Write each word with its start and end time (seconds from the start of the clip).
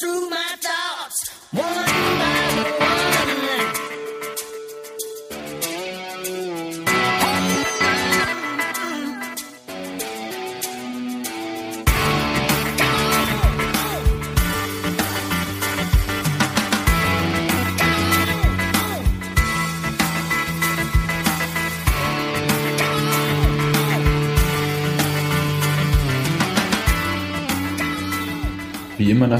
through 0.00 0.30
my 0.30 0.36
thoughts, 0.60 0.67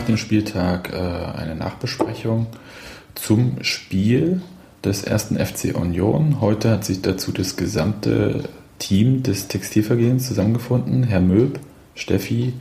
dem 0.09 0.17
Spieltag 0.17 0.93
äh, 0.93 0.97
eine 0.97 1.55
Nachbesprechung 1.55 2.47
zum 3.15 3.62
Spiel 3.62 4.43
des 4.83 5.05
ersten 5.05 5.37
FC 5.39 5.75
Union. 5.75 6.41
Heute 6.41 6.71
hat 6.71 6.85
sich 6.85 7.03
dazu 7.03 7.30
das 7.33 7.57
gesamte 7.57 8.49
Team 8.79 9.23
des 9.23 9.49
Textilvergehens 9.49 10.27
zusammengefunden. 10.27 11.02
Herr 11.02 11.21
Möb, 11.21 11.61
Steffi 11.95 12.55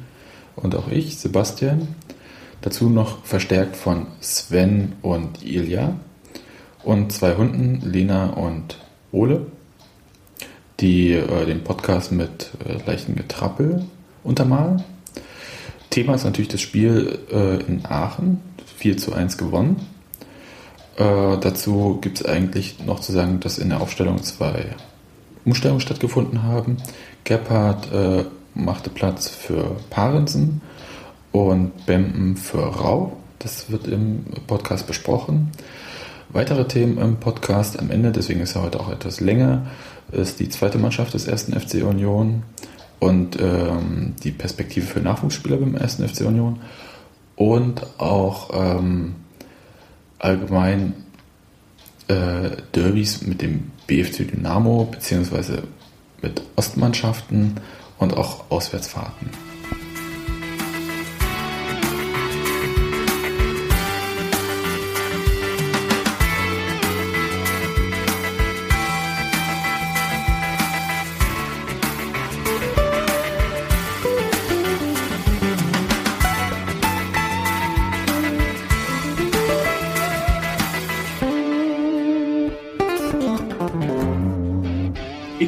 und 0.55 0.75
auch 0.75 0.89
ich, 0.89 1.17
Sebastian. 1.17 1.87
Dazu 2.61 2.89
noch 2.89 3.23
verstärkt 3.23 3.75
von 3.75 4.07
Sven 4.19 4.93
und 5.01 5.43
Ilja. 5.43 5.95
Und 6.83 7.11
zwei 7.11 7.35
Hunden, 7.35 7.81
Lena 7.81 8.31
und 8.31 8.77
Ole, 9.11 9.45
die 10.79 11.13
äh, 11.13 11.45
den 11.45 11.63
Podcast 11.63 12.11
mit 12.11 12.51
äh, 12.65 12.77
leichtem 12.85 13.15
Getrappel 13.15 13.85
untermalen. 14.23 14.83
Thema 15.97 16.13
ist 16.13 16.25
natürlich 16.25 16.49
das 16.49 16.61
Spiel 16.61 17.17
äh, 17.31 17.55
in 17.63 17.83
Aachen, 17.83 18.39
4 18.75 18.97
zu 18.97 19.13
1 19.13 19.39
gewonnen. 19.39 19.77
Äh, 20.95 21.39
dazu 21.39 21.97
gibt 22.01 22.19
es 22.19 22.25
eigentlich 22.27 22.85
noch 22.85 22.99
zu 22.99 23.11
sagen, 23.11 23.39
dass 23.39 23.57
in 23.57 23.69
der 23.69 23.81
Aufstellung 23.81 24.21
zwei 24.21 24.75
Umstellungen 25.43 25.81
stattgefunden 25.81 26.43
haben. 26.43 26.77
Gebhardt 27.23 27.91
äh, 27.91 28.25
machte 28.53 28.91
Platz 28.91 29.27
für 29.27 29.77
Parensen 29.89 30.61
und 31.31 31.87
Bempen 31.87 32.37
für 32.37 32.61
Rau. 32.61 33.17
Das 33.39 33.71
wird 33.71 33.87
im 33.87 34.23
Podcast 34.45 34.85
besprochen. 34.85 35.51
Weitere 36.29 36.67
Themen 36.67 36.99
im 36.99 37.15
Podcast 37.15 37.79
am 37.79 37.89
Ende, 37.89 38.11
deswegen 38.11 38.41
ist 38.41 38.55
er 38.55 38.61
heute 38.61 38.79
auch 38.79 38.91
etwas 38.91 39.19
länger, 39.19 39.65
ist 40.11 40.39
die 40.39 40.49
zweite 40.49 40.77
Mannschaft 40.77 41.15
des 41.15 41.25
ersten 41.27 41.59
FC 41.59 41.83
Union 41.83 42.43
und 42.99 43.39
ähm, 43.39 44.15
die 44.23 44.31
Perspektive 44.31 44.85
für 44.85 44.99
Nachwuchsspieler 44.99 45.57
beim 45.57 45.75
ersten 45.75 46.07
FC 46.07 46.21
Union 46.21 46.59
und 47.35 47.99
auch 47.99 48.49
ähm, 48.53 49.15
allgemein 50.19 50.93
äh, 52.07 52.49
Derbys 52.73 53.21
mit 53.21 53.41
dem 53.41 53.71
BFC 53.85 54.27
Dynamo 54.27 54.85
beziehungsweise 54.85 55.63
mit 56.21 56.41
Ostmannschaften 56.55 57.59
und 57.99 58.17
auch 58.17 58.49
Auswärtsfahrten. 58.49 59.46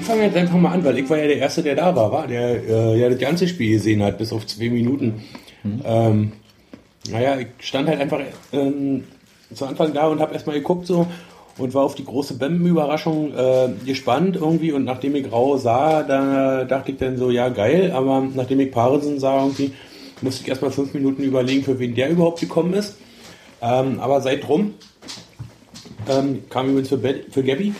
Fange 0.09 0.23
jetzt 0.23 0.37
einfach 0.37 0.57
mal 0.57 0.71
an, 0.71 0.83
weil 0.83 0.97
ich 0.97 1.07
war 1.09 1.19
ja 1.19 1.27
der 1.27 1.37
Erste, 1.37 1.61
der 1.61 1.75
da 1.75 1.95
war, 1.95 2.11
war 2.11 2.27
der 2.27 2.63
äh, 2.67 2.99
ja 2.99 3.09
das 3.09 3.19
ganze 3.19 3.47
Spiel 3.47 3.73
gesehen 3.73 4.01
hat, 4.01 4.17
bis 4.17 4.33
auf 4.33 4.47
zwei 4.47 4.69
Minuten. 4.69 5.21
Ähm, 5.83 6.31
naja, 7.11 7.37
ich 7.37 7.47
stand 7.59 7.87
halt 7.87 8.01
einfach 8.01 8.19
ähm, 8.51 9.03
zu 9.53 9.65
Anfang 9.65 9.93
da 9.93 10.07
und 10.07 10.19
habe 10.19 10.33
erstmal 10.33 10.55
geguckt 10.55 10.87
so 10.87 11.05
und 11.59 11.73
war 11.75 11.83
auf 11.83 11.93
die 11.93 12.05
große 12.05 12.35
Bemben-Überraschung 12.35 13.33
äh, 13.35 13.69
gespannt 13.85 14.35
irgendwie 14.35 14.71
und 14.71 14.83
nachdem 14.83 15.15
ich 15.15 15.31
Rau 15.31 15.57
sah, 15.57 16.01
da 16.01 16.63
dachte 16.63 16.91
ich 16.91 16.97
dann 16.97 17.17
so, 17.17 17.29
ja 17.29 17.49
geil, 17.49 17.91
aber 17.91 18.25
nachdem 18.33 18.61
ich 18.61 18.71
Parensen 18.71 19.19
sah 19.19 19.43
irgendwie, 19.43 19.73
musste 20.21 20.41
ich 20.41 20.49
erstmal 20.49 20.71
fünf 20.71 20.93
Minuten 20.95 21.21
überlegen, 21.21 21.63
für 21.63 21.77
wen 21.77 21.93
der 21.93 22.09
überhaupt 22.09 22.39
gekommen 22.39 22.73
ist. 22.73 22.95
Ähm, 23.61 23.99
aber 23.99 24.21
seitdem 24.21 24.73
ähm, 26.09 26.43
kam 26.49 26.69
übrigens 26.69 26.89
für, 26.89 26.97
Be 26.97 27.25
für 27.29 27.43
Gabby. 27.43 27.73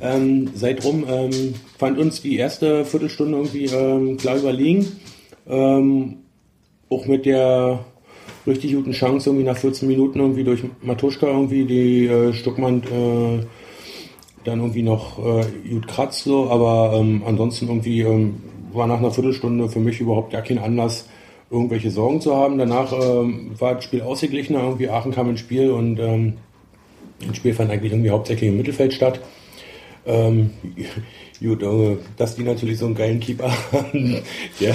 Ähm, 0.00 0.50
seitdem 0.54 1.04
ähm, 1.08 1.54
fand 1.82 1.98
uns 1.98 2.22
die 2.22 2.36
erste 2.36 2.84
Viertelstunde 2.84 3.36
irgendwie 3.38 3.64
ähm, 3.64 4.16
klar 4.16 4.36
überlegen. 4.36 4.86
Ähm, 5.48 6.18
auch 6.88 7.06
mit 7.06 7.26
der 7.26 7.80
richtig 8.46 8.74
guten 8.74 8.92
Chance 8.92 9.30
irgendwie 9.30 9.46
nach 9.46 9.56
14 9.56 9.88
Minuten 9.88 10.20
irgendwie 10.20 10.44
durch 10.44 10.62
Matuschka 10.80 11.26
irgendwie 11.26 11.64
die 11.64 12.06
äh, 12.06 12.32
Stuckmann 12.34 12.84
äh, 12.84 13.44
dann 14.44 14.60
irgendwie 14.60 14.84
noch 14.84 15.18
äh, 15.18 15.44
gut 15.68 15.88
kratzt 15.88 16.22
so, 16.22 16.48
aber 16.50 16.96
ähm, 17.00 17.24
ansonsten 17.26 17.66
irgendwie 17.66 18.02
ähm, 18.02 18.36
war 18.72 18.86
nach 18.86 18.98
einer 18.98 19.10
Viertelstunde 19.10 19.68
für 19.68 19.80
mich 19.80 20.00
überhaupt 20.00 20.30
gar 20.32 20.42
kein 20.42 20.58
Anlass, 20.58 21.08
irgendwelche 21.50 21.90
Sorgen 21.90 22.20
zu 22.20 22.36
haben. 22.36 22.58
Danach 22.58 22.92
ähm, 22.92 23.58
war 23.58 23.74
das 23.74 23.82
Spiel 23.82 24.02
ausgeglichener, 24.02 24.60
irgendwie 24.62 24.88
Aachen 24.88 25.10
kam 25.10 25.30
ins 25.30 25.40
Spiel 25.40 25.72
und 25.72 25.98
ähm, 25.98 26.34
das 27.26 27.36
Spiel 27.38 27.54
fand 27.54 27.72
eigentlich 27.72 27.90
irgendwie 27.90 28.10
hauptsächlich 28.10 28.50
im 28.50 28.56
Mittelfeld 28.56 28.92
statt. 28.92 29.18
Ähm, 30.06 30.50
gut, 31.42 31.62
äh, 31.62 31.96
dass 32.16 32.36
die 32.36 32.42
natürlich 32.42 32.78
so 32.78 32.86
einen 32.86 32.94
geilen 32.94 33.20
Keeper 33.20 33.50
haben, 33.72 34.22
der, 34.60 34.74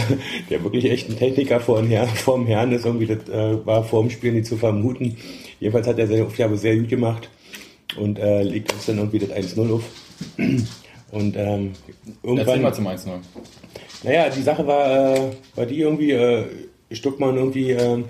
der 0.49 0.63
wirklich 0.63 0.85
echt 0.85 1.09
ein 1.09 1.17
Techniker 1.17 1.59
vor 1.59 1.79
dem 1.79 1.89
Herrn, 1.89 2.07
vor 2.09 2.37
dem 2.37 2.47
Herrn 2.47 2.71
ist, 2.71 2.85
irgendwie, 2.85 3.07
das 3.07 3.27
äh, 3.29 3.65
war 3.65 3.83
vor 3.83 4.01
dem 4.01 4.09
Spiel 4.09 4.33
nicht 4.33 4.45
zu 4.45 4.57
vermuten. 4.57 5.17
Jedenfalls 5.59 5.87
hat 5.87 5.99
er 5.99 6.07
seine 6.07 6.25
Aufgabe 6.25 6.57
sehr 6.57 6.77
gut 6.77 6.89
gemacht 6.89 7.29
und 7.97 8.19
äh, 8.19 8.43
legt 8.43 8.73
uns 8.73 8.85
dann 8.85 8.97
irgendwie 8.97 9.19
das 9.19 9.31
1-0 9.31 9.73
auf. 9.73 9.83
Und 11.11 11.35
ähm, 11.37 11.71
Erzähl 12.21 12.29
irgendwann. 12.29 12.61
mal 12.61 12.73
zum 12.73 12.87
1-0. 12.87 13.09
Naja, 14.03 14.29
die 14.29 14.41
Sache 14.41 14.67
war, 14.67 15.15
äh, 15.15 15.31
war 15.55 15.65
die 15.65 15.79
irgendwie, 15.79 16.11
äh, 16.11 16.45
Stuckmann 16.91 17.37
irgendwie 17.37 17.71
ähm, 17.71 18.05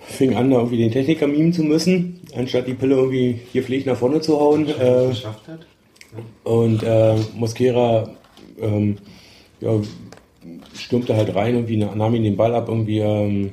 fing 0.00 0.34
an, 0.34 0.50
da 0.50 0.58
irgendwie 0.58 0.78
den 0.78 0.90
Techniker 0.90 1.26
mimen 1.26 1.52
zu 1.52 1.62
müssen, 1.62 2.20
anstatt 2.36 2.66
die 2.66 2.74
Pille 2.74 2.96
irgendwie 2.96 3.40
hier 3.52 3.62
pflicht 3.62 3.86
nach 3.86 3.96
vorne 3.96 4.20
zu 4.20 4.38
hauen. 4.38 4.68
Äh, 4.68 5.08
geschafft 5.08 5.48
hat. 5.48 5.66
Und 6.44 6.82
äh, 6.82 7.16
Mosquera 7.34 8.10
ähm, 8.60 8.96
ja, 9.60 9.70
stürmte 10.74 11.16
halt 11.16 11.34
rein, 11.34 11.54
irgendwie 11.54 11.76
nahm 11.76 12.14
ihn 12.14 12.24
den 12.24 12.36
Ball 12.36 12.54
ab, 12.54 12.68
irgendwie 12.68 12.98
ähm, 12.98 13.52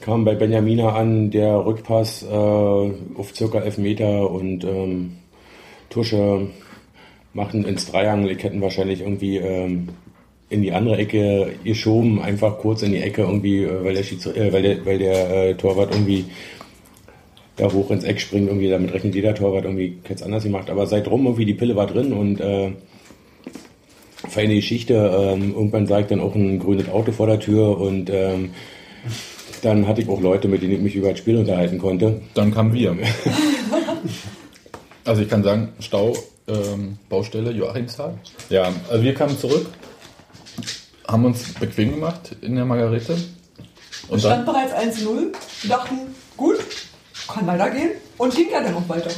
kam 0.00 0.24
bei 0.24 0.34
Benjamina 0.34 0.94
an, 0.94 1.30
der 1.30 1.64
Rückpass 1.64 2.22
äh, 2.22 2.26
auf 2.34 3.34
circa 3.34 3.60
11 3.60 3.78
Meter 3.78 4.30
und 4.30 4.64
ähm, 4.64 5.16
Tusche 5.90 6.48
machten 7.32 7.64
ins 7.64 7.86
Dreiangel, 7.86 8.34
die 8.34 8.42
hätten 8.42 8.60
wahrscheinlich 8.60 9.00
irgendwie 9.00 9.36
ähm, 9.38 9.88
in 10.50 10.62
die 10.62 10.72
andere 10.72 10.96
Ecke 10.96 11.52
geschoben, 11.64 12.20
einfach 12.20 12.58
kurz 12.58 12.82
in 12.82 12.92
die 12.92 13.02
Ecke 13.02 13.22
irgendwie, 13.22 13.64
äh, 13.64 13.84
weil 13.84 13.94
der, 13.94 14.04
Schieds- 14.04 14.34
äh, 14.34 14.52
weil 14.52 14.62
der, 14.62 14.86
weil 14.86 14.98
der 14.98 15.30
äh, 15.30 15.54
Torwart 15.54 15.92
irgendwie 15.92 16.24
da 17.58 17.72
hoch 17.72 17.90
ins 17.90 18.04
Eck 18.04 18.20
springt, 18.20 18.48
irgendwie 18.48 18.70
damit 18.70 18.94
rechnet 18.94 19.14
jeder 19.14 19.34
Torwart 19.34 19.64
irgendwie 19.64 19.98
jetzt 20.08 20.22
anders 20.22 20.44
gemacht. 20.44 20.70
Aber 20.70 20.86
seitdem 20.86 21.24
irgendwie 21.26 21.44
die 21.44 21.54
Pille 21.54 21.76
war 21.76 21.86
drin 21.86 22.12
und 22.12 22.40
äh, 22.40 22.72
feine 24.28 24.54
Geschichte. 24.54 24.94
Ähm, 24.94 25.54
irgendwann 25.54 25.86
sah 25.86 26.00
ich 26.00 26.06
dann 26.06 26.20
auch 26.20 26.34
ein 26.34 26.58
grünes 26.58 26.88
Auto 26.88 27.12
vor 27.12 27.26
der 27.26 27.40
Tür 27.40 27.78
und 27.78 28.10
ähm, 28.10 28.50
dann 29.62 29.86
hatte 29.86 30.00
ich 30.00 30.08
auch 30.08 30.20
Leute, 30.20 30.48
mit 30.48 30.62
denen 30.62 30.74
ich 30.74 30.80
mich 30.80 30.94
über 30.94 31.10
das 31.10 31.18
Spiel 31.18 31.36
unterhalten 31.36 31.78
konnte. 31.78 32.20
Dann 32.34 32.54
kamen 32.54 32.72
wir. 32.72 32.96
also 35.04 35.22
ich 35.22 35.28
kann 35.28 35.42
sagen, 35.42 35.70
Stau, 35.80 36.14
ähm, 36.46 36.98
Baustelle, 37.08 37.50
Joachimsthal. 37.50 38.14
Ja, 38.50 38.72
also 38.88 39.02
wir 39.02 39.14
kamen 39.14 39.36
zurück, 39.36 39.66
haben 41.06 41.24
uns 41.24 41.54
bequem 41.54 41.90
gemacht 41.90 42.36
in 42.40 42.54
der 42.54 42.64
Margarete. 42.64 43.16
Und 44.08 44.20
stand 44.20 44.46
dann, 44.46 44.54
bereits 44.54 44.72
1-0. 44.72 45.32
Wir 45.62 45.70
dachten, 45.70 45.96
gut, 46.36 46.58
kann 47.28 47.46
weitergehen. 47.46 47.90
Und 48.16 48.34
ging 48.34 48.50
ja 48.50 48.60
dann 48.60 48.74
auch 48.74 48.88
weiter. 48.88 49.10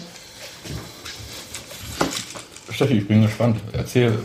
Steffi, 2.71 2.99
ich 2.99 3.09
bin 3.09 3.23
gespannt. 3.23 3.61
Erzähl. 3.73 4.19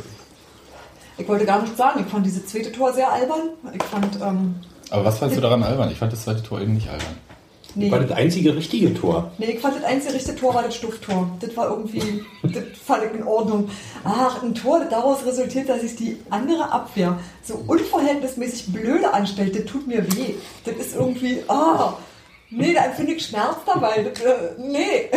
Ich 1.17 1.27
wollte 1.27 1.45
gar 1.45 1.61
nichts 1.61 1.77
sagen. 1.77 2.03
Ich 2.05 2.11
fand 2.11 2.25
dieses 2.25 2.45
zweite 2.45 2.71
Tor 2.71 2.93
sehr 2.93 3.11
albern. 3.11 3.49
Ich 3.73 3.83
fand, 3.83 4.15
ähm, 4.21 4.55
Aber 4.89 5.05
was 5.05 5.19
fandst 5.19 5.37
du 5.37 5.41
daran 5.41 5.63
albern? 5.63 5.91
Ich 5.91 5.97
fand 5.97 6.11
das 6.11 6.23
zweite 6.23 6.43
Tor 6.43 6.61
eben 6.61 6.73
nicht 6.73 6.89
albern. 6.89 7.17
Nee. 7.77 7.91
War 7.91 7.99
das 7.99 8.11
einzige 8.11 8.55
richtige 8.55 8.93
Tor. 8.93 9.31
Nee, 9.37 9.47
ich 9.47 9.59
fand 9.59 9.75
das 9.75 9.83
einzige 9.83 10.13
richtige 10.13 10.37
Tor 10.37 10.53
war 10.53 10.63
das 10.63 10.75
Stufftor. 10.75 11.29
Das 11.41 11.57
war 11.57 11.69
irgendwie, 11.69 12.23
das 12.43 12.63
fand 12.81 13.03
ich 13.03 13.19
in 13.19 13.23
Ordnung. 13.23 13.69
Ach, 14.05 14.41
ein 14.41 14.55
Tor, 14.55 14.79
das 14.79 14.89
daraus 14.89 15.25
resultiert, 15.25 15.67
dass 15.67 15.81
sich 15.81 15.97
die 15.97 16.17
andere 16.29 16.71
Abwehr 16.71 17.19
so 17.43 17.61
unverhältnismäßig 17.67 18.71
blöde 18.71 19.13
anstellt, 19.13 19.57
das 19.57 19.65
tut 19.65 19.87
mir 19.87 20.05
weh. 20.15 20.35
Das 20.63 20.75
ist 20.75 20.95
irgendwie, 20.95 21.43
ah, 21.49 21.97
nee, 22.55 22.73
da 22.73 22.85
empfinde 22.85 23.13
ich 23.13 23.25
Schmerz 23.25 23.57
dabei. 23.65 24.03
Das, 24.03 24.21
äh, 24.21 24.33
nee. 24.57 25.09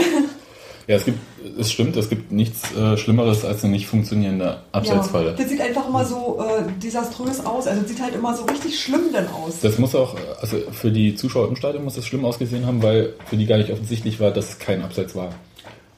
Ja, 0.88 0.96
es 0.96 1.04
gibt, 1.04 1.18
es 1.58 1.70
stimmt, 1.70 1.96
es 1.98 2.08
gibt 2.08 2.32
nichts 2.32 2.74
äh, 2.74 2.96
Schlimmeres 2.96 3.44
als 3.44 3.62
eine 3.62 3.74
nicht 3.74 3.86
funktionierende 3.86 4.62
Abseitsfalle. 4.72 5.32
Ja, 5.32 5.36
das 5.36 5.48
sieht 5.50 5.60
einfach 5.60 5.86
immer 5.86 6.02
so 6.06 6.42
äh, 6.42 6.62
desaströs 6.82 7.44
aus. 7.44 7.66
Also 7.66 7.82
das 7.82 7.90
sieht 7.90 8.00
halt 8.00 8.14
immer 8.14 8.34
so 8.34 8.44
richtig 8.44 8.80
schlimm 8.80 9.12
dann 9.12 9.28
aus. 9.28 9.60
Das 9.60 9.78
muss 9.78 9.94
auch, 9.94 10.16
also 10.40 10.56
für 10.72 10.90
die 10.90 11.14
Zuschauer 11.14 11.48
im 11.48 11.56
Stadion 11.56 11.84
muss 11.84 11.96
das 11.96 12.06
schlimm 12.06 12.24
ausgesehen 12.24 12.64
haben, 12.66 12.82
weil 12.82 13.12
für 13.26 13.36
die 13.36 13.44
gar 13.44 13.58
nicht 13.58 13.70
offensichtlich 13.70 14.18
war, 14.18 14.30
dass 14.30 14.48
es 14.48 14.58
kein 14.58 14.82
Abseits 14.82 15.14
war. 15.14 15.28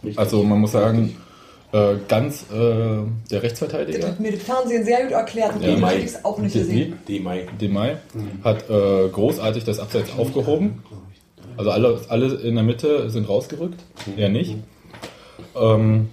Richtig. 0.03 0.19
Also 0.19 0.43
man 0.43 0.59
muss 0.59 0.73
sagen, 0.73 1.17
äh, 1.73 1.95
ganz 2.09 2.47
äh, 2.53 2.57
der 2.57 3.05
Das 3.31 3.43
Rechtsverteidiger, 3.45 4.09
hat 4.09 4.19
mir 4.19 4.33
das 4.33 4.43
Fernsehen 4.43 4.85
sehr 4.85 5.05
gut 5.05 5.13
erklärt. 5.13 5.55
Und 5.55 5.63
Ja, 5.63 5.69
ja, 5.69 5.79
Mai. 5.79 5.99
ich 5.99 6.05
es 6.07 6.25
auch 6.25 6.39
nicht 6.39 6.53
gesehen. 6.53 6.99
D-Mai. 7.07 7.47
Demay, 7.61 7.97
hat 8.43 8.69
äh, 8.69 9.09
großartig 9.09 9.63
das 9.63 9.79
Abseits 9.79 10.11
aufgehoben. 10.19 10.83
Also 11.61 11.73
alle, 11.73 12.01
alle 12.09 12.35
in 12.37 12.55
der 12.55 12.65
Mitte 12.65 13.11
sind 13.11 13.29
rausgerückt, 13.29 13.79
er 14.17 14.31
nicht. 14.31 14.57
Ähm, 15.55 16.09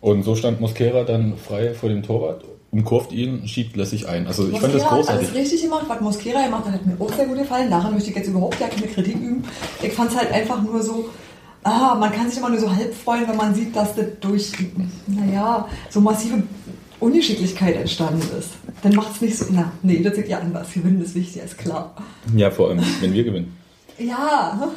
und 0.00 0.24
so 0.24 0.34
stand 0.34 0.60
Mosquera 0.60 1.04
dann 1.04 1.36
frei 1.36 1.72
vor 1.72 1.88
dem 1.88 2.02
Torwart, 2.02 2.42
umkurvt 2.72 3.12
ihn, 3.12 3.46
schiebt 3.46 3.76
lässig 3.76 4.08
ein. 4.08 4.26
Also 4.26 4.48
ich 4.48 4.58
fand 4.58 4.74
das 4.74 4.82
Mosquera 4.82 4.90
hat 4.90 4.98
großartig. 4.98 5.28
alles 5.28 5.40
richtig 5.40 5.62
gemacht, 5.62 5.84
was 5.86 6.00
Mosquera 6.00 6.44
gemacht 6.44 6.64
hat, 6.64 6.72
hat 6.72 6.84
mir 6.84 6.96
auch 6.98 7.12
sehr 7.12 7.26
gut 7.26 7.38
gefallen. 7.38 7.70
Daran 7.70 7.94
möchte 7.94 8.10
ich 8.10 8.16
jetzt 8.16 8.26
überhaupt 8.26 8.58
gar 8.58 8.70
keine 8.70 8.88
Kritik 8.88 9.14
üben. 9.14 9.44
Ich 9.80 9.92
fand 9.92 10.10
es 10.10 10.16
halt 10.16 10.32
einfach 10.32 10.60
nur 10.60 10.82
so, 10.82 11.10
ah, 11.62 11.94
man 11.94 12.10
kann 12.10 12.28
sich 12.28 12.38
immer 12.38 12.50
nur 12.50 12.58
so 12.58 12.68
halb 12.68 12.92
freuen, 12.92 13.28
wenn 13.28 13.36
man 13.36 13.54
sieht, 13.54 13.76
dass 13.76 13.94
das 13.94 14.06
durch, 14.20 14.50
naja, 15.06 15.68
so 15.90 16.00
massive 16.00 16.42
Ungeschicklichkeit 16.98 17.76
entstanden 17.76 18.26
ist. 18.36 18.50
Dann 18.82 18.96
macht 18.96 19.14
es 19.14 19.20
nicht 19.20 19.38
so, 19.38 19.44
na, 19.52 19.70
nee, 19.84 20.02
das 20.02 20.16
sieht 20.16 20.26
ja 20.26 20.40
anders. 20.40 20.72
Gewinnen 20.72 21.00
ist 21.00 21.14
wichtig, 21.14 21.40
ist 21.40 21.56
klar. 21.56 21.94
Ja, 22.34 22.50
vor 22.50 22.70
allem, 22.70 22.80
wenn 23.00 23.14
wir 23.14 23.22
gewinnen. 23.22 23.61
Ja, 23.98 24.70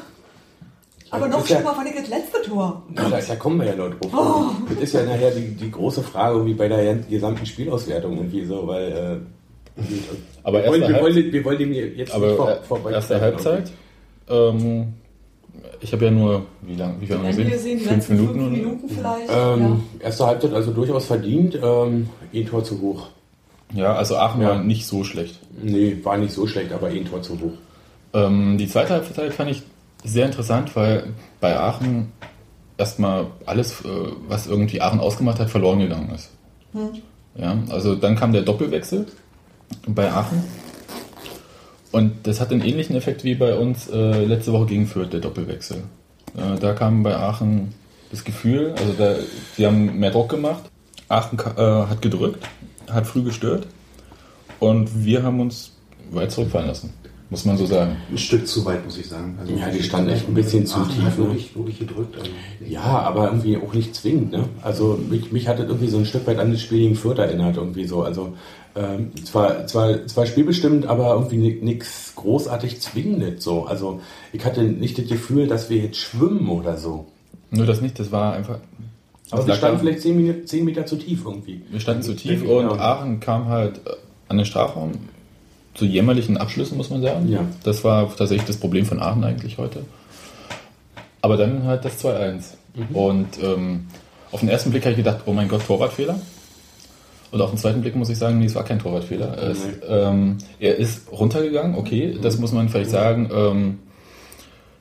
aber 1.11 1.25
Das 1.27 1.35
noch 1.35 1.43
ist 1.43 1.49
ja- 1.49 1.55
schlimmer 1.57 1.73
fand 1.75 1.89
ich 1.89 1.95
das 1.95 2.09
letzte 2.09 2.41
Tor. 2.43 2.83
Ja, 2.95 3.09
da, 3.09 3.19
da 3.19 3.35
kommen 3.35 3.59
wir 3.59 3.67
ja 3.67 3.75
noch 3.75 3.89
drauf. 3.99 4.51
Das 4.69 4.77
ist 4.79 4.93
ja 4.93 5.03
nachher 5.03 5.31
die, 5.31 5.49
die 5.55 5.71
große 5.71 6.01
Frage, 6.03 6.45
wie 6.45 6.53
bei 6.53 6.67
der 6.67 6.95
gesamten 6.95 7.45
Spielauswertung 7.45 8.17
irgendwie 8.17 8.45
so, 8.45 8.67
weil. 8.67 9.21
Äh, 9.77 9.81
Aber 10.43 10.63
wir, 10.63 10.69
wollen, 10.69 10.81
wir, 10.81 11.01
wollen, 11.01 11.15
wir 11.33 11.45
wollen 11.45 11.57
dem 11.57 11.73
jetzt 11.73 11.97
nicht 11.97 12.13
Aber 12.13 12.35
vor, 12.35 12.49
äh, 12.51 12.61
vorbei 12.63 12.91
erste 12.91 13.19
Halbzeit. 13.21 13.71
Ähm, 14.29 14.93
ich 15.81 15.91
habe 15.93 16.05
ja 16.05 16.11
nur, 16.11 16.45
wie 16.61 16.75
lange, 16.75 16.95
wie 17.01 17.13
haben 17.13 17.23
wir 17.23 17.31
die 17.45 17.51
Fünf 17.51 17.85
letzten 17.91 18.15
Minuten. 18.15 18.39
fünf? 18.39 18.51
Minuten 18.51 18.89
vielleicht. 18.89 19.29
Ähm, 19.29 19.83
Erste 19.99 20.25
Halbzeit 20.25 20.53
also 20.53 20.71
durchaus 20.71 21.05
verdient. 21.05 21.59
Ähm, 21.61 22.09
ein 22.33 22.45
Tor 22.45 22.63
zu 22.63 22.79
hoch. 22.81 23.07
Ja, 23.73 23.93
also 23.93 24.15
Aachen 24.17 24.41
Ja. 24.41 24.49
war 24.49 24.63
nicht 24.63 24.85
so 24.87 25.03
schlecht. 25.03 25.39
Nee, 25.61 25.97
war 26.03 26.17
nicht 26.17 26.33
so 26.33 26.47
schlecht, 26.47 26.71
aber 26.71 26.87
ein 26.87 27.05
Tor 27.05 27.21
zu 27.21 27.33
hoch. 27.33 27.53
Ähm, 28.15 28.57
die 28.57 28.67
zweite 28.67 28.93
Halbzeit 28.93 29.33
fand 29.33 29.51
ich 29.51 29.61
sehr 30.03 30.25
interessant, 30.25 30.75
weil 30.75 31.13
bei 31.41 31.59
Aachen 31.59 32.11
erstmal 32.77 33.27
alles, 33.45 33.81
äh, 33.81 33.87
was 34.27 34.47
irgendwie 34.47 34.81
Aachen 34.81 34.99
ausgemacht 34.99 35.39
hat, 35.39 35.49
verloren 35.49 35.79
gegangen 35.79 36.09
ist. 36.15 36.31
Ja, 37.35 37.57
also 37.69 37.95
dann 37.95 38.15
kam 38.15 38.31
der 38.31 38.41
Doppelwechsel 38.41 39.05
bei 39.87 40.11
Aachen. 40.11 40.43
Und 41.91 42.27
das 42.27 42.41
hat 42.41 42.51
einen 42.51 42.61
ähnlichen 42.63 42.95
Effekt 42.95 43.23
wie 43.23 43.35
bei 43.35 43.55
uns 43.57 43.87
äh, 43.89 44.25
letzte 44.25 44.51
Woche 44.51 44.65
gegen 44.65 44.87
Fürth, 44.87 45.11
der 45.13 45.21
Doppelwechsel. 45.21 45.83
Äh, 46.35 46.59
da 46.59 46.73
kam 46.73 47.03
bei 47.03 47.15
Aachen 47.15 47.73
das 48.11 48.23
Gefühl, 48.23 48.73
also 48.77 48.93
da, 48.93 49.15
die 49.57 49.65
haben 49.65 49.99
mehr 49.99 50.11
Druck 50.11 50.29
gemacht. 50.29 50.63
Aachen 51.07 51.39
äh, 51.39 51.61
hat 51.61 52.01
gedrückt, 52.01 52.45
hat 52.89 53.07
früh 53.07 53.23
gestört. 53.23 53.67
Und 54.59 55.05
wir 55.05 55.23
haben 55.23 55.39
uns 55.39 55.71
weit 56.11 56.31
zurückfallen 56.31 56.67
lassen, 56.67 56.93
muss 57.29 57.43
man 57.45 57.57
so 57.57 57.65
sagen. 57.65 57.97
Ein 58.11 58.17
Stück 58.17 58.47
zu 58.47 58.63
weit, 58.65 58.85
muss 58.85 58.97
ich 58.97 59.07
sagen. 59.07 59.37
Also, 59.39 59.53
Ja, 59.55 59.69
die 59.69 59.81
standen 59.81 60.11
echt 60.11 60.27
ein 60.27 60.33
bisschen 60.33 60.65
zu 60.65 60.79
tief, 60.85 61.03
Hat 61.03 61.17
ne? 61.17 61.25
wirklich, 61.25 61.55
wirklich 61.55 61.79
gedrückt. 61.79 62.15
Also, 62.17 62.29
Ja, 62.67 62.81
aber 62.83 63.25
irgendwie 63.27 63.57
auch 63.57 63.73
nicht 63.73 63.95
zwingend. 63.95 64.31
Ne? 64.31 64.45
Also 64.61 64.99
mich, 65.09 65.31
mich 65.31 65.47
hat 65.47 65.59
das 65.59 65.67
irgendwie 65.67 65.87
so 65.87 65.97
ein 65.97 66.05
Stück 66.05 66.27
weit 66.27 66.37
an 66.39 66.51
das 66.51 66.61
Spiel 66.61 66.79
gegen 66.79 66.95
Fürth 66.95 67.17
erinnert. 67.17 67.57
Irgendwie 67.57 67.85
so. 67.85 68.03
Also 68.03 68.33
ähm, 68.75 69.11
zwar, 69.25 69.65
zwar, 69.67 70.05
zwar 70.05 70.25
spielbestimmt, 70.25 70.85
aber 70.85 71.13
irgendwie 71.15 71.37
nichts 71.63 72.13
großartig 72.15 72.81
Zwingendes. 72.81 73.43
So. 73.43 73.65
Also 73.65 74.01
ich 74.31 74.45
hatte 74.45 74.61
nicht 74.63 74.97
das 74.97 75.07
Gefühl, 75.07 75.47
dass 75.47 75.69
wir 75.69 75.77
jetzt 75.77 75.97
schwimmen 75.97 76.47
oder 76.49 76.77
so. 76.77 77.07
Nur 77.51 77.65
das 77.65 77.81
nicht, 77.81 77.97
das 77.99 78.11
war 78.11 78.33
einfach. 78.33 78.59
Aber 79.31 79.47
wir 79.47 79.55
standen 79.55 79.79
vielleicht 79.79 80.01
10, 80.01 80.15
Meter, 80.17 80.45
10 80.45 80.65
Meter 80.65 80.85
zu 80.85 80.97
tief 80.97 81.23
irgendwie. 81.25 81.61
Wir 81.71 81.79
standen 81.79 82.03
zu 82.03 82.15
tief 82.15 82.43
Genau. 82.43 82.59
und 82.73 82.79
Aachen 82.79 83.19
kam 83.19 83.47
halt 83.47 83.81
an 84.27 84.37
den 84.37 84.45
Strafraum 84.45 84.91
zu 85.75 85.85
jämmerlichen 85.85 86.37
Abschlüssen, 86.37 86.77
muss 86.77 86.89
man 86.89 87.01
sagen. 87.01 87.29
Ja. 87.29 87.45
Das 87.63 87.83
war 87.83 88.09
tatsächlich 88.15 88.47
das 88.47 88.57
Problem 88.57 88.85
von 88.85 89.01
Aachen 89.01 89.23
eigentlich 89.23 89.57
heute. 89.57 89.81
Aber 91.21 91.37
dann 91.37 91.63
halt 91.63 91.85
das 91.85 92.03
2-1. 92.03 92.53
Mhm. 92.75 92.95
Und 92.95 93.27
ähm, 93.43 93.87
auf 94.31 94.39
den 94.39 94.49
ersten 94.49 94.71
Blick 94.71 94.83
habe 94.83 94.91
ich 94.91 94.97
gedacht, 94.97 95.21
oh 95.25 95.33
mein 95.33 95.47
Gott, 95.47 95.65
Torwartfehler. 95.65 96.19
Und 97.31 97.41
auf 97.41 97.49
den 97.49 97.57
zweiten 97.57 97.81
Blick 97.81 97.95
muss 97.95 98.09
ich 98.09 98.17
sagen, 98.17 98.39
nee, 98.39 98.45
es 98.45 98.55
war 98.55 98.63
kein 98.63 98.79
Torwartfehler. 98.79 99.37
Es, 99.43 99.59
ähm, 99.87 100.37
er 100.59 100.77
ist 100.77 101.11
runtergegangen, 101.11 101.75
okay, 101.75 102.17
das 102.21 102.37
muss 102.37 102.53
man 102.53 102.69
vielleicht 102.69 102.91
sagen. 102.91 103.29
Ähm, 103.33 103.79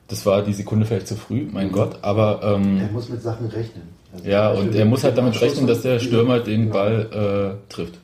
das 0.07 0.25
war 0.25 0.43
die 0.43 0.53
Sekunde 0.53 0.85
vielleicht 0.85 1.07
zu 1.07 1.15
früh, 1.15 1.47
mein 1.51 1.71
Gott. 1.71 1.97
Aber 2.03 2.41
ähm, 2.43 2.79
er 2.79 2.91
muss 2.91 3.09
mit 3.09 3.21
Sachen 3.21 3.47
rechnen. 3.47 3.83
Also, 4.13 4.29
ja, 4.29 4.51
und 4.51 4.73
er 4.75 4.85
muss 4.85 5.03
halt 5.03 5.17
damit 5.17 5.39
rechnen, 5.41 5.67
dass 5.67 5.81
der 5.81 5.99
Stürmer 5.99 6.39
den 6.39 6.65
Genau. 6.65 6.73
Ball 6.73 7.57
äh, 7.69 7.73
trifft. 7.73 7.95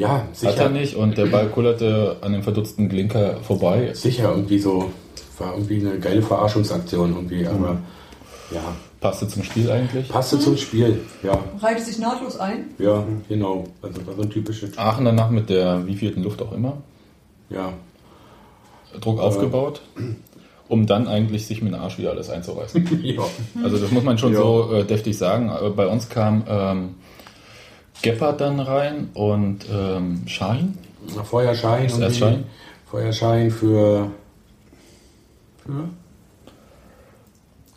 Ja, 0.00 0.26
sicher. 0.32 0.52
Hat 0.52 0.58
er 0.58 0.68
nicht 0.70 0.96
und 0.96 1.18
der 1.18 1.26
Ball 1.26 1.48
kullerte 1.48 2.16
an 2.22 2.32
dem 2.32 2.42
verdutzten 2.42 2.88
Glinker 2.88 3.36
vorbei. 3.42 3.92
Sicher 3.92 4.30
irgendwie 4.30 4.58
so. 4.58 4.90
War 5.38 5.52
irgendwie 5.54 5.80
eine 5.86 5.98
geile 5.98 6.22
Verarschungsaktion 6.22 7.14
irgendwie. 7.14 7.46
Aber 7.46 7.78
ja, 8.50 8.60
Passte 9.00 9.28
zum 9.28 9.42
Spiel 9.42 9.70
eigentlich. 9.70 10.08
passte 10.08 10.38
zum 10.38 10.56
Spiel. 10.56 11.00
Ja, 11.22 11.38
Reitet 11.60 11.84
sich 11.86 11.98
nahtlos 11.98 12.38
ein. 12.38 12.66
ja, 12.78 13.04
genau. 13.28 13.64
Also 13.82 14.06
war 14.06 14.14
so 14.14 14.22
ein 14.22 14.30
typisches. 14.30 14.76
Aachen 14.78 15.04
danach 15.04 15.30
mit 15.30 15.48
der 15.50 15.86
wievielten 15.86 16.22
Luft 16.22 16.40
auch 16.42 16.52
immer 16.52 16.78
Ja, 17.50 17.72
Druck 19.00 19.20
aufgebaut, 19.20 19.82
um 20.68 20.86
dann 20.86 21.08
eigentlich 21.08 21.46
sich 21.46 21.62
mit 21.62 21.72
dem 21.74 21.80
Arsch 21.80 21.98
wieder 21.98 22.10
alles 22.10 22.28
einzureißen. 22.30 23.00
ja. 23.02 23.22
Also 23.62 23.76
das 23.78 23.90
muss 23.90 24.02
man 24.04 24.18
schon 24.18 24.32
Ja. 24.32 24.38
so 24.40 24.72
äh, 24.72 24.84
deftig 24.84 25.16
sagen. 25.16 25.50
Bei 25.76 25.86
uns 25.86 26.08
kam 26.08 26.44
ähm, 26.48 26.94
Gebhardt 28.02 28.40
dann 28.40 28.60
rein 28.60 29.08
und 29.14 29.66
ähm, 29.72 30.22
Schein. 30.26 30.78
Na, 31.14 31.22
Vorher 31.22 31.54
Schein. 31.54 31.86
Ist 31.86 31.98
erst. 31.98 32.18
Schein? 32.18 32.44
Vorher 32.86 33.12
Schein 33.12 33.50
für. 33.50 34.08
Für? 35.64 35.88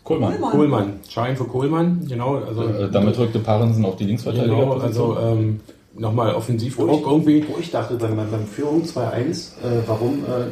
Kohlmann. 0.04 0.32
Kohlmann. 0.34 0.52
Kohlmann. 0.52 0.94
Schein 1.10 1.38
für 1.38 1.46
Kohlmann, 1.46 2.06
genau. 2.10 2.36
Also, 2.36 2.64
Äh, 2.68 2.90
damit 2.92 3.18
rückte 3.18 3.40
Parensen 3.40 3.86
auf 3.86 3.96
die 3.96 4.04
Linksverteidiger. 4.06 4.56
genau, 4.56 4.74
also 4.74 5.18
ähm, 5.18 5.62
nochmal 5.98 6.34
Offensivdruck 6.36 7.06
irgendwie. 7.08 7.46
Wo 7.48 7.58
ich 7.60 7.72
dachte, 7.72 7.96
beim, 7.96 8.16
beim 8.18 8.46
Führung 8.46 8.84
2-1, 8.84 8.98
äh, 9.64 9.82
warum 9.88 10.20
äh, 10.26 10.48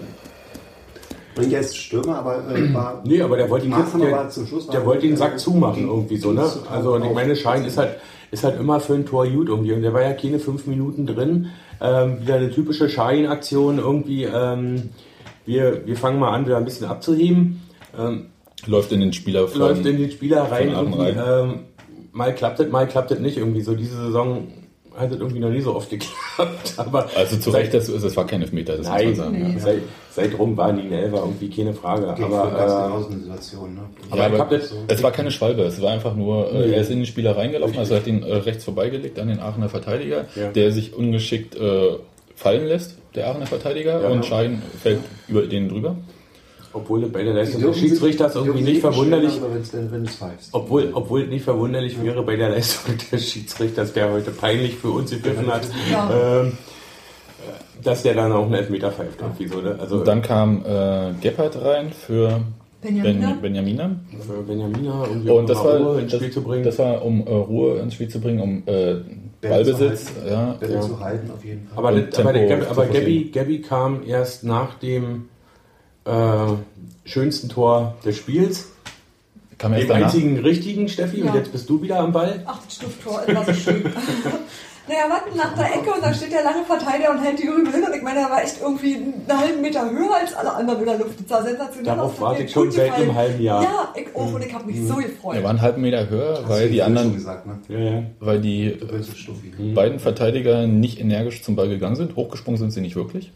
bringt 1.36 1.52
er 1.52 1.60
jetzt 1.62 1.78
Stürmer, 1.78 2.20
aber 2.20 2.38
äh, 2.50 2.74
war. 2.74 3.02
Nee, 3.04 3.22
aber 3.22 3.36
der 3.36 3.50
wollte 3.50 3.66
ihn, 3.66 3.74
der, 4.00 4.30
zum 4.30 4.48
Schluss. 4.48 4.68
der 4.68 4.80
war- 4.82 4.86
wollte 4.88 5.08
den 5.08 5.18
Sack 5.18 5.34
äh, 5.34 5.38
zumachen 5.38 5.86
irgendwie 5.88 6.18
so, 6.18 6.32
ne? 6.32 6.50
Also 6.72 6.98
ich 6.98 7.14
meine, 7.14 7.36
Schein 7.36 7.66
ist 7.66 7.78
halt, 7.78 7.98
ist 8.32 8.44
halt 8.44 8.60
immer 8.60 8.80
für 8.80 8.94
ein 8.94 9.06
Tor 9.06 9.28
gut 9.28 9.50
irgendwie. 9.50 9.74
Und 9.74 9.82
der 9.82 9.94
war 9.94 10.02
ja 10.02 10.14
keine 10.14 10.40
fünf 10.40 10.66
Minuten 10.66 11.06
drin. 11.06 11.50
Ähm, 11.82 12.22
wieder 12.22 12.36
eine 12.36 12.52
typische 12.52 12.90
Schein-Aktion 12.90 13.78
irgendwie. 13.78 14.24
Ähm, 14.24 14.90
wir, 15.46 15.86
wir 15.86 15.98
fangen 15.98 16.20
mal 16.20 16.32
an, 16.32 16.46
wieder 16.46 16.58
ein 16.58 16.66
bisschen 16.66 16.88
abzuheben. 16.88 17.62
Ähm, 17.98 18.28
Läuft 18.68 18.92
in 18.92 19.00
den 19.00 19.12
Spieler 19.12 19.48
von, 19.48 19.60
läuft 19.60 19.86
in 19.86 19.98
den 19.98 20.12
Spieler 20.12 20.44
rein. 20.44 20.70
rein. 20.70 21.20
ähm, 21.26 21.60
mal 22.12 22.34
klappt 22.34 22.60
es, 22.60 22.72
mal 22.72 22.88
klappt 22.88 23.12
es 23.12 23.20
nicht 23.20 23.38
irgendwie. 23.38 23.62
So 23.62 23.74
diese 23.74 23.98
Saison 23.98 24.48
hat 24.96 25.12
es 25.12 25.18
irgendwie 25.20 25.40
noch 25.40 25.50
nie 25.50 25.62
so 25.62 25.76
oft 25.76 25.90
geklappt. 25.90 26.74
Aber 26.78 27.10
Also 27.16 27.38
zu 27.38 27.50
Recht, 27.50 27.74
das, 27.74 27.88
das 27.88 28.16
war 28.16 28.28
kein 28.28 28.42
Elfmeter, 28.42 28.78
das 28.78 28.88
Nein, 28.88 29.10
muss 29.10 29.18
man 29.18 29.26
sagen. 29.26 29.48
Nee. 29.48 29.60
Ja. 29.60 29.82
Seit, 30.14 30.30
seit 30.32 30.40
rum 30.40 30.56
war 30.58 30.68
ein 30.70 30.92
Elfer, 30.92 31.18
irgendwie 31.18 31.50
keine 31.50 31.74
Frage. 31.74 32.14
Geht 32.16 32.26
aber 32.26 32.50
genauso 32.52 33.08
eine 33.10 33.20
Situation. 33.20 33.76
Ne? 33.76 33.82
Aber 34.10 34.18
Ja, 34.20 34.26
aber 34.42 34.58
das- 34.58 34.74
es 34.88 35.04
war 35.04 35.12
keine 35.12 35.32
Schwalbe, 35.32 35.64
es 35.64 35.82
war 35.82 35.92
einfach 35.92 36.16
nur, 36.16 36.52
äh, 36.52 36.68
Nee. 36.68 36.74
er 36.76 36.82
ist 36.82 36.92
in 36.92 36.98
den 36.98 37.06
Spieler 37.06 37.36
reingelaufen, 37.38 37.78
also 37.78 37.96
hat 37.96 38.08
ihn 38.08 38.24
äh, 38.24 38.34
rechts 38.36 38.64
vorbeigelegt 38.64 39.20
an 39.20 39.28
den 39.28 39.40
Aachener 39.40 39.70
Verteidiger, 39.70 40.26
Ja. 40.36 40.50
der 40.52 40.72
sich 40.72 40.94
ungeschickt 40.96 41.56
äh, 41.56 41.98
fallen 42.36 42.66
lässt, 42.68 42.98
der 43.16 43.30
Aachener 43.30 43.46
Verteidiger, 43.48 44.02
Ja. 44.02 44.10
und 44.10 44.26
Schein 44.26 44.62
fällt 44.82 45.00
über 45.28 45.44
den 45.44 45.70
drüber. 45.70 45.90
äh, 45.90 46.74
obwohl 46.74 47.04
es 47.04 47.12
bei 47.12 47.22
der 47.24 47.34
Leistung 47.34 47.62
des 47.64 47.78
Schiedsrichters 47.78 48.34
irgendwie 48.36 48.62
nicht 48.62 48.80
verwunderlich, 48.80 49.40
wenn's- 49.54 49.74
Wenn 49.74 49.92
wenn 49.92 50.10
obwohl, 50.54 50.90
obwohl 50.94 51.24
es 51.24 51.30
nicht 51.30 51.44
verwunderlich 51.44 52.02
wäre 52.02 52.24
bei 52.24 52.38
der 52.38 52.50
Leistung 52.50 52.96
des 53.12 53.30
Schiedsrichters, 53.30 53.92
der 53.92 54.10
heute 54.12 54.32
peinlich 54.32 54.76
für 54.76 54.90
uns 54.92 55.12
gegriffen 55.12 55.48
hat. 55.54 55.64
Ja. 55.92 56.42
Ähm, 56.42 56.58
dass 57.84 58.04
der 58.04 58.14
dann 58.16 58.32
auch 58.32 58.46
einen 58.46 58.54
Elfmeter 58.56 58.92
pfeift. 58.92 59.20
Irgendwie 59.22 59.48
so, 59.48 59.62
ne? 59.62 59.78
Also 59.80 60.04
dann 60.04 60.22
kam 60.22 60.64
äh, 60.66 61.12
Gebhardt 61.22 61.62
rein 61.62 61.92
für 61.92 62.42
Benjamina? 62.82 63.30
Ben, 63.34 63.42
Benjamina. 63.42 63.96
für 64.26 64.42
Benjamina 64.44 65.06
irgendwie 65.08 65.30
Und 65.30 65.50
das 65.50 65.58
war, 65.64 65.78
Ruhe 65.78 66.02
ins 66.02 66.12
das, 66.12 66.20
Spiel 66.20 66.32
zu 66.32 66.42
bringen. 66.42 66.64
das 66.64 66.80
war, 66.80 67.04
um 67.06 67.26
äh, 67.26 67.30
Ruhe 67.32 67.80
ins 67.80 67.94
Spiel 67.94 68.08
zu 68.10 68.20
bringen, 68.20 68.40
um 68.42 68.64
äh, 68.66 68.96
Ballbesitz. 69.42 70.06
zu 70.06 70.16
halten. 70.16 70.30
Ja, 70.30 70.52
Bälle 70.60 70.74
Ja. 70.76 70.82
zu 70.82 71.00
halten 71.00 71.32
auf 71.32 71.44
jeden 71.46 71.68
Fall. 71.68 71.78
aber, 71.78 71.92
das, 72.02 72.20
aber, 72.20 72.34
zu 72.34 72.70
aber. 72.72 72.86
Gabby, 72.88 73.32
Gabby 73.34 73.62
kam 73.62 74.02
erst 74.06 74.44
nach 74.44 74.76
dem 74.80 75.30
äh, 76.06 76.12
schönsten 77.06 77.50
Tor 77.50 77.96
des 78.06 78.18
Spiels. 78.18 78.72
kam 79.60 79.74
erst 79.74 79.84
Dem 79.84 79.90
danach. 79.90 80.06
einzigen 80.08 80.40
richtigen, 80.40 80.88
Steffi. 80.90 81.20
Ja. 81.22 81.28
Und 81.28 81.36
jetzt 81.36 81.52
bist 81.52 81.70
du 81.70 81.82
wieder 81.84 82.00
am 82.00 82.12
Ball. 82.12 82.42
Ach, 82.46 82.60
das 82.64 82.76
Stifttor, 82.76 83.22
das 83.28 83.36
war 83.36 83.46
so 83.46 83.54
schön. 83.54 83.84
naja, 84.92 85.10
warten 85.10 85.38
nach 85.38 85.56
der 85.56 85.66
Ecke 85.76 85.94
und 85.94 86.04
da 86.04 86.14
steht 86.14 86.32
der 86.32 86.44
lange 86.44 86.64
Verteidiger 86.66 87.12
und 87.12 87.20
hält 87.20 87.40
die 87.42 87.48
Rübe 87.48 87.72
hin 87.72 87.84
und 87.84 87.96
ich 87.96 88.02
meine, 88.02 88.20
er 88.20 88.30
war 88.30 88.44
echt 88.44 88.62
irgendwie 88.62 88.96
einen 88.96 89.26
halben 89.30 89.62
Meter 89.62 89.90
höher 89.90 90.16
als 90.16 90.34
alle 90.34 90.54
anderen 90.54 90.80
in 90.82 90.86
der 90.86 90.98
Luft. 90.98 91.20
Das 91.20 91.28
sah 91.30 91.44
sensationell 91.44 91.96
Darauf 91.96 92.12
aus. 92.12 92.18
Hat 92.18 92.22
warte 92.22 92.44
ich 92.44 92.52
schon 92.52 92.66
gut 92.66 92.74
seit 92.74 92.92
einem 92.92 93.16
halben 93.16 93.42
Jahr. 93.42 93.64
Ja, 93.64 93.94
ich 93.96 94.16
auch 94.16 94.34
und 94.34 94.46
ich 94.46 94.54
habe 94.54 94.66
mich 94.66 94.86
so 94.86 94.96
gefreut. 94.96 95.36
Er 95.36 95.44
war 95.44 95.52
einen 95.52 95.62
halben 95.62 95.82
Meter 95.82 96.10
höher, 96.10 96.40
Hast 96.40 96.50
weil 96.50 96.70
die 96.70 96.82
anderen, 96.82 97.14
gesagt, 97.14 97.46
ne? 97.48 97.60
Ja, 97.70 97.80
ja. 97.80 98.04
weil 98.20 98.42
die 98.42 98.70
bist 98.70 99.18
so. 99.26 99.32
Mhm. 99.32 99.74
beiden 99.74 100.00
Verteidiger 100.00 100.68
nicht 100.68 101.00
energisch 101.00 101.42
zum 101.44 101.56
Ball 101.56 101.70
gegangen 101.70 101.96
sind. 101.96 102.16
Hochgesprungen 102.16 102.60
sind 102.60 102.72
sie 102.72 102.82
nicht 102.82 102.96
wirklich. 102.96 103.32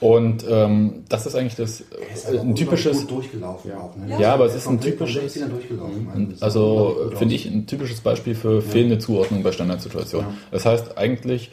Und 0.00 0.44
ähm, 0.48 1.04
das 1.08 1.26
ist 1.26 1.34
eigentlich 1.34 1.56
das 1.56 1.80
ist 1.80 2.30
äh, 2.32 2.38
ein 2.38 2.54
typisches, 2.54 3.00
gut 3.00 3.10
durchgelaufen 3.10 3.72
auch. 3.72 3.96
Ne? 3.96 4.16
Ja, 4.20 4.34
aber 4.34 4.44
es 4.46 4.54
ist 4.54 4.68
ein 4.68 4.80
typisches- 4.80 5.34
das 5.34 5.34
sah 5.34 6.46
also 6.46 6.76
unglaublich 6.76 7.10
gut 7.10 7.18
finde 7.18 7.34
ich 7.34 7.46
ein 7.46 7.66
typisches 7.66 8.00
Beispiel 8.00 8.36
für 8.36 8.62
fehlende 8.62 8.98
Zuordnung 8.98 9.42
bei 9.42 9.50
Standardsituationen. 9.50 10.28
Das 10.52 10.64
heißt 10.66 10.96
eigentlich, 10.96 11.50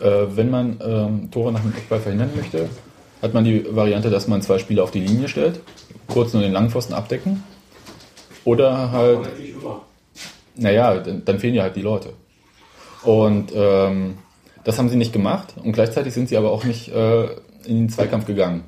äh, 0.00 0.26
wenn 0.28 0.50
man 0.50 0.78
ähm, 0.84 1.30
Tore 1.30 1.50
nach 1.50 1.62
dem 1.62 1.72
Eckball 1.72 2.00
verhindern 2.00 2.30
möchte, 2.36 2.68
hat 3.22 3.32
man 3.32 3.44
die 3.44 3.64
Variante, 3.74 4.10
dass 4.10 4.28
man 4.28 4.42
zwei 4.42 4.58
Spieler 4.58 4.84
auf 4.84 4.90
die 4.90 5.00
Linie 5.00 5.28
stellt, 5.28 5.60
kurz 6.08 6.34
nur 6.34 6.42
den 6.42 6.52
Langpfosten 6.52 6.94
abdecken 6.94 7.42
oder 8.44 8.92
halt 8.92 9.22
Natürlich 9.22 9.54
immer. 9.54 9.80
naja, 10.56 10.98
dann, 10.98 11.24
dann 11.24 11.38
fehlen 11.38 11.54
ja 11.54 11.62
halt 11.62 11.76
die 11.76 11.82
Leute. 11.82 12.10
Und 13.02 13.52
ähm, 13.54 14.18
das 14.64 14.78
haben 14.78 14.88
sie 14.88 14.96
nicht 14.96 15.12
gemacht 15.12 15.54
und 15.62 15.72
gleichzeitig 15.72 16.12
sind 16.12 16.28
sie 16.28 16.36
aber 16.36 16.50
auch 16.52 16.64
nicht 16.64 16.88
äh, 16.88 17.28
in 17.68 17.76
den 17.78 17.88
Zweikampf 17.90 18.24
gegangen. 18.26 18.64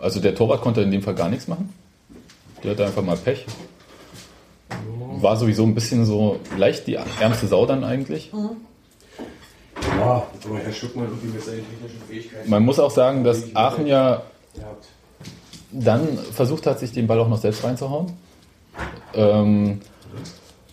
Also 0.00 0.20
der 0.20 0.34
Torwart 0.34 0.62
konnte 0.62 0.80
in 0.80 0.90
dem 0.90 1.02
Fall 1.02 1.14
gar 1.14 1.28
nichts 1.28 1.48
machen. 1.48 1.72
Der 2.62 2.70
hatte 2.72 2.86
einfach 2.86 3.02
mal 3.02 3.16
Pech. 3.16 3.44
War 5.20 5.36
sowieso 5.36 5.64
ein 5.64 5.74
bisschen 5.74 6.06
so 6.06 6.38
leicht 6.56 6.86
die 6.86 6.94
ärmste 6.94 7.46
Sau 7.48 7.66
dann 7.66 7.84
eigentlich. 7.84 8.30
Ja, 8.32 10.22
aber 10.44 10.58
Herr 10.62 10.72
Schuckmann 10.72 11.06
irgendwie 11.06 11.28
mit 11.28 11.44
seinen 11.44 11.64
technischen 11.68 12.00
Fähigkeiten. 12.08 12.48
Man 12.50 12.64
muss 12.64 12.78
auch 12.78 12.90
sagen, 12.90 13.24
dass 13.24 13.54
Aachen 13.56 13.86
ja 13.86 14.22
Ja. 14.56 14.64
dann 15.72 16.06
versucht 16.32 16.66
hat, 16.66 16.78
sich 16.78 16.92
den 16.92 17.06
Ball 17.06 17.18
auch 17.20 17.28
noch 17.28 17.38
selbst 17.40 17.64
reinzuhauen. 17.64 18.12
Ähm, 19.14 19.80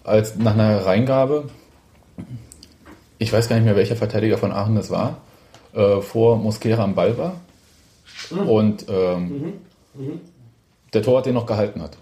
als 0.03 0.35
nach 0.35 0.53
einer 0.53 0.85
Reingabe, 0.85 1.49
ich 3.17 3.33
weiß 3.33 3.49
gar 3.49 3.55
nicht 3.55 3.65
mehr, 3.65 3.75
welcher 3.75 3.95
Verteidiger 3.95 4.37
von 4.37 4.51
Aachen 4.51 4.75
das 4.75 4.91
war, 4.91 5.17
äh, 5.73 6.01
vor 6.01 6.37
Mosquera 6.37 6.83
am 6.83 6.93
Ball 6.95 7.17
war 7.17 7.33
und 8.31 8.85
ähm, 8.89 9.53
der 10.93 11.01
Torwart 11.01 11.25
den 11.25 11.33
noch 11.33 11.45
gehalten 11.45 11.81
hat. 11.81 11.97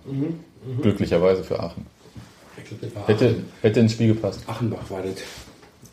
Glücklicherweise 0.81 1.43
für 1.43 1.59
Aachen. 1.59 1.85
Glaub, 2.67 2.81
das 2.81 2.95
war 2.95 3.07
Hätte, 3.07 3.35
hätte 3.61 3.79
ins 3.79 3.93
Spiel 3.93 4.13
gepasst. 4.13 4.41
Achenbach 4.47 4.89
war 4.89 5.01
das. 5.01 5.15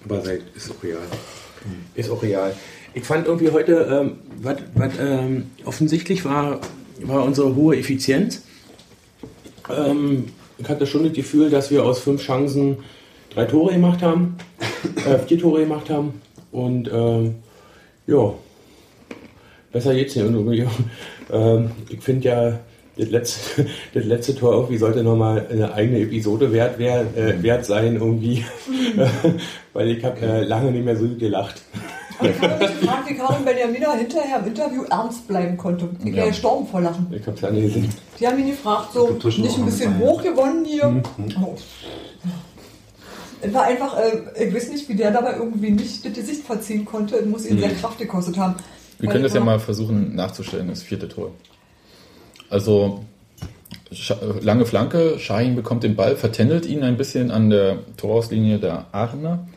Aber 0.05 0.21
seit, 0.21 0.43
ist 0.55 0.71
auch 0.71 0.83
real. 0.83 0.99
Ist 1.95 2.11
auch 2.11 2.23
real. 2.23 2.55
Ich 2.95 3.05
fand 3.05 3.27
irgendwie 3.27 3.51
heute, 3.51 3.73
ähm, 3.91 4.19
was 4.41 4.57
was, 4.75 4.93
ähm, 4.99 5.51
offensichtlich 5.65 6.25
war, 6.25 6.61
war 7.03 7.25
unsere 7.25 7.55
hohe 7.55 7.77
Effizienz. 7.77 8.43
Ähm, 9.69 10.27
ich 10.59 10.69
hatte 10.69 10.87
schon 10.87 11.05
das 11.05 11.13
Gefühl, 11.13 11.51
dass 11.51 11.71
wir 11.71 11.85
aus 11.85 12.01
fünf 12.01 12.23
Chancen 12.23 12.79
drei 13.31 13.45
Tore 13.45 13.73
gemacht 13.73 14.03
haben, 14.03 14.37
äh, 15.07 15.19
vier 15.19 15.39
Tore 15.39 15.61
gemacht 15.61 15.91
haben. 15.91 16.21
Und 16.53 16.91
ähm, 16.93 17.37
ja, 18.07 18.35
besser 19.73 19.95
geht's 19.95 20.17
nicht. 20.17 20.67
Ähm, 21.33 21.71
ich 21.89 22.01
finde 22.03 22.29
ja, 22.29 22.59
das 22.97 23.09
letzte, 23.09 23.67
das 23.95 24.05
letzte 24.05 24.35
Tor 24.35 24.53
irgendwie 24.55 24.79
sollte 24.79 25.05
nochmal 25.05 25.47
eine 25.49 25.73
eigene 25.75 26.01
Episode 26.01 26.53
wert, 26.53 26.77
wert, 26.81 27.17
äh, 27.17 27.41
wert 27.41 27.65
sein, 27.65 27.95
irgendwie. 27.95 28.45
Weil 29.73 29.91
ich 29.91 30.05
habe 30.05 30.21
äh, 30.21 30.43
lange 30.43 30.73
nicht 30.73 30.85
mehr 30.85 30.97
so 30.97 31.07
gelacht. 31.09 31.63
Ich 32.21 32.39
habe 32.43 32.59
mich 32.65 32.81
gefragt, 32.81 33.09
wie 33.09 33.15
Karin 33.15 33.45
Benjamina 33.45 33.95
hinterher 33.95 34.41
im 34.41 34.47
Interview 34.49 34.83
ernst 34.91 35.27
bleiben 35.29 35.57
konnte. 35.57 35.89
Ich 36.01 36.07
wäre 36.07 36.17
Ja. 36.17 36.27
gestorben 36.27 36.67
vor 36.67 36.81
Lachen. 36.81 37.07
Ich 37.13 37.25
habe 37.27 37.37
es 37.37 37.45
angesehen. 37.45 37.89
Die 38.19 38.27
haben 38.27 38.39
ihn 38.41 38.49
gefragt, 38.51 38.93
so, 38.93 39.11
nicht 39.11 39.57
ein 39.57 39.65
bisschen 39.67 39.93
mit 39.93 40.03
rein. 40.03 40.09
hoch 40.09 40.23
gewonnen 40.23 40.65
hier. 40.65 40.89
Mhm. 40.89 41.03
Oh. 41.43 41.55
Es 43.41 43.55
war 43.55 43.63
einfach, 43.65 43.97
äh, 43.99 44.45
ich 44.47 44.55
weiß 44.55 44.69
nicht, 44.71 44.89
wie 44.89 44.95
der 44.97 45.13
dabei 45.13 45.37
irgendwie 45.37 45.71
nicht 45.71 46.05
das 46.05 46.13
Gesicht 46.13 46.45
verziehen 46.45 46.85
konnte. 46.85 47.17
Es 47.17 47.27
muss 47.27 47.47
ihn 47.47 47.59
sehr 47.59 47.71
Kraft 47.71 47.99
gekostet 47.99 48.37
haben. 48.37 48.57
Wir 49.01 49.09
können 49.09 49.25
das 49.25 49.35
ja 49.35 49.41
mal 49.41 49.59
versuchen 49.59 50.15
nachzustellen, 50.15 50.69
das 50.69 50.83
vierte 50.83 51.09
Tor. 51.09 51.33
Also 52.49 53.05
lange 54.41 54.67
Flanke, 54.67 55.19
Shahin 55.19 55.57
bekommt 55.57 55.83
den 55.83 55.97
Ball, 55.97 56.17
vertändelt 56.17 56.67
ihn 56.67 56.83
ein 56.83 56.97
bisschen 56.97 57.31
an 57.31 57.51
der 57.51 57.79
Torauslinie 57.97 58.59
der 58.59 58.87
Aachener. 58.93 59.49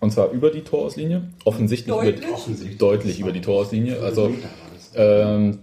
Und 0.00 0.12
zwar 0.12 0.30
über 0.30 0.50
die 0.50 0.62
Torauslinie. 0.62 1.22
Offensichtlich 1.44 1.94
Deutlich? 1.94 2.18
Über, 2.18 2.34
Offensichtlich. 2.34 2.78
deutlich 2.78 3.20
über 3.20 3.32
die 3.32 3.40
Torauslinie. 3.40 4.00
Also, 4.00 4.32
ähm, 4.94 5.58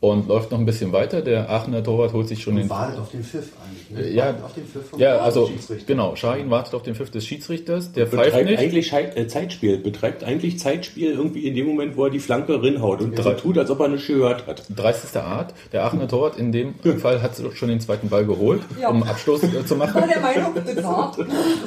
und 0.00 0.28
läuft 0.28 0.52
noch 0.52 0.58
ein 0.60 0.64
bisschen 0.64 0.92
weiter. 0.92 1.22
Der 1.22 1.50
Aachener 1.50 1.82
Torwart 1.82 2.12
holt 2.12 2.28
sich 2.28 2.40
schon 2.40 2.54
Und 2.54 2.60
den. 2.60 2.70
wartet 2.70 3.00
auf 3.00 3.10
den 3.10 3.24
Pfiff 3.24 3.50
eigentlich. 3.66 4.06
Ne? 4.06 4.14
Ja, 4.14 4.26
Wartet 4.26 4.44
auf 4.44 4.54
den 4.54 4.64
Pfiff 4.64 4.90
vom 4.90 5.00
Ja, 5.00 5.18
also 5.18 5.46
Schiedsrichter. 5.48 5.84
genau. 5.86 6.14
Shahin 6.14 6.50
wartet 6.50 6.74
auf 6.74 6.82
den 6.84 6.94
Pfiff 6.94 7.10
des 7.10 7.26
Schiedsrichters. 7.26 7.90
Der 7.92 8.06
pfeift 8.06 8.26
Betreibt 8.26 8.50
nicht. 8.50 8.58
eigentlich 8.60 8.92
äh, 8.92 9.26
Zeitspiel. 9.26 9.78
Betreibt 9.78 10.22
eigentlich 10.22 10.60
Zeitspiel 10.60 11.10
irgendwie 11.10 11.48
in 11.48 11.56
dem 11.56 11.66
Moment, 11.66 11.96
wo 11.96 12.04
er 12.04 12.10
die 12.10 12.20
Flanke 12.20 12.62
rinhaut 12.62 13.00
und 13.00 13.16
so 13.16 13.22
Drei- 13.24 13.34
tut, 13.34 13.58
als 13.58 13.70
ob 13.70 13.80
er 13.80 13.88
nicht 13.88 14.06
gehört 14.06 14.46
hat. 14.46 14.62
Dreistester 14.74 15.24
Art. 15.24 15.52
Der 15.72 15.84
Aachener 15.84 16.06
Torwart 16.06 16.38
in 16.38 16.52
dem 16.52 16.74
Fall 17.00 17.20
hat 17.20 17.32
schon 17.54 17.68
den 17.68 17.80
zweiten 17.80 18.08
Ball 18.08 18.24
geholt, 18.24 18.60
Ja. 18.80 18.90
um 18.90 19.02
Abschluss 19.02 19.42
äh, 19.42 19.66
zu 19.66 19.74
machen. 19.74 19.94
war 20.00 20.06
der 20.06 20.20
Meinung, 20.20 20.52
das 20.64 20.84
war. 20.84 21.16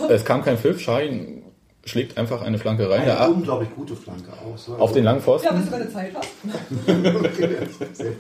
Es 0.10 0.24
kam 0.24 0.42
kein 0.42 0.58
Pfiff. 0.58 0.80
Shahin 0.80 1.41
schlägt 1.86 2.18
einfach 2.18 2.42
eine 2.42 2.58
Flanke 2.60 2.90
rein. 2.90 3.02
Eine 3.10 3.30
unglaublich 3.30 3.70
gute 3.76 3.96
Flanke 3.96 4.32
auch. 4.34 4.58
So, 4.58 4.76
auf 4.76 4.92
den 4.92 5.04
langen 5.04 5.20
Ja, 5.20 5.24
Pfosten. 5.24 5.56
bis 5.56 5.66
du 5.66 5.72
keine 5.72 5.90
Zeit 5.92 6.14
hast. 6.16 6.30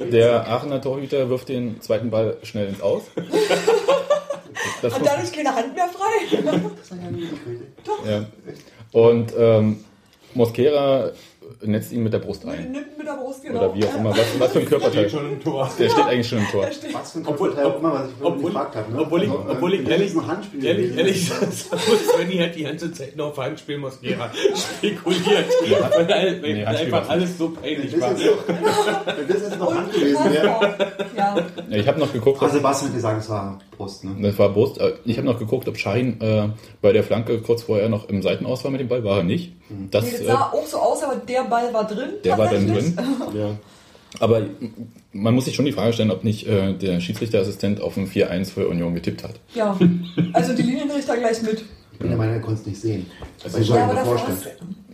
Der 0.11 0.47
Aachener 0.47 0.81
Torhüter 0.81 1.29
wirft 1.29 1.49
den 1.49 1.79
zweiten 1.81 2.09
Ball 2.09 2.37
schnell 2.43 2.67
ins 2.67 2.81
Aus. 2.81 3.03
Das 4.81 4.93
Und 4.95 5.05
dann 5.05 5.21
ist 5.21 5.33
keine 5.33 5.53
Hand 5.55 5.75
mehr 5.75 5.87
frei. 5.87 6.37
Das 6.43 6.91
war 6.91 6.97
ja 7.03 7.11
nie 7.11 7.21
die 7.21 7.27
Kritik. 7.27 7.67
ja. 8.05 8.25
Und 8.91 9.33
ähm, 9.37 9.83
Mosquera 10.33 11.11
netzt 11.61 11.91
ihn 11.91 12.03
mit 12.03 12.13
der 12.13 12.19
Brust 12.19 12.45
ein. 12.45 12.71
Nimmt 12.71 12.97
mit 12.97 13.07
der 13.07 13.13
Brust 13.13 13.43
genau. 13.43 13.59
Oder 13.65 13.75
wie 13.75 13.85
auch 13.85 13.95
immer. 13.95 14.11
Was, 14.11 14.39
was 14.39 14.51
für 14.51 14.59
ein 14.59 14.65
Körperteil. 14.65 15.09
Schon 15.09 15.31
im 15.33 15.39
Tor. 15.41 15.69
Der 15.79 15.89
steht 15.89 16.05
eigentlich 16.05 16.27
schon 16.29 16.39
im 16.39 16.47
Tor. 16.47 16.67
Was 16.93 17.11
für 17.11 17.19
ein 17.19 17.25
Obwohl- 17.27 17.49
Körperteil 17.49 17.65
auch 17.71 17.79
immer, 17.79 17.93
was 17.93 18.01
ich 18.07 18.25
obwohl- 18.25 18.51
gefragt 18.51 18.75
habe. 18.75 18.91
Ne? 18.91 18.99
obwohl 19.01 19.23
ich- 19.23 19.29
Also, 19.31 19.43
äh, 19.43 19.51
obwohl 19.51 19.73
ich 19.73 19.87
ehrlich-. 19.89 20.13
Ehrlich, 20.15 20.51
gewesen. 20.51 20.97
ehrlich 20.97 21.29
gesagt, 21.29 21.53
Svenny 22.15 22.37
hat 22.37 22.55
die 22.55 22.63
ganze 22.63 22.91
Zeit 22.93 23.15
noch 23.15 23.27
auf 23.27 23.37
Handspiel 23.37 23.77
Mosquera 23.77 24.29
spekuliert. 24.55 25.45
weil, 25.95 26.07
weil 26.07 26.41
Nee, 26.41 26.65
Handspiel 26.65 26.93
einfach 26.93 27.09
alles 27.09 27.37
so 27.37 27.49
peinlich 27.49 27.99
war. 27.99 28.11
wenn 28.17 29.27
das 29.27 29.41
jetzt 29.41 29.59
noch 29.59 29.73
Hand 29.75 29.91
gewesen 29.93 30.33
wäre. 30.33 30.45
Ja, 31.17 31.35
Ja, 31.69 31.77
Ich 31.77 31.87
habe 31.87 31.99
noch 31.99 32.11
geguckt, 32.13 32.41
Also 32.41 32.55
ob, 32.55 32.61
Sebastian 32.61 32.89
hat 32.89 32.95
gesagt, 32.95 33.21
es 33.21 33.29
war 33.29 33.59
Brust. 33.81 34.03
Ne? 34.03 34.15
das 34.21 34.37
war 34.39 34.49
Brust. 34.49 34.79
Äh, 34.79 34.93
Ich 35.05 35.17
habe 35.17 35.25
noch 35.27 35.39
geguckt, 35.39 35.67
ob 35.67 35.77
Shahin 35.77 36.19
äh, 36.21 36.49
bei 36.81 36.91
der 36.93 37.03
Flanke 37.03 37.39
kurz 37.39 37.63
vorher 37.63 37.89
noch 37.89 38.07
im 38.09 38.21
Seitenaus 38.21 38.63
war 38.63 38.71
mit 38.71 38.79
dem 38.81 38.87
Ball. 38.87 39.03
War 39.03 39.17
er 39.17 39.23
nicht. 39.23 39.53
Das, 39.91 40.05
nee, 40.05 40.11
das 40.11 40.21
äh, 40.21 40.25
sah 40.25 40.51
auch 40.53 40.65
so 40.65 40.77
aus, 40.77 41.03
aber 41.03 41.15
der 41.15 41.43
Ball 41.43 41.73
war 41.73 41.87
drin. 41.87 42.09
der 42.23 42.37
war 42.37 42.49
dann 42.49 42.67
drin. 42.67 42.97
Ja. 43.35 43.57
Aber 44.19 44.41
man 45.13 45.33
muss 45.33 45.45
sich 45.45 45.55
schon 45.55 45.63
die 45.65 45.71
Frage 45.71 45.93
stellen, 45.93 46.11
ob 46.11 46.25
nicht 46.25 46.45
äh, 46.45 46.73
der 46.73 46.99
Schiedsrichterassistent 46.99 47.79
auf 47.79 47.95
ein 47.95 48.07
4-1 48.09 48.51
für 48.51 48.67
Union 48.67 48.93
getippt 48.93 49.23
hat. 49.23 49.35
Ja, 49.55 49.77
also 50.33 50.53
die 50.53 50.63
Linienrichter 50.63 51.15
gleich 51.15 51.41
mit. 51.41 51.63
Ich 52.01 52.03
bin 52.03 52.09
der 52.09 52.17
Meinung, 52.17 52.33
er 52.33 52.41
konnte 52.41 52.61
es 52.61 52.65
nicht 52.65 52.81
sehen. 52.81 53.05
Also 53.43 53.59
ich 53.59 53.69
Ja, 53.69 53.93
davor 53.93 54.17
stand. 54.17 54.39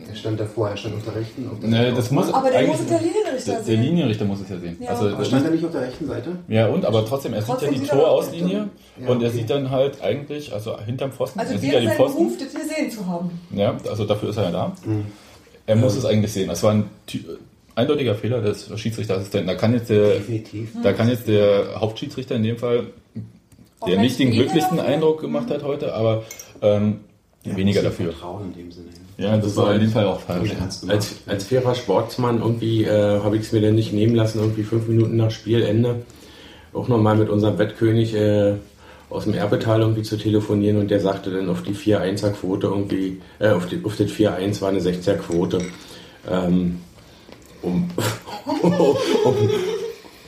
Er 0.09 0.15
stand 0.15 0.39
davor, 0.41 0.69
er 0.71 0.75
stand 0.77 0.95
auf 0.95 1.03
der 1.05 1.15
rechten. 1.15 1.49
Auf 1.49 1.57
der 1.61 1.69
Nee, 1.69 1.91
das 1.95 2.11
muss 2.11 2.33
Aber 2.33 2.49
der 2.51 2.67
muss 2.67 2.85
der 2.85 2.99
Linienrichter 2.99 3.45
der, 3.45 3.55
der 3.55 3.63
sehen. 3.63 3.81
Linienrichter 3.81 4.25
muss 4.25 4.41
es 4.41 4.49
ja 4.49 4.59
sehen. 4.59 4.75
Ja. 4.81 4.89
Also, 4.89 5.07
Aber 5.07 5.23
stand 5.23 5.45
er 5.45 5.51
nicht 5.51 5.63
auf 5.63 5.71
der 5.71 5.81
rechten 5.83 6.05
Seite? 6.05 6.37
ja, 6.49 6.67
und 6.67 6.83
aber 6.85 7.05
trotzdem, 7.05 7.33
er 7.33 7.41
sieht 7.41 7.49
Trotzdem 7.49 7.69
ja 7.69 7.73
die 7.75 7.79
sieht 7.79 7.89
Torauslinie 7.91 8.69
Ja, 9.01 9.07
und 9.09 9.21
er 9.21 9.29
okay. 9.29 9.37
sieht 9.37 9.49
dann 9.49 9.71
halt 9.71 10.01
eigentlich, 10.01 10.51
also 10.53 10.77
hinterm 10.81 11.13
Pfosten, 11.13 11.39
Also 11.39 11.53
er 11.53 11.59
sieht 11.59 11.71
ja 11.71 11.81
sein 11.81 11.91
Pfosten. 11.95 12.17
Beruf, 12.25 12.37
das 12.39 12.53
gesehen 12.61 12.91
zu 12.91 13.07
haben. 13.07 13.31
Ja, 13.55 13.77
also 13.89 14.03
dafür 14.03 14.29
ist 14.29 14.37
er 14.37 14.43
ja 14.43 14.51
da. 14.51 14.75
Er 15.65 15.75
muss 15.77 15.95
es 15.95 16.03
eigentlich 16.03 16.33
sehen. 16.33 16.49
Das 16.49 16.61
war 16.61 16.71
ein 16.73 16.89
eindeutiger 17.75 18.15
Fehler 18.15 18.41
des 18.41 18.69
Schiedsrichterassistenten. 18.77 19.47
Da 19.47 19.55
kann 19.55 19.71
jetzt 19.73 19.89
der, 19.89 20.15
Definitiv. 20.15 20.71
da 20.83 20.91
kann 20.91 21.07
jetzt 21.07 21.27
der 21.29 21.79
Hauptschiedsrichter 21.79 22.35
in 22.35 22.43
dem 22.43 22.57
Fall, 22.57 22.87
der 23.85 23.99
nicht 23.99 24.17
den 24.17 24.31
glücklichsten 24.31 24.79
Eindruck 24.79 25.21
gemacht 25.21 25.51
hat 25.51 25.61
heute, 25.63 25.93
aber 25.93 26.23
ähm, 26.61 26.99
weniger 27.43 27.65
muss 27.65 27.75
ihm 27.77 27.83
dafür. 27.83 28.11
Vertrauen 28.11 28.53
in 28.53 28.53
dem 28.53 28.71
Sinne. 28.71 28.87
Ja, 29.17 29.35
das 29.37 29.55
war 29.55 29.73
in 29.73 29.81
dem 29.81 29.89
Fall 29.89 30.05
auch 30.05 30.19
falsch. 30.19 30.51
Als, 30.87 31.15
als 31.25 31.43
fairer 31.45 31.73
Sportsmann 31.73 32.39
irgendwie 32.39 32.83
äh, 32.83 33.19
habe 33.21 33.35
ich 33.35 33.43
es 33.43 33.51
mir 33.51 33.61
dann 33.61 33.75
nicht 33.75 33.91
nehmen 33.91 34.15
lassen, 34.15 34.39
irgendwie 34.39 34.63
fünf 34.63 34.87
Minuten 34.87 35.15
nach 35.15 35.31
Spielende 35.31 36.03
auch 36.77 36.87
nochmal 36.87 37.15
mit 37.15 37.29
unserem 37.29 37.57
Wettkönig 37.57 38.13
äh, 38.13 38.53
aus 39.09 39.23
dem 39.23 39.33
Erbetal 39.33 39.81
irgendwie 39.81 40.03
zu 40.03 40.17
telefonieren 40.17 40.77
und 40.77 40.91
der 40.91 40.99
sagte 40.99 41.31
dann 41.31 41.49
auf 41.49 41.63
die 41.63 41.73
4-1er 41.73 42.31
Quote 42.31 42.67
irgendwie, 42.67 43.21
äh, 43.39 43.49
auf, 43.49 43.67
die, 43.67 43.81
auf 43.83 43.95
das 43.95 44.07
4-1 44.11 44.61
war 44.61 44.69
eine 44.69 44.79
60er 44.79 45.15
Quote. 45.15 45.61
Ähm, 46.29 46.79
um, 47.61 47.89
um, 48.61 49.41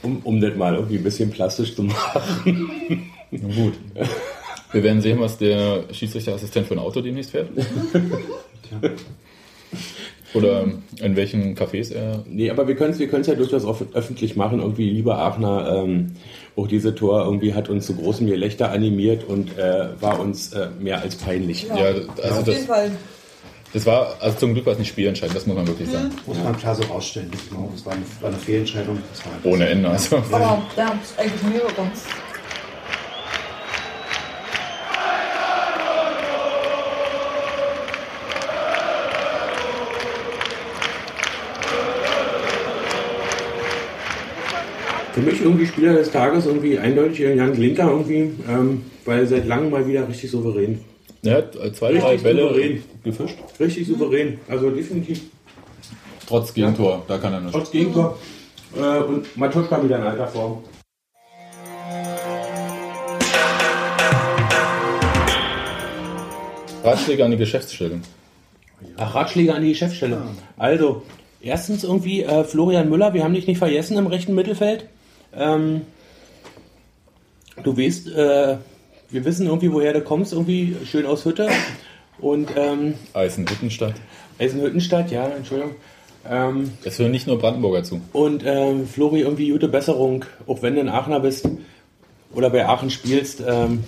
um, 0.01 0.21
um 0.23 0.41
das 0.41 0.55
mal 0.55 0.75
irgendwie 0.75 0.97
ein 0.97 1.03
bisschen 1.03 1.29
plastisch 1.29 1.75
zu 1.75 1.83
machen. 1.83 3.11
Na 3.31 3.55
gut. 3.55 3.73
Wir 4.71 4.83
werden 4.83 5.01
sehen, 5.01 5.19
was 5.19 5.37
der 5.37 5.83
Schiedsrichterassistent 5.91 6.67
für 6.67 6.75
ein 6.75 6.79
Auto 6.79 7.01
demnächst 7.01 7.31
fährt. 7.31 7.49
Oder 10.35 10.65
in 11.01 11.15
welchen 11.15 11.55
Cafés 11.55 11.91
er. 11.91 12.23
Nee, 12.27 12.51
aber 12.51 12.67
wir 12.67 12.75
können 12.75 12.91
es 12.93 12.99
wir 12.99 13.07
können's 13.07 13.25
ja 13.25 13.33
durchaus 13.33 13.65
off- 13.65 13.83
öffentlich 13.93 14.35
machen. 14.35 14.59
Irgendwie, 14.59 14.87
lieber 14.87 15.17
Aachener, 15.17 15.83
ähm, 15.83 16.11
auch 16.55 16.67
diese 16.67 16.93
Tor 16.93 17.23
irgendwie 17.25 17.55
hat 17.55 17.67
uns 17.67 17.87
zu 17.87 17.95
großem 17.95 18.27
Gelächter 18.27 18.69
animiert 18.71 19.23
und 19.23 19.57
äh, 19.57 19.87
war 19.99 20.19
uns 20.19 20.53
äh, 20.53 20.67
mehr 20.79 21.01
als 21.01 21.15
peinlich. 21.15 21.63
Ja, 21.63 21.73
also 21.75 22.07
auf 22.11 22.43
das, 22.43 22.47
jeden 22.55 22.67
Fall. 22.67 22.91
das 23.73 23.87
war, 23.87 24.17
also 24.19 24.37
zum 24.37 24.53
Glück 24.53 24.67
war 24.67 24.73
es 24.73 24.79
nicht 24.79 24.89
spielentscheidend, 24.89 25.35
das 25.35 25.47
muss 25.47 25.55
man 25.55 25.65
wirklich 25.67 25.89
sagen. 25.89 26.11
Muss 26.27 26.37
man 26.43 26.55
klar 26.57 26.75
so 26.75 26.83
rausstellen. 26.83 27.31
Es 27.33 27.85
war 27.85 27.93
eine, 27.93 28.03
war 28.21 28.29
eine 28.29 28.37
Fehlentscheidung. 28.37 28.99
Das 29.11 29.25
war 29.25 29.51
Ohne 29.51 29.67
Ende. 29.67 29.89
Also. 29.89 30.17
Aber 30.17 30.61
da 30.75 30.89
ist 31.01 31.17
eigentlich 31.17 31.41
mehr 31.43 31.63
über 31.63 31.73
Für 45.19 45.25
mich 45.25 45.41
irgendwie 45.41 45.65
Spieler 45.65 45.93
des 45.95 46.11
Tages 46.11 46.45
irgendwie 46.45 46.79
eindeutig 46.79 47.19
Jan 47.19 47.53
Linker 47.53 47.89
irgendwie, 47.89 48.31
ähm, 48.47 48.85
weil 49.03 49.27
seit 49.27 49.45
langem 49.47 49.69
mal 49.69 49.85
wieder 49.85 50.07
richtig 50.07 50.31
souverän. 50.31 50.79
Er 51.23 51.39
hat 51.39 51.55
zwei, 51.75 51.91
drei 51.91 52.11
Richtig 52.11 52.23
Bälle 52.23 52.41
souverän. 52.43 52.83
gefischt. 53.03 53.37
Richtig 53.59 53.85
souverän. 53.87 54.37
Also 54.47 54.69
definitiv 54.69 55.23
Trotz 56.25 56.53
Gegentor, 56.53 57.03
da 57.09 57.17
kann 57.17 57.33
er 57.33 57.41
nicht. 57.41 57.51
trotz 57.53 57.69
Gegentor. 57.69 58.17
Äh, 58.77 58.99
und 58.99 59.35
Matuschka 59.35 59.83
wieder 59.83 59.97
in 59.97 60.03
alter 60.03 60.27
Form. 60.27 60.63
Ratschläge 66.83 67.25
an 67.25 67.31
die 67.31 67.37
Geschäftsstelle. 67.37 67.99
Ach, 68.97 69.15
Ratschläge 69.15 69.53
an 69.53 69.61
die 69.63 69.69
Geschäftsstelle. 69.69 70.21
Also, 70.57 71.03
erstens 71.41 71.83
irgendwie 71.83 72.23
äh, 72.23 72.43
Florian 72.45 72.89
Müller, 72.89 73.13
wir 73.13 73.23
haben 73.23 73.33
dich 73.33 73.47
nicht 73.47 73.57
vergessen 73.57 73.97
im 73.97 74.07
rechten 74.07 74.33
Mittelfeld. 74.33 74.85
Ähm, 75.35 75.81
du 77.63 77.77
weißt, 77.77 78.07
äh, 78.09 78.57
wir 79.09 79.25
wissen 79.25 79.47
irgendwie, 79.47 79.71
woher 79.71 79.93
du 79.93 80.01
kommst, 80.01 80.33
irgendwie 80.33 80.75
schön 80.85 81.05
aus 81.05 81.25
Hütte. 81.25 81.49
Und 82.19 82.49
ähm, 82.55 82.95
Eisenhüttenstadt. 83.13 83.95
Eisenhüttenstadt, 84.39 85.11
ja, 85.11 85.27
Entschuldigung. 85.29 85.75
Ähm, 86.29 86.71
Es 86.83 86.99
hören 86.99 87.11
nicht 87.11 87.27
nur 87.27 87.39
Brandenburger 87.39 87.83
zu. 87.83 88.01
und 88.11 88.43
ähm, 88.45 88.85
Flori, 88.87 89.21
irgendwie 89.21 89.49
gute 89.51 89.69
Besserung, 89.69 90.25
auch 90.47 90.61
wenn 90.61 90.75
du 90.75 90.81
in 90.81 90.89
Aachener 90.89 91.21
bist 91.21 91.47
oder 92.33 92.49
bei 92.49 92.65
Aachen 92.67 92.89
spielst. 92.89 93.41
Ähm, 93.47 93.83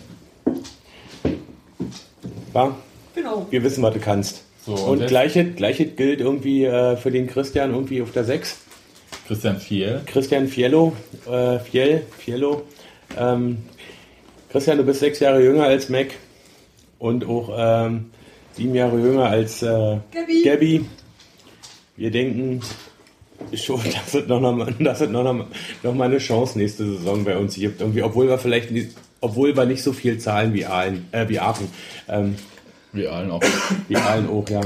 ja, 2.53 2.75
Genau. 3.15 3.45
wir 3.49 3.63
wissen, 3.63 3.83
was 3.83 3.93
du 3.93 3.99
kannst. 3.99 4.43
So, 4.65 4.73
und 4.75 5.01
und 5.01 5.07
gleiches, 5.07 5.55
gleiches 5.55 5.95
gilt 5.97 6.21
irgendwie 6.21 6.63
äh, 6.65 6.95
für 6.95 7.11
den 7.11 7.27
Christian 7.27 7.71
irgendwie 7.73 8.01
auf 8.01 8.11
der 8.11 8.23
6. 8.23 8.57
Christian 9.31 9.61
Fiel. 9.61 10.01
Christian 10.07 10.47
Fiello, 10.49 10.91
äh, 11.25 11.57
Fiel, 11.59 12.03
Fiello. 12.17 12.63
Ähm, 13.17 13.59
Christian, 14.51 14.77
du 14.77 14.83
bist 14.83 14.99
sechs 14.99 15.21
Jahre 15.21 15.41
jünger 15.41 15.63
als 15.63 15.87
Mac 15.87 16.07
und 16.99 17.23
auch 17.23 17.49
ähm, 17.57 18.11
sieben 18.57 18.75
Jahre 18.75 18.99
jünger 18.99 19.27
als 19.27 19.63
äh, 19.63 19.99
Gabi. 20.11 20.43
Gabi. 20.43 20.85
Wir 21.95 22.11
denken 22.11 22.59
schon, 23.53 23.79
dass 23.93 24.15
es 24.15 24.27
noch, 24.27 24.41
mal, 24.41 24.75
dass 24.79 24.99
es 24.99 25.09
noch, 25.09 25.23
mal, 25.23 25.47
noch 25.81 25.93
mal 25.93 26.09
eine 26.09 26.17
Chance 26.17 26.59
nächste 26.59 26.85
Saison 26.85 27.23
bei 27.23 27.37
uns 27.37 27.55
gibt. 27.55 27.79
Irgendwie, 27.79 28.03
obwohl 28.03 28.27
wir 28.27 28.37
vielleicht 28.37 28.71
nicht, 28.71 28.89
obwohl 29.21 29.55
wir 29.55 29.63
nicht 29.63 29.81
so 29.81 29.93
viel 29.93 30.17
zahlen 30.17 30.53
wie 30.53 30.65
Aalen, 30.65 31.07
äh, 31.13 31.29
wie 31.29 31.39
Aachen. 31.39 31.69
Ähm, 32.09 32.35
Wir 32.91 33.13
allen 33.13 33.31
auch. 33.31 33.41
wie 33.87 33.95
Aalen 33.95 34.27
auch, 34.27 34.49
ja. 34.49 34.59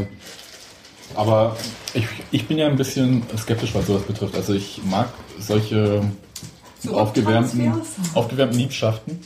Aber 1.13 1.55
ich, 1.93 2.05
ich 2.31 2.47
bin 2.47 2.57
ja 2.57 2.67
ein 2.67 2.75
bisschen 2.75 3.23
skeptisch, 3.37 3.73
was 3.73 3.87
sowas 3.87 4.03
betrifft. 4.03 4.35
Also 4.35 4.53
ich 4.53 4.81
mag 4.83 5.07
solche 5.39 6.01
So 6.79 6.97
aufgewärmten, 6.97 7.73
aufgewärmten 8.13 8.59
Liebschaften 8.59 9.19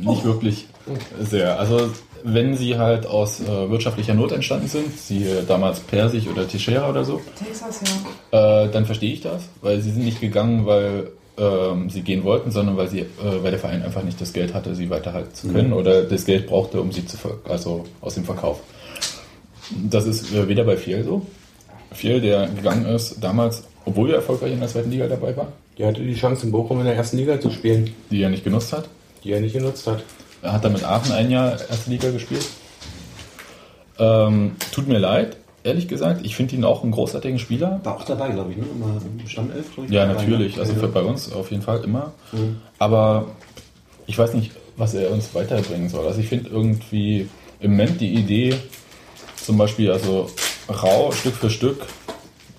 nicht 0.00 0.24
wirklich 0.24 0.66
sehr. 1.20 1.58
Also 1.58 1.90
wenn 2.22 2.56
sie 2.56 2.78
halt 2.78 3.06
aus 3.06 3.40
äh, 3.40 3.70
wirtschaftlicher 3.70 4.14
Not 4.14 4.32
entstanden 4.32 4.68
sind, 4.68 4.98
siehe 4.98 5.42
damals 5.42 5.80
Persig 5.80 6.28
oder 6.28 6.48
Teixeira 6.48 6.88
oder 6.88 7.04
so, 7.04 7.20
Texas, 7.38 7.80
ja. 8.32 8.64
äh, 8.64 8.70
dann 8.70 8.84
verstehe 8.84 9.12
ich 9.12 9.20
das, 9.20 9.48
weil 9.62 9.80
sie 9.80 9.90
sind 9.90 10.04
nicht 10.04 10.20
gegangen, 10.20 10.66
weil 10.66 11.10
ähm, 11.38 11.90
sie 11.90 12.02
gehen 12.02 12.24
wollten, 12.24 12.50
sondern 12.50 12.76
weil 12.76 12.88
sie, 12.88 13.00
äh, 13.00 13.06
weil 13.42 13.50
der 13.50 13.60
Verein 13.60 13.82
einfach 13.82 14.02
nicht 14.02 14.20
das 14.20 14.32
Geld 14.32 14.54
hatte, 14.54 14.74
sie 14.74 14.90
weiterhalten 14.90 15.34
zu 15.34 15.48
können 15.48 15.72
oder 15.72 16.02
das 16.02 16.24
Geld 16.24 16.46
brauchte, 16.46 16.80
um 16.80 16.92
sie 16.92 17.06
zu 17.06 17.16
ver 17.16 17.38
also 17.48 17.84
aus 18.00 18.14
dem 18.14 18.24
Verkauf. 18.24 18.60
Das 19.70 20.06
ist 20.06 20.32
äh, 20.32 20.48
weder 20.48 20.64
bei 20.64 20.76
Fiel 20.76 21.02
so. 21.04 21.26
Fiel, 21.92 22.20
der 22.20 22.48
gegangen 22.48 22.86
ist 22.86 23.16
damals, 23.22 23.64
obwohl 23.84 24.10
er 24.10 24.16
erfolgreich 24.16 24.52
in 24.52 24.60
der 24.60 24.68
zweiten 24.68 24.90
Liga 24.90 25.06
dabei 25.06 25.36
war, 25.36 25.48
Die 25.78 25.84
hatte 25.84 26.02
die 26.02 26.14
Chance 26.14 26.46
in 26.46 26.52
Bochum 26.52 26.80
in 26.80 26.86
der 26.86 26.96
ersten 26.96 27.16
Liga 27.16 27.40
zu 27.40 27.50
spielen, 27.50 27.90
die 28.10 28.22
er 28.22 28.28
nicht 28.30 28.44
genutzt 28.44 28.72
hat. 28.72 28.88
die 29.24 29.32
er 29.32 29.40
nicht 29.40 29.54
genutzt 29.54 29.86
hat. 29.86 30.02
Er 30.42 30.52
hat 30.52 30.64
dann 30.64 30.72
mit 30.72 30.84
Aachen 30.84 31.12
ein 31.12 31.30
Jahr 31.30 31.52
erste 31.52 31.90
Liga 31.90 32.10
gespielt. 32.10 32.46
Ähm, 33.98 34.52
tut 34.72 34.88
mir 34.88 34.98
leid, 34.98 35.36
ehrlich 35.64 35.88
gesagt. 35.88 36.24
Ich 36.24 36.36
finde 36.36 36.54
ihn 36.54 36.64
auch 36.64 36.82
einen 36.82 36.92
großartigen 36.92 37.38
Spieler. 37.38 37.80
War 37.82 37.96
auch 37.96 38.04
dabei, 38.04 38.28
glaube 38.30 38.52
ich, 38.52 38.58
ne? 38.58 38.64
Immer 38.74 39.00
im 39.20 39.26
Stammelf, 39.28 39.72
glaube 39.74 39.88
ich. 39.88 39.94
Ja, 39.94 40.06
natürlich. 40.06 40.58
Also 40.58 40.74
für 40.74 40.88
bei 40.88 41.00
uns 41.02 41.32
auf 41.32 41.50
jeden 41.50 41.62
Fall 41.62 41.82
immer. 41.82 42.12
Mhm. 42.32 42.56
Aber 42.78 43.26
ich 44.06 44.18
weiß 44.18 44.34
nicht, 44.34 44.52
was 44.76 44.94
er 44.94 45.10
uns 45.10 45.34
weiterbringen 45.34 45.88
soll. 45.88 46.06
Also 46.06 46.20
ich 46.20 46.28
finde 46.28 46.50
irgendwie 46.50 47.28
im 47.60 47.70
Moment 47.72 48.00
die 48.00 48.14
Idee, 48.14 48.54
zum 49.46 49.56
Beispiel 49.58 49.90
also 49.92 50.28
rau 50.68 51.12
Stück 51.12 51.34
für 51.34 51.50
Stück 51.50 51.86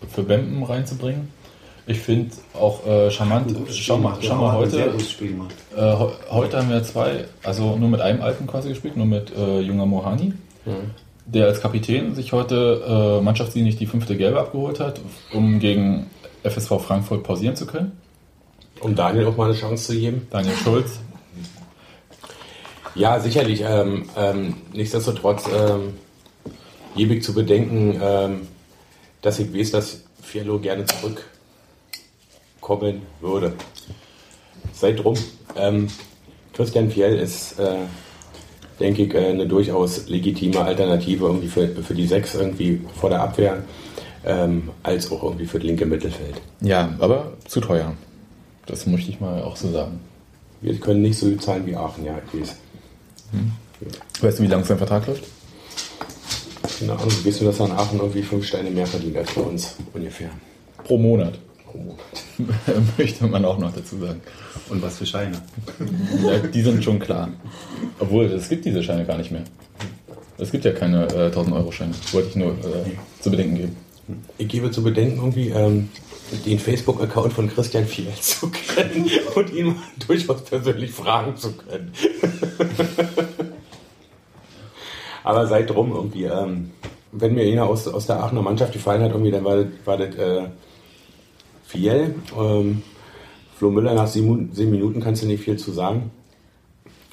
für 0.10 0.23
Bempen 0.23 0.63
reinzubringen. 0.63 1.28
Ich 1.86 2.00
finde 2.00 2.32
auch 2.54 2.86
äh, 2.86 3.12
charmant. 3.12 3.56
Schau 3.71 3.97
mal, 3.97 4.17
schau 4.21 4.36
mal 4.36 4.54
heute. 4.58 4.89
gutes 4.91 5.12
Spiel 5.12 5.30
gemacht. 5.32 5.54
Äh, 5.76 5.82
heu- 5.82 6.12
heute 6.30 6.58
haben 6.58 6.69
wir 6.69 6.84
zwei, 6.84 7.26
also 7.43 7.76
nur 7.78 7.89
mit 7.89 8.02
einem 8.02 8.21
Alten 8.21 8.45
quasi 8.47 8.69
gespielt, 8.69 8.97
nur 8.97 9.06
mit 9.06 9.32
äh, 9.36 9.60
junger 9.62 9.86
Mohani, 9.86 10.34
der 11.26 11.45
als 11.47 11.62
Kapitän 11.62 12.13
sich 12.15 12.34
heute 12.34 13.17
äh, 13.19 13.23
mannschaftsdienlich 13.23 13.78
die 13.78 13.86
fünfte 13.86 14.17
Gelbe 14.17 14.39
abgeholt 14.39 14.80
hat, 14.82 15.00
um 15.34 15.60
gegen 15.60 16.08
FSV 16.43 16.82
Frankfurt 16.82 17.23
pausieren 17.23 17.56
zu 17.56 17.65
können. 17.65 17.93
Um 18.82 18.95
Daniel 18.95 19.28
auch 19.28 19.38
mal 19.38 19.45
eine 19.50 19.58
Chance 19.60 19.88
zu 19.93 20.00
geben. 20.00 20.28
Daniel 20.30 20.56
Schulz. 20.56 21.00
Ja, 22.95 23.19
sicherlich. 23.19 23.62
Ähm, 23.65 24.10
ähm, 24.17 24.56
nichtsdestotrotz 24.73 25.45
ähm, 25.47 25.93
ich 26.95 27.23
zu 27.23 27.34
bedenken, 27.34 28.00
ähm, 28.02 28.47
dass 29.21 29.39
ich 29.39 29.54
weiß, 29.54 29.71
dass 29.71 30.02
Fiello 30.21 30.60
gerne 30.60 30.86
zurückkommen 30.86 33.02
würde. 33.21 33.54
Sei 34.73 34.93
drum. 34.93 35.15
Ähm, 35.56 35.88
Christian 36.54 36.89
Fiel 36.89 37.19
ist, 37.19 37.60
äh, 37.60 37.78
denke 38.80 39.04
ich, 39.04 39.13
äh, 39.13 39.30
eine 39.30 39.47
durchaus 39.47 40.08
legitime 40.08 40.62
Alternative 40.62 41.26
irgendwie 41.26 41.47
für, 41.47 41.67
für 41.67 41.93
die 41.93 42.08
Sechs 42.08 42.36
irgendwie 42.36 42.82
vor 42.95 43.10
der 43.10 43.21
Abwehr, 43.21 43.63
ähm, 44.26 44.69
als 44.84 45.12
auch 45.12 45.23
irgendwie 45.23 45.45
für 45.45 45.60
das 45.60 45.67
linke 45.67 45.86
Mittelfeld. 45.86 46.41
Ja, 46.62 46.95
aber 47.00 47.34
zu 47.45 47.62
teuer. 47.62 47.93
Das 48.65 48.86
möchte 48.86 49.12
ich 49.12 49.19
mal 49.19 49.41
auch 49.43 49.56
so 49.56 49.71
sagen. 49.71 50.02
Wir 50.62 50.78
können 50.80 51.02
nicht 51.02 51.17
so 51.17 51.28
viel 51.28 51.39
zahlen 51.39 51.65
wie 51.65 51.76
Aachen, 51.76 52.04
ja, 52.04 52.17
ich 52.34 52.41
weiß. 52.41 52.56
Weißt 54.21 54.39
du, 54.39 54.43
wie 54.43 54.47
lange 54.47 54.65
sein 54.65 54.78
Vertrag 54.78 55.06
läuft? 55.08 55.23
Keine 56.80 56.94
Ahnung, 56.94 57.12
weißt 57.26 57.42
du, 57.42 57.46
dass 57.46 57.60
er 57.60 57.68
in 57.68 57.72
Aachen 57.72 58.00
irgendwie 58.00 58.22
fünf 58.22 58.46
Steine 58.46 58.70
mehr 58.70 58.86
verdient 58.86 59.18
als 59.18 59.34
bei 59.34 59.42
uns 59.42 59.76
ungefähr. 59.94 60.30
Pro 60.84 60.98
Monat. 60.98 61.40
Pro 61.66 61.78
Monat. 61.78 62.00
möchte 62.98 63.26
man 63.26 63.46
auch 63.46 63.58
noch 63.58 63.74
dazu 63.74 63.98
sagen. 63.98 64.22
Und 64.70 64.82
was 64.82 64.98
für 64.98 65.06
Scheine. 65.06 65.42
Ja, 66.24 66.40
die 66.40 66.62
sind 66.62 66.84
schon 66.84 67.00
klar. 67.00 67.30
Obwohl, 68.00 68.26
es 68.26 68.50
gibt 68.50 68.66
diese 68.66 68.84
Scheine 68.84 69.06
gar 69.06 69.18
nicht 69.18 69.32
mehr. 69.32 69.44
Es 70.38 70.52
gibt 70.52 70.66
ja 70.66 70.72
keine 70.72 71.08
äh, 71.08 71.32
1000-Euro-Scheine. 71.32 71.94
Wollte 72.12 72.30
ich 72.30 72.36
nur 72.36 72.52
äh, 72.52 73.22
zu 73.22 73.32
bedenken 73.32 73.56
geben. 73.56 73.76
Ich 74.38 74.48
gebe 74.48 74.72
zu 74.72 74.84
bedenken, 74.84 75.18
irgendwie 75.18 75.50
ähm, 75.50 75.90
den 76.46 76.60
Facebook-Account 76.60 77.34
von 77.34 77.50
Christian 77.50 77.86
Fiel 77.86 78.08
zu 78.22 78.50
kennen 78.50 79.10
und 79.36 79.54
ihn 79.54 79.76
durchaus 80.08 80.44
persönlich 80.44 80.92
fragen 80.92 81.36
zu 81.36 81.54
können. 81.54 81.92
Aber 85.28 85.46
seid 85.46 85.70
drum 85.70 85.92
irgendwie. 85.94 86.24
Ähm, 86.24 86.72
wenn 87.12 87.34
mir 87.36 87.44
einer 87.44 87.66
aus, 87.68 87.86
aus 87.88 88.06
der 88.08 88.24
Aachener 88.24 88.42
Mannschaft 88.42 88.72
gefallen 88.72 89.02
hat, 89.02 89.12
irgendwie, 89.12 89.32
dann 89.32 89.44
war 89.44 89.58
das, 89.58 89.66
war 89.84 89.98
das 89.98 90.16
äh, 90.16 90.44
Fiel. 91.66 92.16
Ähm, 92.40 92.82
Flo 93.58 93.72
Müller 93.72 93.94
nach 93.94 94.08
sieben, 94.08 94.52
sieben 94.54 94.72
Minuten 94.72 95.02
kannst 95.02 95.24
du 95.24 95.28
nicht 95.28 95.44
viel 95.44 95.58
zu 95.58 95.72
sagen. 95.74 96.12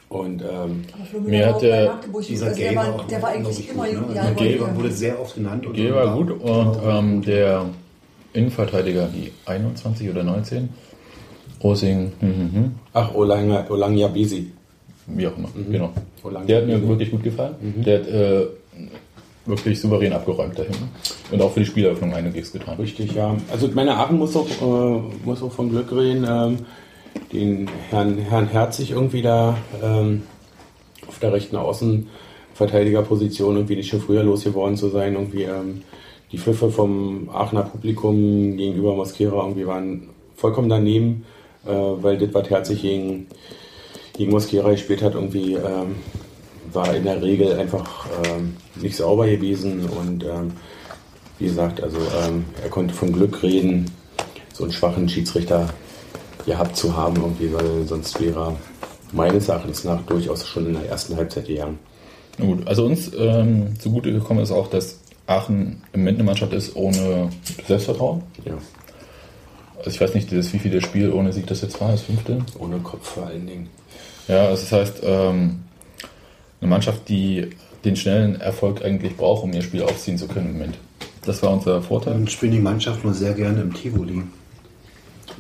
Und 0.09 0.43
ähm, 0.43 0.85
Aber 0.93 1.05
Flo 1.11 1.21
Mir 1.21 1.29
Müller 1.31 1.47
hat 1.47 1.53
war 1.55 1.57
auch 1.57 1.61
der- 1.61 2.21
Dieser 2.29 2.47
also 2.47 2.61
der, 2.61 2.77
war, 2.77 3.05
der 3.11 3.23
war 3.23 3.29
eigentlich 3.31 3.59
ich, 3.61 3.71
immer 3.71 3.89
gut, 3.89 4.09
ne? 4.11 4.15
Ja, 4.15 4.31
Der 4.31 4.57
ja. 4.59 4.77
wurde 4.77 4.91
sehr 4.93 5.21
oft 5.21 5.35
genannt. 5.35 5.67
und 5.67 5.73
G 5.75 5.89
so. 5.89 5.95
war 5.97 6.17
gut 6.17 6.31
und 6.31 6.79
ähm, 6.87 7.23
der 7.23 7.67
Innenverteidiger, 8.33 9.09
die 9.09 9.33
21 9.47 10.09
oder 10.11 10.23
19, 10.23 10.69
Rosing, 11.65 12.13
hm, 12.21 12.29
hm, 12.37 12.53
hm, 12.53 12.75
ach, 12.93 13.13
Olanga, 13.15 13.67
Olanga 13.71 14.07
Besi. 14.09 14.53
Wie 15.07 15.27
auch 15.27 15.37
immer, 15.37 15.49
genau. 15.71 15.93
Olanga 16.23 16.47
Der 16.47 16.59
hat 16.59 16.67
mir 16.67 16.77
Besi. 16.77 16.89
wirklich 16.89 17.11
gut 17.11 17.23
gefallen. 17.23 17.55
Der 17.85 17.99
hat 18.01 18.09
äh, 18.09 18.47
wirklich 19.47 19.81
souverän 19.81 20.13
abgeräumt 20.13 20.59
da 20.59 20.63
hinten. 20.63 20.89
Und 21.31 21.43
auch 21.43 21.53
für 21.53 21.61
die 21.61 21.67
Spieleröffnung 21.67 22.15
einiges 22.15 22.53
getan. 22.53 22.77
Richtig, 22.77 23.15
ja. 23.15 23.37
Also 23.53 23.69
meine 23.75 23.97
Aachen 23.97 24.19
muss 24.19 24.37
auch, 24.37 24.47
äh, 24.49 25.01
muss 25.25 25.43
auch 25.43 25.53
von 25.53 25.71
Glück 25.71 25.93
reden, 25.93 26.27
ähm, 26.29 26.59
den 27.33 27.69
Herrn, 27.91 28.19
Herrn 28.19 28.49
Herzig 28.49 28.93
irgendwie 28.93 29.23
da 29.23 29.57
ähm, 29.83 30.23
auf 31.07 31.19
der 31.19 31.33
rechten 31.33 31.57
Außenverteidigerposition 31.57 33.57
irgendwie 33.57 33.77
nicht 33.77 33.91
schon 33.91 34.01
früher 34.01 34.23
losgeworden 34.23 34.77
zu 34.77 34.89
sein. 34.89 35.15
Irgendwie 35.15 35.43
ähm, 35.43 35.83
die 36.33 36.39
Pfiffe 36.39 36.71
vom 36.71 37.29
Aachener 37.33 37.65
Publikum 37.65 38.57
gegenüber 38.57 38.95
Mosquera 38.95 39.43
irgendwie 39.43 39.67
waren 39.67 40.09
vollkommen 40.37 40.69
daneben, 40.69 41.25
äh, 41.67 41.71
weil 41.71 42.19
das, 42.19 42.33
was 42.33 42.51
Herzig 42.51 42.83
gegen, 42.83 43.27
gegen 44.15 44.31
Mosquera 44.31 44.71
gespielt 44.71 45.03
hat, 45.03 45.15
irgendwie 45.15 45.55
ähm, 45.55 45.97
war 46.73 46.95
in 46.95 47.05
der 47.05 47.23
Regel 47.23 47.59
einfach 47.59 48.07
ähm, 48.25 48.57
nicht 48.77 48.97
sauber 48.97 49.27
gewesen 49.27 49.89
und 49.89 50.25
ähm, 50.25 50.53
wie 51.39 51.47
gesagt, 51.47 51.83
also 51.83 51.99
ähm, 51.99 52.45
er 52.63 52.71
konnte 52.71 52.95
von 52.95 53.13
Glück 53.13 53.43
reden, 53.43 53.91
so 54.53 54.65
einen 54.65 54.73
schwachen 54.73 55.09
Schiedsrichter 55.09 55.69
gehabt 56.47 56.77
zu 56.77 56.97
haben, 56.97 57.17
irgendwie, 57.17 57.53
weil 57.53 57.85
sonst 57.87 58.21
wäre 58.21 58.41
er 58.41 58.57
meines 59.13 59.49
Erachtens 59.49 59.85
nach 59.85 60.03
durchaus 60.03 60.47
schon 60.47 60.67
in 60.67 60.75
der 60.75 60.89
ersten 60.89 61.17
Halbzeit 61.17 61.47
gegangen. 61.47 61.79
Na 62.39 62.47
gut, 62.47 62.67
also 62.67 62.85
uns 62.85 63.11
ähm, 63.17 63.79
zugute 63.79 64.13
gekommen 64.13 64.41
ist 64.41 64.51
auch, 64.51 64.69
dass 64.69 65.01
Aachen 65.27 65.83
im 65.93 66.01
Moment 66.01 66.19
eine 66.19 66.25
Mannschaft 66.25 66.53
ist 66.53 66.77
ohne 66.77 67.31
Selbstvertrauen. 67.67 68.23
Ja, 68.45 68.55
Also 69.79 69.91
ich 69.91 70.01
weiß 70.01 70.15
nicht, 70.15 70.33
das, 70.33 70.53
wie 70.53 70.59
viel 70.59 70.71
das 70.71 70.85
Spiel 70.85 71.13
ohne 71.13 71.33
Sieg 71.33 71.47
das 71.47 71.61
jetzt 71.63 71.81
war, 71.81 71.91
das 71.91 72.03
fünfte. 72.03 72.39
ohne 72.59 72.79
Kopf 72.79 73.07
vor 73.15 73.27
allen 73.27 73.47
Dingen. 73.47 73.69
Ja, 74.29 74.47
also 74.47 74.63
das 74.63 74.73
heißt, 74.73 75.03
ähm, 75.05 75.61
eine 76.61 76.71
Mannschaft, 76.71 77.09
die 77.09 77.51
den 77.85 77.97
schnellen 77.97 78.41
Erfolg 78.41 78.83
eigentlich 78.85 79.17
braucht, 79.17 79.45
um 79.45 79.53
ihr 79.53 79.63
Spiel 79.63 79.83
aufziehen 79.83 80.17
zu 80.17 80.27
können 80.27 80.47
im 80.47 80.53
Moment. 80.55 80.79
Das 81.27 81.43
war 81.43 81.53
unser 81.53 81.83
Vorteil. 81.83 82.15
Dann 82.15 82.29
spielen 82.29 82.53
die 82.53 82.61
Mannschaft 82.61 83.05
nur 83.05 83.13
sehr 83.15 83.35
gerne 83.35 83.61
im 83.63 83.75
Tivoli. 83.75 84.23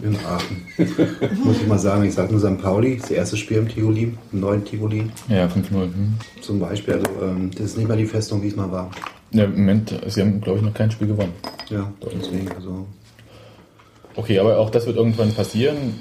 In 0.03 0.17
Aachen. 0.27 0.67
Muss 1.45 1.61
ich 1.61 1.67
mal 1.69 1.79
sagen. 1.79 2.05
Ich 2.05 2.15
sage 2.15 2.33
nur 2.35 2.41
St. 2.41 2.61
Pauli, 2.61 2.99
das 2.99 3.11
erste 3.11 3.37
Spiel 3.37 3.59
im 3.59 3.69
Tivoli, 3.69 4.13
im 4.33 4.41
neuen 4.41 4.65
Tivoli 4.65 5.09
Ja, 5.29 5.47
5-0. 5.47 5.71
Hm. 5.73 6.15
zum 6.41 6.59
Beispiel. 6.59 6.95
Also, 6.95 7.07
ähm, 7.23 7.51
das 7.53 7.67
ist 7.67 7.77
nicht 7.79 7.87
mehr 7.87 7.97
die 7.97 8.07
Festung, 8.07 8.43
wie 8.43 8.49
es 8.49 8.57
mal 8.57 8.71
war. 8.73 8.91
Ja, 9.31 9.45
Im 9.45 9.53
Moment, 9.53 9.95
sie 10.09 10.21
haben, 10.21 10.41
glaube 10.41 10.59
ich, 10.59 10.65
noch 10.65 10.75
kein 10.75 10.91
Spiel 10.91 11.07
gewonnen. 11.07 11.33
Ja, 11.71 11.91
deswegen. 12.03 12.51
Also, 12.53 12.87
Okay, 14.17 14.39
aber 14.39 14.59
auch 14.59 14.71
das 14.71 14.87
wird 14.87 14.97
irgendwann 14.97 15.33
passieren. 15.33 16.01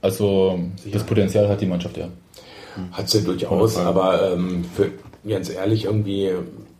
Also 0.00 0.58
das 0.92 1.04
Potenzial 1.04 1.48
hat 1.48 1.60
die 1.60 1.66
Mannschaft 1.66 1.96
ja. 1.96 2.08
Hat 2.92 3.08
sie 3.08 3.24
durchaus, 3.24 3.78
aber 3.78 4.32
ähm, 4.32 4.64
für, 4.74 4.90
ganz 5.26 5.48
ehrlich, 5.48 5.86
irgendwie 5.86 6.32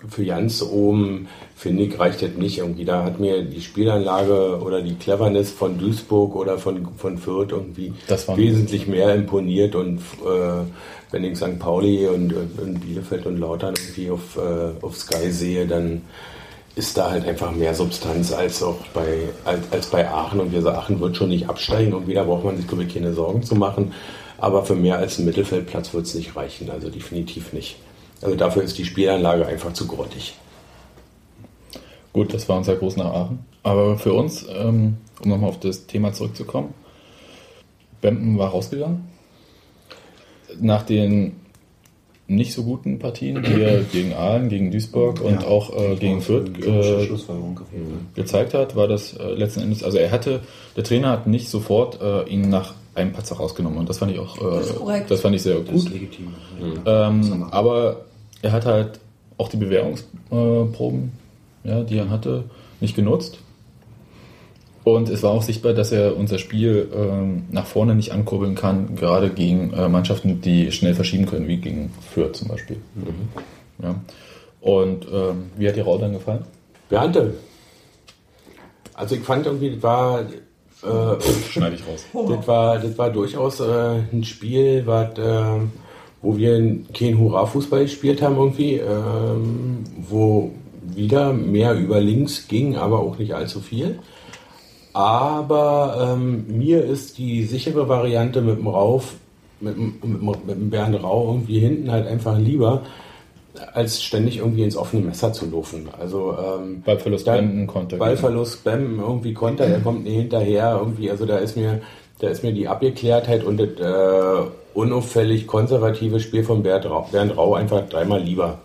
für 0.09 0.23
Jans 0.23 0.63
oben, 0.63 1.29
finde 1.57 1.85
ich, 1.85 1.99
reicht 1.99 2.23
das 2.23 2.33
nicht. 2.37 2.59
Irgendwie, 2.59 2.85
da 2.85 3.03
hat 3.05 3.19
mir 3.19 3.43
die 3.43 3.63
Spielanlage 3.63 4.61
oder 4.61 4.83
die 4.83 4.95
Cleverness 4.95 5.51
von 5.51 5.79
Duisburg 5.79 6.37
oder 6.37 6.59
von, 6.59 6.89
von 6.97 7.19
Fürth 7.19 7.53
irgendwie 7.53 7.95
wesentlich 8.37 8.87
mehr 8.87 9.15
imponiert 9.15 9.75
und 9.75 9.99
äh, 9.99 10.65
wenn 11.11 11.25
ich 11.25 11.37
St. 11.39 11.59
Pauli 11.59 12.07
und, 12.09 12.33
und, 12.35 12.61
und 12.61 12.81
Bielefeld 12.81 13.27
und 13.27 13.39
Lautern 13.39 13.75
irgendwie 13.77 14.11
auf, 14.11 14.37
äh, 14.37 14.85
auf 14.85 14.97
Sky 14.97 15.31
sehe, 15.31 15.67
dann 15.67 16.03
ist 16.77 16.99
da 16.99 17.11
halt 17.11 17.27
einfach 17.27 17.53
mehr 17.53 17.75
Substanz 17.75 18.33
als 18.33 18.63
auch 18.63 18.77
bei, 18.93 19.31
als, 19.47 19.73
als 19.73 19.87
bei 19.87 20.09
Aachen. 20.09 20.41
Und 20.41 20.53
wir 20.53 20.61
sagen, 20.61 20.77
Aachen 20.77 21.01
wird 21.01 21.17
schon 21.17 21.31
nicht 21.31 21.49
absteigen 21.49 21.95
und 21.95 22.07
wieder 22.07 22.25
braucht 22.25 22.45
man 22.45 22.57
sich, 22.59 22.69
glaube 22.69 22.85
ich, 22.85 22.95
keine 22.95 23.15
Sorgen 23.15 23.43
zu 23.43 23.57
machen. 23.57 23.93
Aber 24.39 24.65
für 24.65 24.75
mehr 24.75 24.99
als 24.99 25.17
einen 25.17 25.27
Mittelfeldplatz 25.27 25.95
wird 25.95 26.05
es 26.05 26.15
nicht 26.15 26.37
reichen, 26.37 26.71
also 26.71 26.91
definitiv 26.91 27.55
nicht. 27.55 27.79
Also 28.21 28.37
dafür 28.37 28.63
ist 28.63 28.77
die 28.77 28.85
Spielanlage 28.85 29.47
einfach 29.47 29.73
zu 29.73 29.87
grottig. 29.87 30.35
Gut, 32.13 32.35
das 32.35 32.47
war 32.49 32.59
unser 32.59 32.77
Gruß 32.77 32.97
nach 32.97 33.07
Aachen. 33.07 33.39
Aber 33.63 33.99
für 33.99 34.13
uns, 34.13 34.47
ähm, 34.55 34.99
um 35.23 35.31
nochmal 35.31 35.49
auf 35.49 35.61
das 35.61 35.87
Thema 35.87 36.13
zurückzukommen, 36.13 36.75
Bempen 38.03 38.39
war 38.39 38.51
rausgegangen. 38.51 39.09
Nach 40.61 40.83
den 40.83 41.41
nicht 42.29 42.53
so 42.55 42.65
guten 42.65 42.99
Partien, 42.99 43.43
die 43.43 43.61
er 43.61 43.83
gegen 43.93 44.13
Aalen, 44.15 44.49
gegen 44.49 44.71
Duisburg 44.73 45.21
und 45.21 45.43
Ja. 45.43 45.47
auch 45.47 45.71
äh, 45.77 45.95
gegen 45.97 46.21
Fürth 46.21 46.49
äh, 46.59 47.17
Fall. 47.17 47.39
gezeigt 48.15 48.53
hat, 48.55 48.75
war 48.75 48.89
das 48.89 49.13
äh, 49.15 49.33
letzten 49.33 49.61
Endes, 49.61 49.83
also 49.85 49.99
er 49.99 50.11
hatte, 50.11 50.41
der 50.77 50.83
Trainer 50.85 51.11
hat 51.11 51.27
nicht 51.27 51.49
sofort 51.49 52.01
äh, 52.03 52.25
ihn 52.29 52.49
nach 52.49 52.75
einem 52.97 53.13
Patzer 53.13 53.37
rausgenommen 53.37 53.79
und 53.79 53.89
das 53.89 53.99
fand 53.99 54.11
ich 54.13 54.19
auch, 54.19 54.37
äh, 54.39 54.57
Das 54.57 55.07
das 55.09 55.21
fand 55.21 55.37
ich 55.37 55.43
sehr 55.43 55.61
Das 55.61 55.75
ist 55.77 55.85
gut. 55.85 55.93
legitim. 55.93 56.29
Ähm, 56.85 57.47
aber 57.51 58.07
er 58.43 58.53
hat 58.53 58.67
halt 58.67 58.99
auch 59.39 59.49
die 59.49 59.59
Bewährungsproben, 59.59 61.13
ja, 61.65 61.83
die 61.83 61.99
er 61.99 62.11
hatte, 62.11 62.45
nicht 62.81 62.97
genutzt. 62.97 63.39
Und 64.87 65.09
es 65.09 65.25
war 65.25 65.33
auch 65.33 65.43
sichtbar, 65.43 65.73
dass 65.73 65.91
er 65.91 66.17
unser 66.17 66.39
Spiel 66.39 66.89
ähm, 66.95 67.47
nach 67.51 67.67
vorne 67.67 67.97
nicht 67.97 68.13
ankurbeln 68.13 68.55
kann, 68.55 68.95
gerade 68.95 69.31
gegen 69.31 69.73
äh, 69.73 69.89
Mannschaften, 69.89 70.41
die 70.41 70.71
schnell 70.71 70.95
verschieben 70.95 71.27
können, 71.27 71.49
wie 71.49 71.57
gegen 71.57 71.93
Fürth 72.15 72.37
zum 72.37 72.47
Beispiel. 72.47 72.77
Ja. 73.83 73.97
Und 74.61 75.09
ähm, 75.13 75.51
wie 75.57 75.67
hat 75.67 75.75
dir 75.75 75.83
Rau 75.83 75.99
dann 75.99 76.13
gefallen? 76.13 76.45
Beante. 76.89 77.35
Also 78.95 79.17
ich 79.17 79.23
fand 79.23 79.47
irgendwie, 79.47 79.73
das 79.73 79.83
war, 79.83 80.21
äh, 80.21 81.21
Schneide 81.51 81.75
ich 81.75 81.83
raus. 81.85 82.07
das 82.29 82.47
war, 82.47 82.79
das 82.79 82.97
war 82.97 83.11
durchaus 83.11 83.59
äh, 83.59 84.03
ein 84.13 84.23
Spiel, 84.23 84.87
was, 84.87 85.19
äh, 85.19 85.67
wo 86.23 86.37
wir 86.37 86.79
kein 86.95 87.19
Hurra-Fußball 87.19 87.83
gespielt 87.83 88.23
haben 88.23 88.37
irgendwie, 88.37 88.75
ähm, 88.75 89.83
wo 90.09 90.53
wieder 90.81 91.33
mehr 91.33 91.75
über 91.75 92.01
links 92.01 92.47
ging, 92.47 92.77
aber 92.77 93.01
auch 93.01 93.19
nicht 93.19 93.35
allzu 93.35 93.59
viel. 93.59 93.99
Aber 94.97 96.15
ähm, 96.15 96.47
mir 96.49 96.83
ist 96.83 97.19
die 97.19 97.45
sichere 97.45 97.87
Variante 97.87 98.41
mit 98.41 98.57
dem 98.57 98.67
Rauf, 98.67 99.17
mit, 99.61 99.77
dem- 99.77 99.97
mit, 100.03 100.47
mit 100.47 100.57
dem 100.57 100.71
Bernd 100.71 101.03
Rau 101.03 101.33
irgendwie 101.33 101.59
hinten 101.59 101.91
halt 101.93 102.07
einfach 102.07 102.39
lieber, 102.39 102.81
als 103.75 104.03
ständig 104.03 104.39
irgendwie 104.39 104.63
ins 104.63 104.75
offene 104.75 105.03
Messer 105.03 105.35
zu 105.35 105.51
laufen. 105.51 105.89
Also 106.01 106.35
ähm, 106.39 106.81
Ballverlust, 106.81 107.27
da- 107.27 107.37
Bempen, 107.37 107.67
Konter. 107.67 107.99
Ballverlust, 107.99 108.65
Bam, 108.65 108.99
irgendwie 108.99 109.35
Konter, 109.35 109.65
er 109.67 109.81
kommt 109.81 110.05
nicht 110.05 110.17
hinterher, 110.17 110.79
irgendwie, 110.81 111.11
also 111.11 111.27
da 111.27 111.37
ist 111.37 111.59
mir, 111.59 111.83
da 112.21 112.29
ist 112.29 112.43
mir 112.43 112.55
die 112.55 112.67
Abgeklärtheit 112.67 113.45
und 113.45 113.59
das 113.59 113.79
äh, 113.79 114.49
unauffällig 114.73 115.47
konservative 115.47 116.21
Spiel 116.21 116.43
von 116.43 116.63
Bernd 116.63 116.87
Rau, 116.87 117.07
Bernd 117.13 117.37
Rau 117.37 117.53
einfach 117.55 117.87
dreimal 117.87 118.23
lieber. 118.23 118.61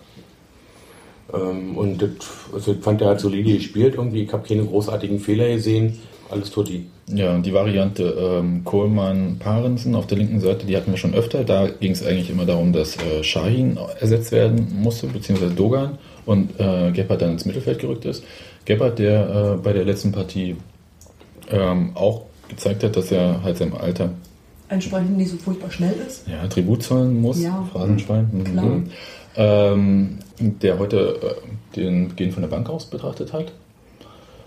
Ähm, 1.33 1.75
und 1.77 2.01
das, 2.01 2.09
also 2.53 2.71
ich 2.71 2.79
fand, 2.79 3.01
der 3.01 3.09
hat 3.09 3.19
solide 3.19 3.51
gespielt, 3.53 3.95
irgendwie, 3.95 4.23
ich 4.23 4.31
habe 4.31 4.47
keine 4.47 4.63
großartigen 4.63 5.19
Fehler 5.19 5.49
gesehen, 5.49 5.99
alles 6.31 6.51
tutti. 6.51 6.85
Ja, 7.07 7.35
und 7.35 7.45
die 7.45 7.53
Variante 7.53 8.03
ähm, 8.03 8.63
Kohlmann-Parensen 8.63 9.95
auf 9.95 10.07
der 10.07 10.17
linken 10.17 10.39
Seite, 10.39 10.65
die 10.65 10.75
hatten 10.77 10.91
wir 10.91 10.97
schon 10.97 11.13
öfter. 11.13 11.43
Da 11.43 11.67
ging 11.67 11.91
es 11.91 12.05
eigentlich 12.05 12.29
immer 12.29 12.45
darum, 12.45 12.73
dass 12.73 12.97
äh, 12.97 13.23
Shahin 13.23 13.77
ersetzt 13.99 14.31
werden 14.31 14.67
musste, 14.81 15.07
beziehungsweise 15.07 15.53
Dogan 15.53 15.97
und 16.25 16.59
äh, 16.59 16.91
Gebhardt 16.91 17.21
dann 17.21 17.31
ins 17.31 17.45
Mittelfeld 17.45 17.79
gerückt 17.79 18.05
ist. 18.05 18.23
Gebhardt, 18.65 18.99
der 18.99 19.55
äh, 19.55 19.57
bei 19.57 19.73
der 19.73 19.85
letzten 19.85 20.11
Partie 20.11 20.55
ähm, 21.49 21.91
auch 21.95 22.23
gezeigt 22.47 22.83
hat, 22.83 22.95
dass 22.95 23.11
er 23.11 23.43
halt 23.43 23.57
seinem 23.57 23.75
Alter 23.75 24.11
Entsprechend 24.69 25.17
nicht 25.17 25.29
so 25.29 25.35
furchtbar 25.35 25.69
schnell 25.69 25.95
ist. 26.07 26.25
ja, 26.29 26.47
Tribut 26.47 26.81
zollen 26.81 27.19
muss. 27.19 27.41
Ja. 27.41 27.67
Phrasenschwein. 27.73 28.29
Mhm. 28.31 28.43
Klar. 28.45 28.81
Ähm, 29.35 30.19
der 30.39 30.79
heute 30.79 31.19
äh, 31.21 31.75
den 31.75 32.09
Beginn 32.09 32.31
von 32.31 32.41
der 32.41 32.49
Bank 32.49 32.69
aus 32.69 32.85
betrachtet 32.85 33.33
hat. 33.33 33.51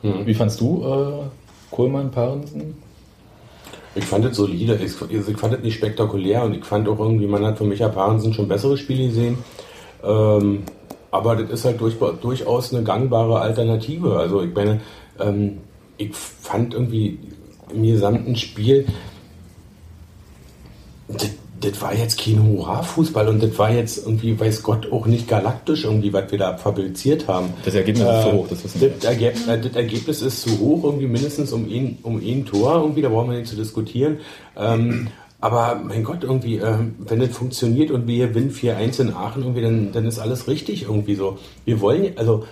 Wie 0.02 0.34
fandst 0.34 0.60
du 0.60 0.82
äh, 0.84 1.43
Kohlmann, 1.74 2.12
Parensen? 2.12 2.76
Ich 3.96 4.04
fand 4.04 4.24
es 4.24 4.36
solide, 4.36 4.76
ich, 4.76 4.92
also 5.00 5.30
ich 5.30 5.36
fand 5.36 5.54
es 5.54 5.60
nicht 5.60 5.74
spektakulär 5.74 6.44
und 6.44 6.54
ich 6.54 6.64
fand 6.64 6.88
auch 6.88 7.00
irgendwie, 7.00 7.26
man 7.26 7.44
hat 7.44 7.58
von 7.58 7.68
Micha 7.68 7.88
Parensen 7.88 8.32
schon 8.32 8.46
bessere 8.46 8.76
Spiele 8.76 9.08
gesehen. 9.08 9.38
Ähm, 10.04 10.62
aber 11.10 11.34
das 11.34 11.50
ist 11.50 11.64
halt 11.64 11.80
durch, 11.80 11.96
durchaus 12.20 12.72
eine 12.72 12.84
gangbare 12.84 13.40
Alternative. 13.40 14.16
Also 14.16 14.42
ich 14.42 14.54
meine, 14.54 14.82
ähm, 15.18 15.58
ich 15.96 16.14
fand 16.14 16.74
irgendwie 16.74 17.18
im 17.72 17.82
gesamten 17.82 18.36
Spiel, 18.36 18.86
das, 21.08 21.30
das 21.64 21.80
war 21.80 21.94
jetzt 21.94 22.20
kein 22.20 22.42
Hurra-Fußball 22.42 23.28
und 23.28 23.42
das 23.42 23.58
war 23.58 23.70
jetzt 23.70 24.04
irgendwie, 24.04 24.38
weiß 24.38 24.62
Gott, 24.62 24.90
auch 24.92 25.06
nicht 25.06 25.28
galaktisch 25.28 25.84
irgendwie, 25.84 26.12
was 26.12 26.30
wir 26.30 26.38
da 26.38 26.56
fabriziert 26.56 27.26
haben. 27.28 27.50
Das 27.64 27.74
Ergebnis 27.74 28.06
ist 28.06 28.22
zu 28.22 28.32
hoch, 28.32 28.48
das 28.48 28.64
wissen 28.64 28.80
wir. 28.80 28.88
das, 28.90 29.04
Ergeb 29.04 29.34
äh, 29.48 29.58
das 29.58 29.76
Ergebnis 29.76 30.22
ist 30.22 30.42
zu 30.42 30.58
hoch, 30.58 30.84
irgendwie 30.84 31.06
mindestens 31.06 31.52
um 31.52 31.64
ein, 31.64 31.98
um 32.02 32.18
ein 32.18 32.44
Tor, 32.44 32.80
irgendwie, 32.82 33.02
da 33.02 33.08
brauchen 33.08 33.30
wir 33.30 33.38
nicht 33.38 33.48
zu 33.50 33.56
diskutieren. 33.56 34.18
Ähm, 34.56 35.08
aber 35.40 35.80
mein 35.84 36.04
Gott, 36.04 36.24
irgendwie, 36.24 36.56
ähm, 36.56 36.94
wenn 36.98 37.20
das 37.20 37.30
funktioniert 37.30 37.90
und 37.90 38.06
wir 38.06 38.28
gewinnen 38.28 38.50
4-1 38.50 39.00
in 39.02 39.12
Aachen, 39.12 39.42
irgendwie, 39.42 39.62
dann, 39.62 39.92
dann 39.92 40.06
ist 40.06 40.18
alles 40.18 40.48
richtig 40.48 40.84
irgendwie 40.84 41.14
so. 41.14 41.38
Wir 41.64 41.80
wollen, 41.80 42.16
also 42.16 42.46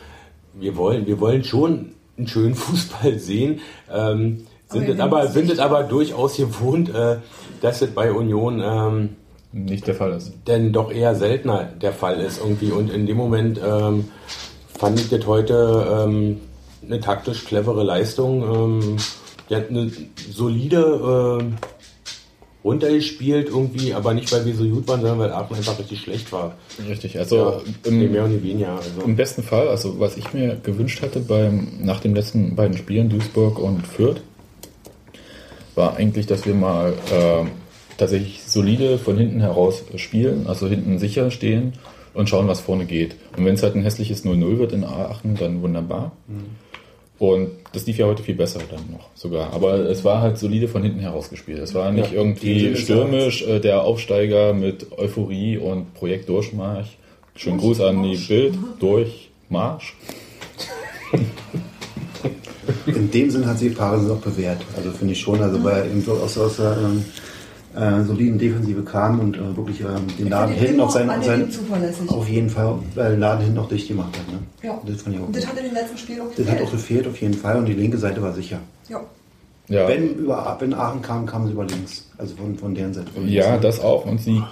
wir 0.55 0.77
wollen, 0.77 1.07
wir 1.07 1.21
wollen 1.21 1.45
schon 1.45 1.93
einen 2.19 2.29
schönen 2.29 2.55
Fußball 2.57 3.19
sehen. 3.19 3.61
Ähm, 3.91 4.47
es 4.75 5.01
aber, 5.01 5.25
es 5.25 5.37
es 5.37 5.59
aber 5.59 5.83
durchaus 5.85 6.37
gewohnt, 6.37 6.95
äh, 6.95 7.17
dass 7.61 7.83
es 7.83 7.91
bei 7.91 8.13
Union 8.13 8.61
ähm, 8.65 9.09
Nicht 9.53 9.87
der 9.87 9.95
Fall 9.95 10.13
ist. 10.13 10.33
denn 10.47 10.73
doch 10.73 10.91
eher 10.93 11.15
seltener 11.15 11.65
der 11.65 11.93
Fall 11.93 12.21
ist 12.21 12.41
irgendwie. 12.41 12.73
Und 12.73 12.91
in 12.91 13.07
dem 13.07 13.17
Moment 13.17 13.61
ähm, 13.65 14.09
fand 14.79 14.99
ich 15.01 15.09
das 15.09 15.27
heute 15.27 16.05
ähm, 16.07 16.41
eine 16.85 17.01
taktisch 17.01 17.45
clevere 17.45 17.85
Leistung. 17.85 18.43
Ähm, 18.43 18.97
die 19.49 19.57
hat 19.57 19.71
eine 19.71 19.91
solide 20.31 21.39
ähm, 21.41 21.55
runtergespielt 22.65 23.49
irgendwie, 23.49 23.93
aber 23.93 24.15
nicht 24.15 24.33
weil 24.33 24.45
wir 24.45 24.55
so 24.55 24.65
gut 24.65 24.87
waren, 24.87 25.01
sondern 25.01 25.19
weil 25.19 25.33
Aachen 25.33 25.57
einfach 25.57 25.79
richtig 25.79 26.01
schlecht 26.01 26.33
war. 26.33 26.55
Richtig, 26.89 27.19
also 27.19 27.37
Ja, 27.37 27.61
im, 27.85 27.99
nee, 27.99 28.09
mehr 28.09 28.25
und 28.25 28.33
nicht 28.33 28.45
weniger. 28.45 28.77
Also. 28.77 29.03
Im 29.05 29.17
besten 29.17 29.43
Fall, 29.43 29.69
also 29.69 29.99
was 29.99 30.17
ich 30.17 30.33
mir 30.33 30.57
gewünscht 30.63 31.03
hatte 31.03 31.21
beim, 31.21 31.69
nach 31.81 32.01
den 32.01 32.15
letzten 32.15 32.55
beiden 32.55 32.77
Spielen, 32.77 33.09
Duisburg 33.09 33.59
und 33.59 33.87
Fürth, 33.87 34.21
war 35.75 35.97
eigentlich, 35.97 36.27
dass 36.27 36.47
wir 36.47 36.55
mal 36.55 36.93
äh, 37.11 37.45
tatsächlich 37.97 38.43
solide 38.45 38.99
von 38.99 39.17
hinten 39.17 39.41
heraus 39.41 39.85
spielen, 39.97 40.47
also 40.47 40.69
hinten 40.69 40.99
sicher 40.99 41.31
stehen 41.31 41.75
und 42.15 42.29
schauen, 42.29 42.49
was 42.49 42.61
vorne 42.61 42.85
geht. 42.85 43.17
Und 43.37 43.45
wenn 43.45 43.55
es 43.55 43.63
halt 43.63 43.75
ein 43.75 43.83
hässliches 43.83 44.25
0-0 44.25 44.59
wird 44.59 44.73
in 44.73 44.85
Aachen, 44.85 45.37
dann 45.37 45.63
wunderbar. 45.63 46.13
Und 47.19 47.51
das 47.73 47.87
lief 47.87 47.99
ja 47.99 48.07
heute 48.07 48.23
viel 48.23 48.35
besser 48.35 48.61
dann 48.71 48.91
noch 48.91 49.09
sogar. 49.15 49.53
Aber 49.53 49.75
es 49.75 50.05
war 50.05 50.21
halt 50.21 50.39
solide 50.39 50.67
von 50.67 50.83
hinten 50.83 50.99
heraus 50.99 51.31
gespielt. 51.31 51.61
Es 51.61 51.73
war 51.75 51.93
nicht 51.93 52.11
Ja, 52.11 52.19
irgendwie 52.19 52.75
stürmisch, 52.75 53.43
äh, 53.43 53.61
der 53.61 53.83
Aufsteiger 53.85 54.53
mit 54.53 54.99
Euphorie 54.99 55.57
und 55.57 55.95
Projekt 55.95 56.29
Durchmarsch. 56.29 56.99
Schönen 57.37 57.59
Gruß 57.59 57.81
an 57.81 58.03
die 58.03 58.17
Bild. 58.17 58.55
Durchmarsch. 58.81 59.95
In 62.87 63.11
dem 63.11 63.31
Sinn 63.31 63.47
hat 63.47 63.59
sich 63.59 63.77
Paris 63.77 64.09
auch 64.11 64.19
bewährt. 64.19 64.65
Also 64.77 64.91
finde 64.93 65.13
ich 65.13 65.21
schon, 65.21 65.41
also 65.43 65.63
weil 65.65 65.77
er 65.77 65.87
eben 65.87 66.03
so 66.03 66.13
aus, 66.13 66.37
aus 66.39 66.57
der 66.57 66.77
ähm, 66.79 67.05
äh, 67.75 68.05
soliden 68.05 68.39
Defensive 68.39 68.83
kam 68.83 69.21
und 69.21 69.37
äh, 69.37 69.57
wirklich 69.57 69.81
ähm, 69.81 70.07
den 70.19 70.29
Laden 70.29 70.55
hinten 70.55 70.81
auf 70.81 70.91
seinen, 70.93 71.11
auf 71.11 71.25
seinen 71.25 71.51
zuverlässig. 71.51 72.09
auf 72.11 72.29
jeden 72.29 72.51
Fall 72.51 72.75
äh, 72.97 73.11
den 73.11 73.21
Laden 73.21 73.41
hinten 73.41 73.57
noch 73.57 73.69
dicht 73.69 73.89
gemacht 73.89 74.17
hat. 74.19 74.29
Ne? 74.29 74.39
Ja. 74.63 74.81
Das 74.87 75.03
fand 75.03 75.17
ich 75.17 75.23
auch 75.23 75.27
Und 75.27 75.37
das 75.37 75.47
hat 75.47 75.57
in 75.59 75.65
den 75.65 75.75
letzten 75.75 75.97
Spielen 75.99 76.21
auch 76.21 76.27
Das 76.37 76.47
hat 76.47 76.59
gefehlt. 76.59 76.63
auch 76.67 76.71
gefehlt 76.73 77.07
auf 77.09 77.21
jeden 77.21 77.35
Fall 77.35 77.57
und 77.57 77.67
die 77.67 77.73
linke 77.75 77.97
Seite 77.99 78.23
war 78.23 78.33
sicher. 78.35 78.59
Ja. 78.89 79.01
Ja, 79.69 79.89
Wenn, 79.89 80.17
über, 80.17 80.57
wenn 80.59 80.75
Aachen 80.75 81.01
kam, 81.03 81.25
kamen 81.25 81.47
sie 81.47 81.53
über 81.53 81.65
links. 81.65 82.07
Also 82.19 82.35
von, 82.37 82.57
von 82.59 82.75
deren 82.75 82.93
Seite. 82.93 83.11
Von 83.13 83.23
links, 83.27 83.37
ja 83.47 83.55
ne? 83.55 83.61
das 83.61 83.81
auch. 83.81 84.05
Und 84.05 84.21
sie 84.21 84.43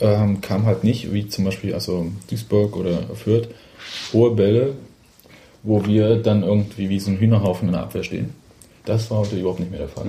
ähm, 0.00 0.40
kam 0.40 0.64
halt 0.64 0.84
nicht, 0.84 1.12
wie 1.12 1.28
zum 1.28 1.44
Beispiel 1.44 1.74
also 1.74 2.06
Duisburg 2.30 2.76
oder 2.76 3.00
Fürth, 3.14 3.48
hohe 4.12 4.30
Bälle, 4.30 4.74
wo 5.62 5.84
wir 5.84 6.16
dann 6.16 6.42
irgendwie 6.42 6.88
wie 6.88 7.00
so 7.00 7.10
ein 7.10 7.18
Hühnerhaufen 7.18 7.68
in 7.68 7.72
der 7.72 7.82
Abwehr 7.82 8.02
stehen. 8.02 8.34
Das 8.84 9.10
war 9.10 9.18
heute 9.18 9.38
überhaupt 9.38 9.60
nicht 9.60 9.70
mehr 9.70 9.80
der 9.80 9.88
Fall. 9.88 10.06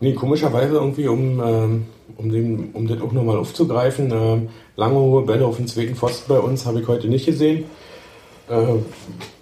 Nee, 0.00 0.14
komischerweise 0.14 0.74
irgendwie, 0.74 1.08
um, 1.08 1.40
ähm, 1.44 1.86
um, 2.16 2.30
den, 2.30 2.70
um 2.72 2.86
das 2.86 3.00
auch 3.00 3.12
nochmal 3.12 3.36
aufzugreifen, 3.36 4.10
ähm, 4.12 4.48
lange 4.76 4.98
hohe 4.98 5.22
Bälle 5.22 5.46
auf 5.46 5.56
den 5.56 5.66
zweiten 5.66 5.94
Pfosten 5.94 6.28
bei 6.28 6.38
uns 6.38 6.64
habe 6.66 6.80
ich 6.80 6.88
heute 6.88 7.08
nicht 7.08 7.26
gesehen. 7.26 7.64
Äh, 8.48 8.76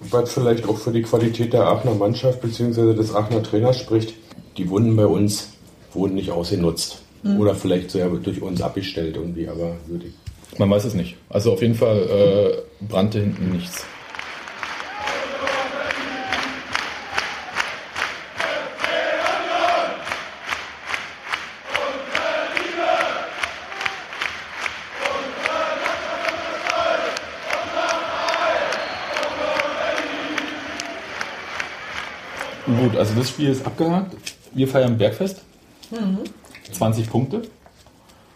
was 0.00 0.32
vielleicht 0.32 0.68
auch 0.68 0.76
für 0.76 0.92
die 0.92 1.02
Qualität 1.02 1.52
der 1.52 1.66
Aachener 1.66 1.94
Mannschaft 1.94 2.40
bzw. 2.40 2.94
des 2.94 3.14
Aachener 3.14 3.42
Trainers 3.42 3.78
spricht. 3.78 4.14
Die 4.56 4.68
Wunden 4.68 4.96
bei 4.96 5.06
uns 5.06 5.52
wurden 5.92 6.14
nicht 6.14 6.30
ausgenutzt. 6.30 7.02
Oder 7.36 7.54
vielleicht 7.54 7.90
sogar 7.90 8.08
durch 8.10 8.40
uns 8.42 8.62
abgestellt 8.62 9.16
irgendwie, 9.16 9.48
aber 9.48 9.76
würde 9.86 10.06
ich. 10.06 10.58
Man 10.58 10.70
weiß 10.70 10.84
es 10.84 10.94
nicht. 10.94 11.16
Also 11.28 11.52
auf 11.52 11.62
jeden 11.62 11.74
Fall 11.74 11.98
äh, 11.98 12.84
brannte 12.84 13.20
hinten 13.20 13.50
nichts. 13.52 13.84
Also 32.98 33.14
das 33.14 33.28
Spiel 33.30 33.48
ist 33.50 33.64
abgehakt. 33.66 34.14
Wir 34.54 34.68
feiern 34.68 34.98
Bergfest. 34.98 35.42
20 36.72 37.08
Punkte. 37.10 37.42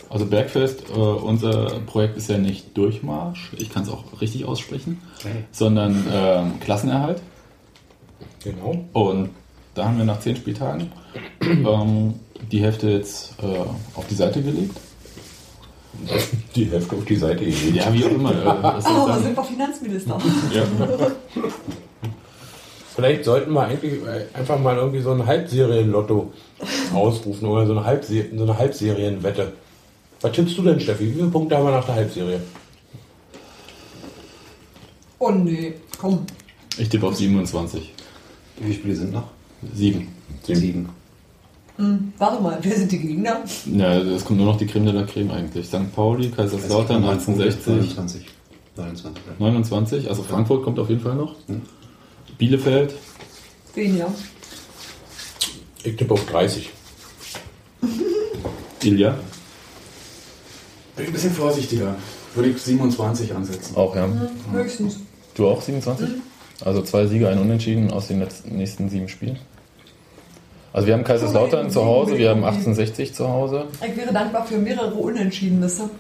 Also 0.09 0.27
Bergfest, 0.27 0.85
äh, 0.91 0.93
unser 0.93 1.81
Projekt 1.87 2.17
ist 2.19 2.29
ja 2.29 2.37
nicht 2.37 2.77
Durchmarsch, 2.77 3.53
ich 3.57 3.71
kann 3.71 3.83
es 3.85 3.89
auch 3.89 4.21
richtig 4.21 4.45
aussprechen, 4.45 5.01
sondern 5.53 6.05
ähm, 6.13 6.61
Klassenerhalt. 6.61 7.23
Genau. 8.45 8.85
Und 8.93 9.31
da 9.75 9.87
haben 9.87 9.97
wir 9.97 10.05
nach 10.05 10.21
10 10.21 10.37
Spieltagen 10.37 10.93
ähm, 11.41 12.15
die 12.51 12.61
Hälfte 12.61 12.91
jetzt 12.91 13.35
äh, 13.43 13.47
auf 13.95 14.07
die 14.11 14.15
Seite 14.15 14.43
gelegt. 14.43 14.77
Die 16.57 16.65
Hälfte 16.67 16.97
auf 16.97 17.05
die 17.07 17.17
Seite 17.17 17.45
gelegt. 17.45 17.75
Ja, 17.77 17.93
wie 17.95 18.05
auch 18.05 18.11
immer. 18.11 18.33
Äh, 18.33 18.45
das 18.63 18.85
ist 18.85 18.91
Oh, 18.91 19.07
da 19.07 19.13
dann, 19.15 19.23
sind 19.23 19.37
wir 19.37 19.45
Finanzminister. 19.45 20.19
ja. 20.55 20.63
Vielleicht 22.95 23.25
sollten 23.25 23.53
wir 23.53 23.63
eigentlich 23.63 23.95
einfach 24.35 24.59
mal 24.59 24.77
irgendwie 24.77 25.01
so 25.01 25.13
ein 25.13 25.25
Halbserien-Lotto 25.25 26.33
ausrufen 26.95 27.49
oder 27.49 27.67
so 27.67 27.73
eine, 27.73 27.85
Halbse 27.85 28.27
so 28.35 28.43
eine 28.43 28.59
Halbserienwette. 28.59 29.53
Was 30.21 30.33
tippst 30.33 30.59
du 30.59 30.63
denn, 30.63 30.79
Steffi? 30.79 31.09
Wie 31.09 31.15
viele 31.15 31.29
Punkte 31.29 31.57
haben 31.57 31.65
wir 31.65 31.73
nach 31.73 31.85
der 31.85 31.95
Halbserie? 31.95 32.41
Oh 35.19 35.31
nee, 35.31 35.75
komm. 35.99 36.27
Ich 36.79 36.89
tippe 36.89 37.07
auf 37.07 37.17
27. 37.17 37.93
Wie 38.59 38.65
viele 38.65 38.75
Spiele 38.75 38.95
sind 38.95 39.13
noch? 39.13 39.29
7. 39.75 40.09
Sieben. 40.43 40.89
Hm, 41.77 42.13
warte 42.19 42.43
mal, 42.43 42.59
wer 42.61 42.77
sind 42.77 42.93
die 42.93 42.99
Gegner? 42.99 43.41
Ja, 43.75 43.99
es 43.99 44.25
kommt 44.25 44.39
nur 44.39 44.49
noch 44.49 44.59
die 44.59 44.67
Creme 44.67 44.87
de 44.87 44.95
la 44.95 45.03
Creme 45.05 45.31
eigentlich. 45.31 45.67
St. 45.67 45.95
Pauli, 45.95 46.29
Kaiserslautern, 46.31 47.05
1860. 47.05 47.67
29. 47.67 48.27
29. 48.77 49.23
29, 49.39 50.09
also 50.09 50.23
Frankfurt 50.23 50.63
kommt 50.63 50.79
auf 50.79 50.89
jeden 50.89 51.01
Fall 51.01 51.15
noch. 51.15 51.37
Bielefeld, 52.39 52.95
Weniger. 53.75 54.13
Ich 55.85 55.97
tippe 55.97 56.15
auf 56.15 56.27
30. 56.27 56.71
Ilja, 58.83 59.17
Bin 60.97 61.07
ein 61.07 61.13
bisschen 61.13 61.33
vorsichtiger. 61.33 61.97
Würde 62.35 62.51
ich 62.51 62.61
27 62.63 63.35
ansetzen. 63.35 63.77
auch 63.77 63.95
ja. 63.97 64.09
Höchstens. 64.53 64.99
Du 65.35 65.49
auch 65.49 65.61
27? 65.63 66.09
Also 66.65 66.83
zwei 66.83 67.07
Siege, 67.07 67.29
ein 67.29 67.39
Unentschieden 67.39 67.91
aus 67.91 68.09
den 68.09 68.21
letzten, 68.21 68.57
nächsten 68.57 68.89
sieben 68.89 69.09
Spielen. 69.09 69.39
Also 70.73 70.87
wir 70.87 70.95
haben 70.95 71.05
Kaiserslautern 71.05 71.71
zu 71.71 71.85
Hause, 71.85 72.17
wir 72.19 72.31
haben 72.31 72.45
1860 72.45 73.15
zu 73.15 73.29
Hause, 73.29 73.67
Ich 73.87 73.97
wäre 73.97 74.13
dankbar 74.13 74.47
für 74.47 74.59
mehrere 74.59 74.95
Unentschieden, 74.95 75.61
wisst 75.63 75.81
ihr? 75.81 75.91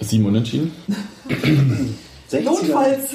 sieben 0.00 0.26
Unentschieden. 0.26 0.72
60er, 2.30 2.42
Notfalls. 2.44 3.10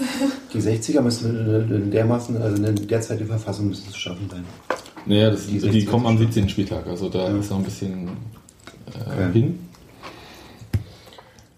die 0.54 0.60
60er 0.60 1.02
müssen 1.02 1.72
in 1.72 1.92
dermaßen, 1.92 2.42
also 2.42 2.64
in 2.64 2.88
der 2.88 3.02
Zeit 3.02 3.20
die 3.20 3.26
Verfassung 3.26 3.70
müssen 3.70 3.90
zu 3.90 3.98
schaffen 4.00 4.30
sein. 4.30 4.44
Naja, 5.06 5.30
das, 5.30 5.48
Die 5.48 5.60
die, 5.60 5.84
60er 5.84 5.90
kommen 5.90 6.06
am 6.08 6.18
schon. 6.18 6.26
17. 6.32 6.50
Spieltag, 6.50 6.88
also 6.88 7.10
da 7.10 7.28
ist 7.38 7.50
noch 7.50 7.58
ein 7.60 7.64
bisschen 7.64 8.08
äh, 8.08 9.12
Okay. 9.12 9.32
hin. 9.34 9.60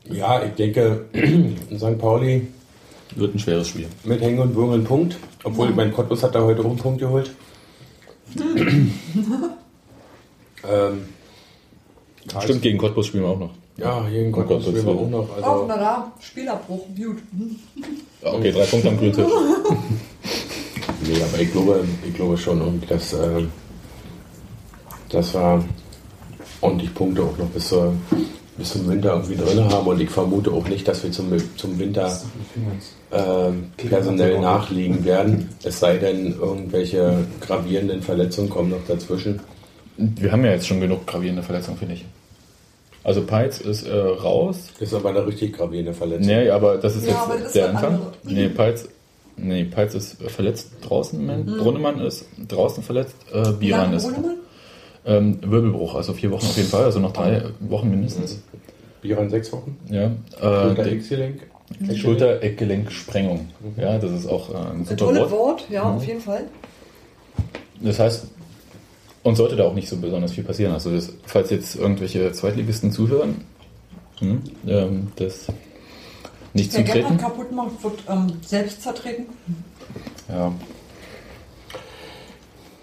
Ja, 0.09 0.43
ich 0.43 0.53
denke, 0.53 1.05
St. 1.77 1.97
Pauli 1.97 2.47
Wird 3.15 3.35
ein 3.35 3.39
schweres 3.39 3.67
Spiel. 3.69 3.87
mit 4.03 4.21
Hängen 4.21 4.39
und 4.39 4.55
Würgen 4.55 4.83
Punkt. 4.83 5.17
Obwohl, 5.43 5.69
mein 5.71 5.91
Cottbus 5.93 6.23
hat 6.23 6.35
da 6.35 6.41
heute 6.43 6.61
auch 6.61 6.65
einen 6.69 6.77
Punkt 6.77 6.99
geholt. 6.99 7.31
ähm, 10.69 11.05
Stimmt, 12.43 12.61
gegen 12.61 12.77
Cottbus 12.77 13.07
spielen 13.07 13.23
wir 13.23 13.29
auch 13.29 13.39
noch. 13.39 13.51
Ja, 13.77 14.01
gegen 14.09 14.33
Oh 14.33 14.41
Gott, 14.41 14.65
wir 14.65 14.73
das 14.73 14.85
auch 14.85 15.09
noch. 15.09 15.29
Also, 15.35 15.65
na 15.67 15.77
da, 15.77 16.11
Spielabbruch. 16.19 16.85
Gut. 16.95 17.17
Ja, 18.23 18.33
Okay, 18.33 18.51
drei 18.51 18.65
Punkte 18.65 18.89
am 18.89 18.97
grünen 18.97 19.13
Tisch. 19.13 19.25
nee, 21.03 21.21
aber 21.21 21.41
ich 21.41 21.51
glaube, 21.51 21.85
ich 22.07 22.13
glaube 22.13 22.37
schon, 22.37 22.59
irgendwie, 22.59 22.87
dass, 22.87 23.13
ähm, 23.13 23.51
dass 25.09 25.35
wir 25.35 25.63
ordentlich 26.61 26.93
Punkte 26.95 27.21
auch 27.21 27.37
noch 27.37 27.45
bis, 27.49 27.67
zur, 27.67 27.93
bis 28.57 28.73
zum 28.73 28.89
Winter 28.89 29.13
irgendwie 29.13 29.35
drin 29.35 29.63
haben. 29.65 29.85
Und 29.85 30.01
ich 30.01 30.09
vermute 30.09 30.51
auch 30.51 30.67
nicht, 30.67 30.87
dass 30.87 31.03
wir 31.03 31.11
zum, 31.11 31.31
zum 31.55 31.77
Winter 31.77 32.19
ähm, 33.11 33.71
personell 33.77 34.39
nachliegen 34.39 35.05
werden. 35.05 35.49
Es 35.63 35.79
sei 35.79 35.97
denn, 35.97 36.33
irgendwelche 36.33 37.25
gravierenden 37.41 38.01
Verletzungen 38.01 38.49
kommen 38.49 38.71
noch 38.71 38.85
dazwischen. 38.87 39.39
Wir 39.97 40.31
haben 40.31 40.43
ja 40.43 40.51
jetzt 40.51 40.67
schon 40.67 40.81
genug 40.81 41.05
gravierende 41.05 41.43
Verletzungen, 41.43 41.77
finde 41.77 41.93
ich. 41.93 42.05
Also 43.07 43.21
Peitz 43.25 43.61
ist 43.61 43.87
äh, 43.87 43.95
raus. 43.95 44.67
Das 44.79 44.89
ist 44.89 44.93
aber 44.93 45.09
eine 45.09 45.25
richtig 45.25 45.53
gravierende 45.55 45.93
Verletzung. 45.93 46.27
Nee, 46.27 46.49
aber 46.49 46.77
das 46.77 46.97
ist 46.97 47.07
Ja, 47.07 47.13
jetzt 47.13 47.29
das 47.39 47.45
ist 47.47 47.55
der 47.55 47.73
was 47.73 47.83
Anfang. 47.83 47.99
Nee, 48.23 48.49
Peitz, 48.49 48.89
nee, 49.37 49.63
Peitz 49.63 49.95
ist 49.95 50.21
verletzt 50.23 50.71
draußen. 50.81 51.17
Moment. 51.17 51.57
Brunnemann 51.57 52.01
ist 52.01 52.25
draußen 52.49 52.83
verletzt. 52.83 53.15
Äh, 53.33 53.53
Biran 53.53 53.93
ist 53.93 54.03
Brunnemann? 54.11 54.35
ähm, 55.05 55.39
Wirbelbruch, 55.41 55.95
also 55.95 56.11
vier 56.11 56.31
Wochen 56.31 56.45
auf 56.47 56.57
jeden 56.57 56.67
Fall, 56.67 56.83
also 56.83 56.99
noch 56.99 57.13
drei 57.13 57.43
Wochen 57.61 57.89
mindestens. 57.89 58.41
Biran 59.01 59.29
sechs 59.29 59.53
Wochen. 59.53 59.77
Ja, 59.89 60.07
äh, 60.07 60.11
Schulter, 60.41 60.83
der- 60.83 60.91
X-Gelenk. 60.93 61.41
Schulter-Eckgelenksprengung. 61.95 63.47
Ja, 63.77 63.97
das 63.99 64.11
ist 64.11 64.27
auch 64.27 64.49
äh, 64.53 64.57
ein 64.73 64.83
super 64.83 64.97
tolles 64.97 65.19
Wort. 65.21 65.31
Wort, 65.31 65.65
ja, 65.69 65.83
auf 65.83 66.05
jeden 66.05 66.19
Fall. 66.21 66.43
Das 67.81 67.99
heißt, 67.99 68.27
uns 69.27 69.37
sollte 69.37 69.55
da 69.55 69.65
auch 69.65 69.73
nicht 69.73 69.89
so 69.89 69.97
besonders 69.97 70.33
viel 70.33 70.43
passieren. 70.43 70.73
Also, 70.73 70.91
das, 70.91 71.11
falls 71.25 71.49
jetzt 71.49 71.75
irgendwelche 71.75 72.31
Zweitligisten 72.31 72.91
zuhören, 72.91 73.45
hm, 74.19 74.41
ähm, 74.67 75.07
das 75.15 75.47
nicht 76.53 76.73
Der 76.75 76.83
Gärtner 76.83 77.01
zutreten. 77.01 77.17
kaputt 77.17 77.51
macht, 77.51 77.83
wird 77.83 77.99
ähm, 78.09 78.33
selbst 78.41 78.81
zertreten. 78.81 79.25
Ja, 80.29 80.53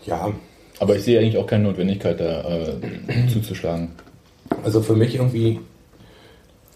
Ja, 0.06 0.32
aber 0.78 0.96
ich 0.96 1.04
sehe 1.04 1.18
eigentlich 1.18 1.38
auch 1.38 1.46
keine 1.46 1.64
Notwendigkeit, 1.64 2.20
da 2.20 2.42
äh, 2.48 3.28
zuzuschlagen. 3.32 3.88
also 4.62 4.82
für 4.82 4.94
mich 4.94 5.14
irgendwie 5.16 5.60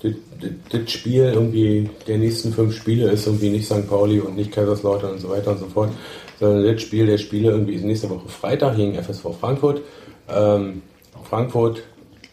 das, 0.03 0.13
das, 0.41 0.51
das 0.71 0.91
Spiel 0.91 1.25
irgendwie 1.25 1.91
der 2.07 2.19
nächsten 2.19 2.53
fünf 2.53 2.77
Spiele 2.77 3.11
ist 3.11 3.27
irgendwie 3.27 3.51
nicht 3.51 3.67
St. 3.67 3.89
Pauli 3.89 4.21
und 4.21 4.37
nicht 4.37 4.53
Kaiserslautern 4.53 5.13
und 5.13 5.19
so 5.21 5.29
weiter 5.31 5.53
und 5.53 5.59
so 5.59 5.67
fort, 5.67 5.91
sondern 6.38 6.72
das 6.72 6.83
Spiel 6.83 7.07
der 7.07 7.18
Spiele 7.18 7.51
irgendwie 7.51 7.74
ist 7.74 7.85
nächste 7.85 8.11
Woche 8.11 8.29
Freitag 8.29 8.77
gegen 8.77 8.94
FSV 8.94 9.27
Frankfurt. 9.38 9.83
Ähm, 10.29 10.83
Frankfurt, 11.24 11.83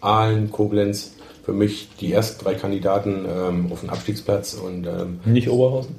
Aalen, 0.02 0.52
Koblenz, 0.52 1.16
für 1.44 1.54
mich 1.54 1.90
die 2.00 2.12
ersten 2.12 2.44
drei 2.44 2.56
Kandidaten 2.56 3.26
ähm, 3.28 3.72
auf 3.72 3.82
den 3.82 3.90
Abstiegsplatz 3.90 4.54
und 4.54 4.88
ähm, 4.88 5.20
Nicht 5.26 5.50
Oberhausen? 5.50 5.96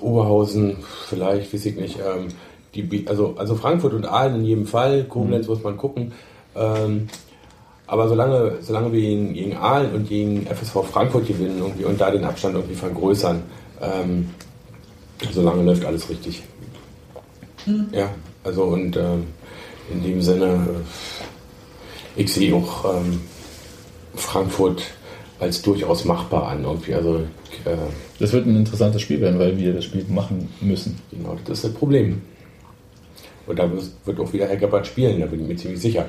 Oberhausen 0.00 0.78
vielleicht, 1.08 1.52
weiß 1.52 1.66
ich 1.66 1.76
nicht. 1.76 1.98
Ähm, 1.98 2.28
die, 2.74 3.06
also, 3.08 3.34
also 3.38 3.54
Frankfurt 3.54 3.94
und 3.94 4.04
Aalen 4.04 4.36
in 4.36 4.44
jedem 4.44 4.66
Fall, 4.66 5.04
Koblenz 5.04 5.48
muss 5.48 5.62
man 5.62 5.76
gucken. 5.76 6.12
Ähm, 6.54 7.08
aber 7.86 8.08
solange, 8.08 8.58
solange 8.60 8.92
wir 8.92 9.00
gegen, 9.00 9.32
gegen 9.32 9.56
Aalen 9.56 9.92
und 9.92 10.08
gegen 10.08 10.46
FSV 10.46 10.84
Frankfurt 10.84 11.26
gewinnen 11.26 11.58
irgendwie 11.58 11.84
und 11.84 12.00
da 12.00 12.10
den 12.10 12.24
Abstand 12.24 12.56
irgendwie 12.56 12.74
vergrößern, 12.74 13.42
ähm, 13.80 14.30
solange 15.32 15.62
läuft 15.62 15.84
alles 15.84 16.08
richtig. 16.08 16.42
Ja, 17.92 18.14
also 18.44 18.64
und 18.64 18.96
ähm, 18.96 19.24
in 19.92 20.02
dem 20.02 20.22
Sinne, 20.22 20.66
äh, 22.16 22.20
ich 22.20 22.32
sehe 22.32 22.54
auch 22.54 22.84
ähm, 22.94 23.20
Frankfurt 24.14 24.82
als 25.38 25.62
durchaus 25.62 26.04
machbar 26.04 26.48
an 26.48 26.64
irgendwie. 26.64 26.94
Also 26.94 27.20
äh, 27.64 27.76
Das 28.18 28.32
wird 28.32 28.46
ein 28.46 28.56
interessantes 28.56 29.02
Spiel 29.02 29.20
werden, 29.20 29.38
weil 29.38 29.58
wir 29.58 29.74
das 29.74 29.84
Spiel 29.84 30.04
machen 30.08 30.48
müssen. 30.60 30.98
Genau, 31.10 31.36
das 31.44 31.58
ist 31.58 31.64
das 31.64 31.74
Problem. 31.74 32.22
Und 33.46 33.58
da 33.58 33.70
wird 34.04 34.20
auch 34.20 34.32
wieder 34.32 34.46
Herr 34.48 34.56
Gebhardt 34.56 34.86
spielen, 34.86 35.20
da 35.20 35.26
bin 35.26 35.42
ich 35.42 35.48
mir 35.48 35.56
ziemlich 35.56 35.80
sicher. 35.80 36.06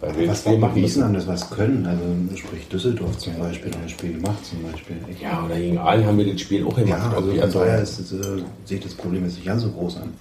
Weil 0.00 0.18
wir 0.18 0.26
das 0.26 0.44
Was 0.44 0.52
wir 0.52 0.58
machen 0.58 0.80
müssen. 0.80 1.04
haben, 1.04 1.14
dass 1.14 1.26
wir 1.26 1.34
es 1.34 1.48
können. 1.50 1.86
Also 1.86 2.02
sprich 2.36 2.68
Düsseldorf 2.68 3.16
zum 3.18 3.38
Beispiel, 3.38 3.72
haben 3.72 3.82
das 3.82 3.90
Spiel 3.92 4.12
gemacht 4.14 4.44
zum 4.44 4.62
Beispiel. 4.70 4.96
Ja, 5.22 5.44
oder 5.46 5.56
gegen 5.56 5.78
Aalen 5.78 6.04
haben 6.06 6.18
wir 6.18 6.30
das 6.30 6.40
Spiel 6.40 6.64
auch 6.66 6.74
gemacht. 6.76 6.88
ja 6.88 7.10
also 7.16 7.18
irgendwie. 7.30 7.36
von 7.36 7.42
also, 7.44 7.58
daher 7.60 7.80
ist, 7.82 8.12
äh, 8.12 8.16
sehe 8.64 8.78
ich 8.78 8.84
das 8.84 8.94
Problem 8.94 9.24
jetzt 9.24 9.36
nicht 9.36 9.46
ganz 9.46 9.62
so 9.62 9.70
groß 9.70 9.96
an. 9.98 10.12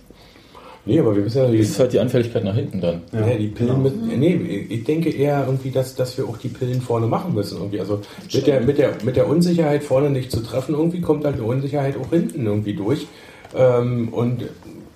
nee, 0.86 1.00
aber 1.00 1.16
wir 1.16 1.24
müssen 1.24 1.38
ja 1.38 1.44
Das 1.46 1.52
die, 1.52 1.58
ist 1.60 1.80
halt 1.80 1.92
die 1.94 2.00
Anfälligkeit 2.00 2.44
nach 2.46 2.56
hinten 2.56 2.80
dann. 2.82 3.02
ja, 3.12 3.36
die 3.36 3.48
Pillen 3.48 3.82
mit, 3.84 4.02
nee, 4.20 4.36
ich 4.70 4.84
denke 4.86 5.10
eher 5.10 5.44
irgendwie, 5.46 5.72
dass, 5.72 5.96
dass 5.96 6.18
wir 6.18 6.30
auch 6.30 6.38
die 6.38 6.50
Pillen 6.50 6.80
vorne 6.82 7.08
machen 7.08 7.34
müssen. 7.34 7.58
Irgendwie. 7.58 7.80
Also 7.80 8.00
mit 8.34 8.48
der, 8.48 8.62
mit, 8.62 8.78
der, 8.78 8.92
mit 9.04 9.16
der 9.16 9.28
Unsicherheit 9.28 9.84
vorne 9.84 10.10
nicht 10.12 10.32
zu 10.32 10.40
treffen, 10.42 10.76
irgendwie 10.76 11.02
kommt 11.02 11.26
halt 11.26 11.36
eine 11.36 11.44
Unsicherheit 11.44 11.96
auch 11.98 12.10
hinten 12.12 12.46
irgendwie 12.46 12.74
durch. 12.74 13.08
Ähm, 13.56 14.10
und 14.10 14.44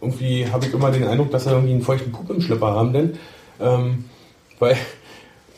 irgendwie 0.02 0.46
habe 0.48 0.66
ich 0.66 0.74
immer 0.74 0.92
den 0.92 1.04
Eindruck, 1.06 1.32
dass 1.32 1.46
wir 1.46 1.54
irgendwie 1.54 1.74
einen 1.74 1.82
feuchten 1.82 2.12
Pup 2.12 2.30
im 2.30 2.40
Schlipper 2.42 2.68
haben, 2.68 2.94
denn 2.94 3.14
ähm, 3.60 4.06
weil, 4.60 4.78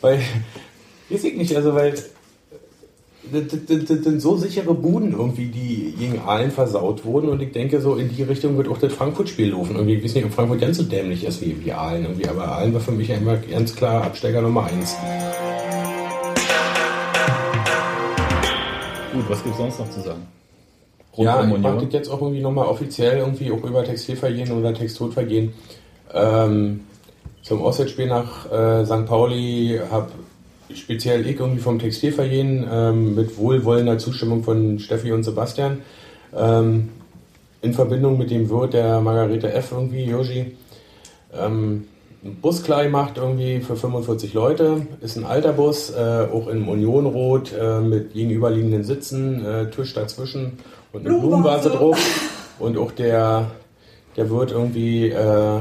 weil, 0.00 0.20
weiß 1.08 1.24
ich 1.24 1.36
nicht, 1.36 1.56
also 1.56 1.74
weil 1.74 1.92
das, 1.92 3.44
sind 3.68 4.20
so 4.20 4.36
sichere 4.36 4.74
Buden 4.74 5.12
irgendwie, 5.12 5.46
die 5.46 5.94
gegen 5.98 6.20
Aalen 6.20 6.50
versaut 6.50 7.04
wurden 7.04 7.28
und 7.28 7.40
ich 7.40 7.52
denke, 7.52 7.80
so 7.80 7.94
in 7.94 8.14
die 8.14 8.22
Richtung 8.22 8.56
wird 8.56 8.68
auch 8.68 8.78
das 8.78 8.92
Frankfurt-Spiel 8.92 9.50
laufen. 9.50 9.76
Irgendwie, 9.76 9.94
ich 9.94 10.04
weiß 10.04 10.14
nicht, 10.14 10.24
ob 10.24 10.32
Frankfurt 10.32 10.60
ganz 10.60 10.78
so 10.78 10.82
dämlich 10.82 11.24
ist 11.24 11.40
wie, 11.40 11.64
wie 11.64 11.72
Aalen 11.72 12.04
irgendwie, 12.04 12.28
aber 12.28 12.48
Aalen 12.48 12.74
war 12.74 12.80
für 12.80 12.92
mich 12.92 13.08
ja 13.08 13.16
immer 13.16 13.36
ganz 13.36 13.74
klar 13.74 14.04
Absteiger 14.04 14.42
Nummer 14.42 14.64
eins. 14.64 14.96
Gut, 19.12 19.24
was 19.28 19.42
gibt 19.42 19.54
es 19.54 19.60
sonst 19.60 19.78
noch 19.78 19.90
zu 19.90 20.00
sagen? 20.00 20.26
Rund 21.16 21.26
Ja, 21.26 21.40
um 21.40 21.48
ich 21.48 21.54
Union? 21.54 21.84
das 21.84 21.92
jetzt 21.92 22.08
auch 22.08 22.20
irgendwie 22.20 22.40
nochmal 22.40 22.66
offiziell 22.66 23.18
irgendwie 23.18 23.50
auch 23.50 23.62
über 23.64 23.84
Textilvergehen 23.84 24.52
oder 24.52 24.72
Textilvergehen. 24.72 25.52
Ähm, 26.12 26.80
zum 27.50 27.62
Auswärtsspiel 27.62 28.06
nach 28.06 28.48
äh, 28.52 28.86
St. 28.86 29.06
Pauli 29.06 29.80
habe 29.90 30.06
speziell 30.72 31.26
ich 31.26 31.40
irgendwie 31.40 31.60
vom 31.60 31.80
Textilvergehen 31.80 32.64
ähm, 32.72 33.16
mit 33.16 33.36
wohlwollender 33.38 33.98
Zustimmung 33.98 34.44
von 34.44 34.78
Steffi 34.78 35.10
und 35.10 35.24
Sebastian 35.24 35.80
ähm, 36.32 36.90
in 37.60 37.74
Verbindung 37.74 38.18
mit 38.18 38.30
dem 38.30 38.48
Wirt 38.50 38.74
der 38.74 39.00
Margarete 39.00 39.52
F. 39.52 39.72
irgendwie, 39.72 40.04
Yoshi, 40.04 40.56
ähm, 41.36 41.88
einen 42.22 42.36
Bus 42.40 42.62
klar 42.62 42.84
gemacht 42.84 43.14
irgendwie 43.16 43.58
für 43.58 43.74
45 43.74 44.32
Leute. 44.32 44.86
Ist 45.00 45.16
ein 45.16 45.24
alter 45.24 45.52
Bus, 45.52 45.90
äh, 45.90 46.28
auch 46.32 46.46
in 46.46 46.68
Unionrot 46.68 47.52
äh, 47.52 47.80
mit 47.80 48.12
gegenüberliegenden 48.12 48.84
Sitzen, 48.84 49.44
äh, 49.44 49.70
Tisch 49.70 49.92
dazwischen 49.92 50.52
und 50.92 51.04
eine 51.04 51.18
Blumenvase. 51.18 51.70
Blumenvase 51.70 51.70
drauf. 51.70 51.98
Und 52.60 52.76
auch 52.76 52.92
der, 52.92 53.52
der 54.18 54.28
Wirt 54.28 54.50
irgendwie 54.50 55.08
äh, 55.08 55.60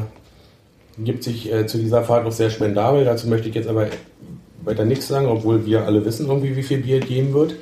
gibt 1.03 1.23
sich 1.23 1.51
äh, 1.51 1.67
zu 1.67 1.77
dieser 1.77 2.03
Fahrt 2.03 2.25
noch 2.25 2.31
sehr 2.31 2.49
spendabel. 2.49 3.05
Dazu 3.05 3.27
möchte 3.27 3.49
ich 3.49 3.55
jetzt 3.55 3.67
aber 3.67 3.87
weiter 4.63 4.85
nichts 4.85 5.07
sagen, 5.07 5.27
obwohl 5.27 5.65
wir 5.65 5.85
alle 5.85 6.03
wissen 6.05 6.27
irgendwie, 6.27 6.55
wie 6.55 6.63
viel 6.63 6.79
Bier 6.79 6.99
geben 6.99 7.33
wird. 7.33 7.55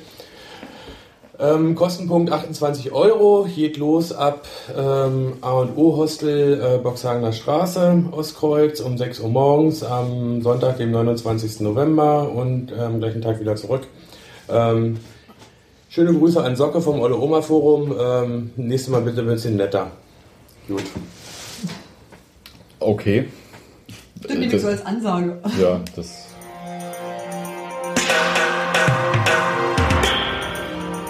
Ähm, 1.40 1.76
Kostenpunkt 1.76 2.32
28 2.32 2.90
Euro, 2.90 3.46
geht 3.54 3.76
los 3.76 4.12
ab 4.12 4.48
ähm, 4.76 5.34
A&O 5.40 5.96
Hostel 5.96 6.60
äh, 6.60 6.78
Boxhagener 6.78 7.32
Straße, 7.32 8.06
Ostkreuz 8.10 8.80
um 8.80 8.98
6 8.98 9.20
Uhr 9.20 9.28
morgens 9.28 9.84
am 9.84 10.42
Sonntag, 10.42 10.78
dem 10.78 10.90
29. 10.90 11.60
November 11.60 12.28
und 12.28 12.72
ähm, 12.76 12.98
gleichen 12.98 13.22
Tag 13.22 13.38
wieder 13.38 13.54
zurück. 13.54 13.82
Ähm, 14.48 14.96
schöne 15.88 16.12
Grüße 16.12 16.42
an 16.42 16.56
Socke 16.56 16.80
vom 16.80 17.00
Olle 17.00 17.16
Oma 17.16 17.40
Forum. 17.40 17.94
Ähm, 17.96 18.50
nächstes 18.56 18.90
Mal 18.90 19.02
bitte 19.02 19.20
ein 19.20 19.28
bisschen 19.28 19.56
netter. 19.56 19.92
Gut. 20.66 20.82
Okay. 22.80 23.28
Das 24.22 24.32
nehme 24.32 24.46
ich 24.54 24.60
so 24.60 24.68
als 24.68 24.84
Ansage. 24.84 25.38
Ja, 25.60 25.80
das. 25.94 26.26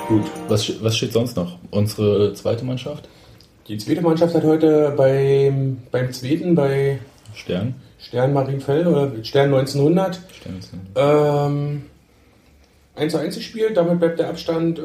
Gut. 0.09 0.24
Was, 0.48 0.83
was 0.83 0.96
steht 0.96 1.12
sonst 1.12 1.37
noch? 1.37 1.59
Unsere 1.70 2.33
zweite 2.33 2.64
Mannschaft? 2.64 3.09
Die 3.68 3.76
zweite 3.76 4.00
Mannschaft 4.00 4.35
hat 4.35 4.44
heute 4.44 4.94
beim, 4.96 5.78
beim 5.90 6.12
zweiten, 6.12 6.54
bei 6.54 6.98
Stern? 7.35 7.74
Stern 7.98 8.33
Marienfeld 8.33 8.87
oder 8.87 9.12
Stern 9.22 9.52
1900 9.52 10.18
Stern 10.33 10.59
ist- 10.59 10.70
Ähm, 10.96 11.83
1 12.96 13.12
zu 13.12 13.18
1 13.18 13.35
gespielt, 13.37 13.76
damit 13.76 13.98
bleibt 14.00 14.18
der 14.18 14.31
Abstand 14.31 14.78
äh, 14.78 14.83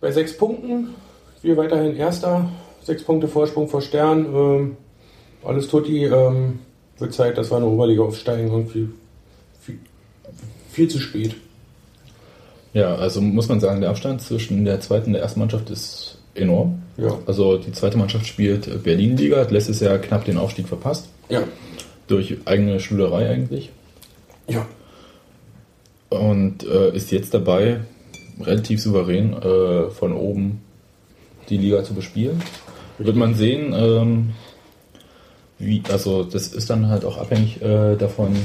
bei 0.00 0.12
sechs 0.12 0.36
Punkten. 0.36 0.94
Wir 1.42 1.56
weiterhin 1.56 1.96
Erster, 1.96 2.48
sechs 2.82 3.02
Punkte 3.04 3.28
Vorsprung 3.28 3.68
vor 3.68 3.82
Stern. 3.82 4.26
Ähm, 4.34 4.76
alles 5.44 5.68
tutti. 5.68 6.04
Ähm, 6.04 6.60
wird 6.98 7.14
Zeit, 7.14 7.38
dass 7.38 7.50
wir 7.50 7.56
in 7.56 7.64
der 7.64 7.72
Oberliga 7.72 8.02
aufsteigen. 8.02 8.48
Irgendwie 8.48 8.88
viel, 9.60 9.78
viel 10.70 10.88
zu 10.88 10.98
spät. 10.98 11.34
Ja, 12.72 12.94
also 12.94 13.20
muss 13.20 13.48
man 13.48 13.58
sagen, 13.58 13.80
der 13.80 13.90
Abstand 13.90 14.22
zwischen 14.22 14.64
der 14.64 14.80
zweiten 14.80 15.06
und 15.06 15.12
der 15.14 15.22
ersten 15.22 15.40
Mannschaft 15.40 15.70
ist 15.70 16.18
enorm. 16.34 16.82
Ja. 16.96 17.18
Also 17.26 17.56
die 17.56 17.72
zweite 17.72 17.98
Mannschaft 17.98 18.26
spielt 18.26 18.84
Berlin-Liga, 18.84 19.38
hat 19.38 19.50
letztes 19.50 19.80
Jahr 19.80 19.98
knapp 19.98 20.24
den 20.24 20.38
Aufstieg 20.38 20.68
verpasst. 20.68 21.08
Ja. 21.28 21.42
Durch 22.06 22.36
eigene 22.44 22.78
Schülerei 22.78 23.28
eigentlich. 23.28 23.70
Ja. 24.48 24.66
Und 26.10 26.64
äh, 26.64 26.94
ist 26.94 27.10
jetzt 27.10 27.34
dabei, 27.34 27.80
relativ 28.40 28.80
souverän 28.80 29.32
äh, 29.32 29.90
von 29.90 30.12
oben 30.12 30.60
die 31.48 31.56
Liga 31.56 31.82
zu 31.82 31.94
bespielen. 31.94 32.42
Wird 33.04 33.16
man 33.16 33.34
sehen, 33.34 33.72
ähm, 33.74 34.30
wie, 35.58 35.82
also 35.90 36.22
das 36.24 36.48
ist 36.48 36.68
dann 36.70 36.88
halt 36.88 37.04
auch 37.04 37.16
abhängig 37.18 37.60
äh, 37.62 37.96
davon, 37.96 38.36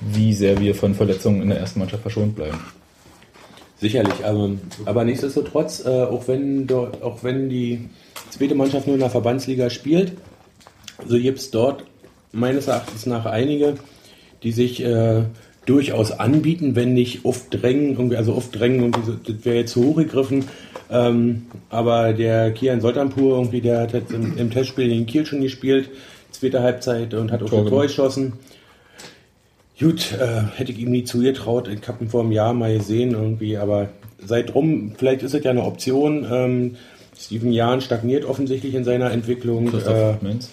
wie 0.00 0.32
sehr 0.32 0.60
wir 0.60 0.74
von 0.74 0.94
Verletzungen 0.94 1.42
in 1.42 1.48
der 1.48 1.58
ersten 1.58 1.80
Mannschaft 1.80 2.02
verschont 2.02 2.36
bleiben. 2.36 2.58
Sicherlich, 3.78 4.24
aber, 4.24 4.50
aber 4.84 5.04
nichtsdestotrotz, 5.04 5.84
äh, 5.84 5.88
auch, 5.88 6.28
wenn 6.28 6.70
auch 6.70 7.22
wenn 7.22 7.48
die 7.50 7.90
zweite 8.30 8.54
Mannschaft 8.54 8.86
nur 8.86 8.94
in 8.94 9.00
der 9.00 9.10
Verbandsliga 9.10 9.70
spielt, 9.70 10.12
so 11.06 11.18
gibt 11.18 11.38
es 11.38 11.50
dort 11.50 11.84
meines 12.32 12.68
Erachtens 12.68 13.06
nach 13.06 13.26
einige, 13.26 13.74
die 14.42 14.52
sich 14.52 14.82
äh, 14.82 15.24
durchaus 15.66 16.12
anbieten, 16.12 16.76
wenn 16.76 16.94
nicht 16.94 17.24
oft 17.24 17.46
drängen, 17.50 18.14
also 18.16 18.34
oft 18.34 18.58
drängen, 18.58 18.80
irgendwie 18.80 19.04
so, 19.04 19.12
das 19.12 19.44
wäre 19.44 19.56
jetzt 19.56 19.72
zu 19.72 19.84
hoch 19.84 19.96
gegriffen. 19.96 20.44
Ähm, 20.90 21.46
aber 21.68 22.12
der 22.12 22.52
Kian 22.52 22.80
Soltanpur, 22.80 23.36
irgendwie, 23.36 23.60
der 23.60 23.80
hat 23.80 23.92
jetzt 23.92 24.12
im, 24.12 24.38
im 24.38 24.50
Testspiel 24.50 24.90
in 24.90 25.06
Kiel 25.06 25.26
schon 25.26 25.40
gespielt, 25.40 25.90
zweite 26.30 26.62
Halbzeit 26.62 27.12
und 27.14 27.32
hat 27.32 27.42
auch 27.42 27.50
Tor 27.50 27.60
ein 27.60 27.66
Tor 27.66 27.82
geschossen. 27.82 28.34
Gut, 29.78 30.12
äh, 30.18 30.42
hätte 30.56 30.72
ich 30.72 30.78
ihm 30.78 30.90
nie 30.90 31.04
zugetraut. 31.04 31.68
Ich 31.68 31.86
habe 31.86 32.04
ihn 32.04 32.08
vor 32.08 32.22
einem 32.22 32.32
Jahr 32.32 32.54
mal 32.54 32.78
gesehen 32.78 33.10
irgendwie, 33.10 33.58
aber 33.58 33.90
seit 34.24 34.54
rum, 34.54 34.92
vielleicht 34.96 35.22
ist 35.22 35.34
es 35.34 35.44
ja 35.44 35.50
eine 35.50 35.64
Option. 35.64 36.26
Ähm, 36.30 36.76
Steven 37.18 37.52
Jahn 37.52 37.80
stagniert 37.80 38.24
offensichtlich 38.24 38.74
in 38.74 38.84
seiner 38.84 39.10
Entwicklung. 39.10 39.70
Christoph 39.70 40.22
Äh, 40.22 40.24
Menz. 40.24 40.50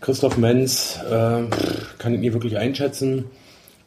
Christoph 0.00 0.38
Menz 0.38 0.98
äh, 1.08 1.42
kann 1.98 2.14
ich 2.14 2.20
nie 2.20 2.32
wirklich 2.32 2.56
einschätzen. 2.56 3.26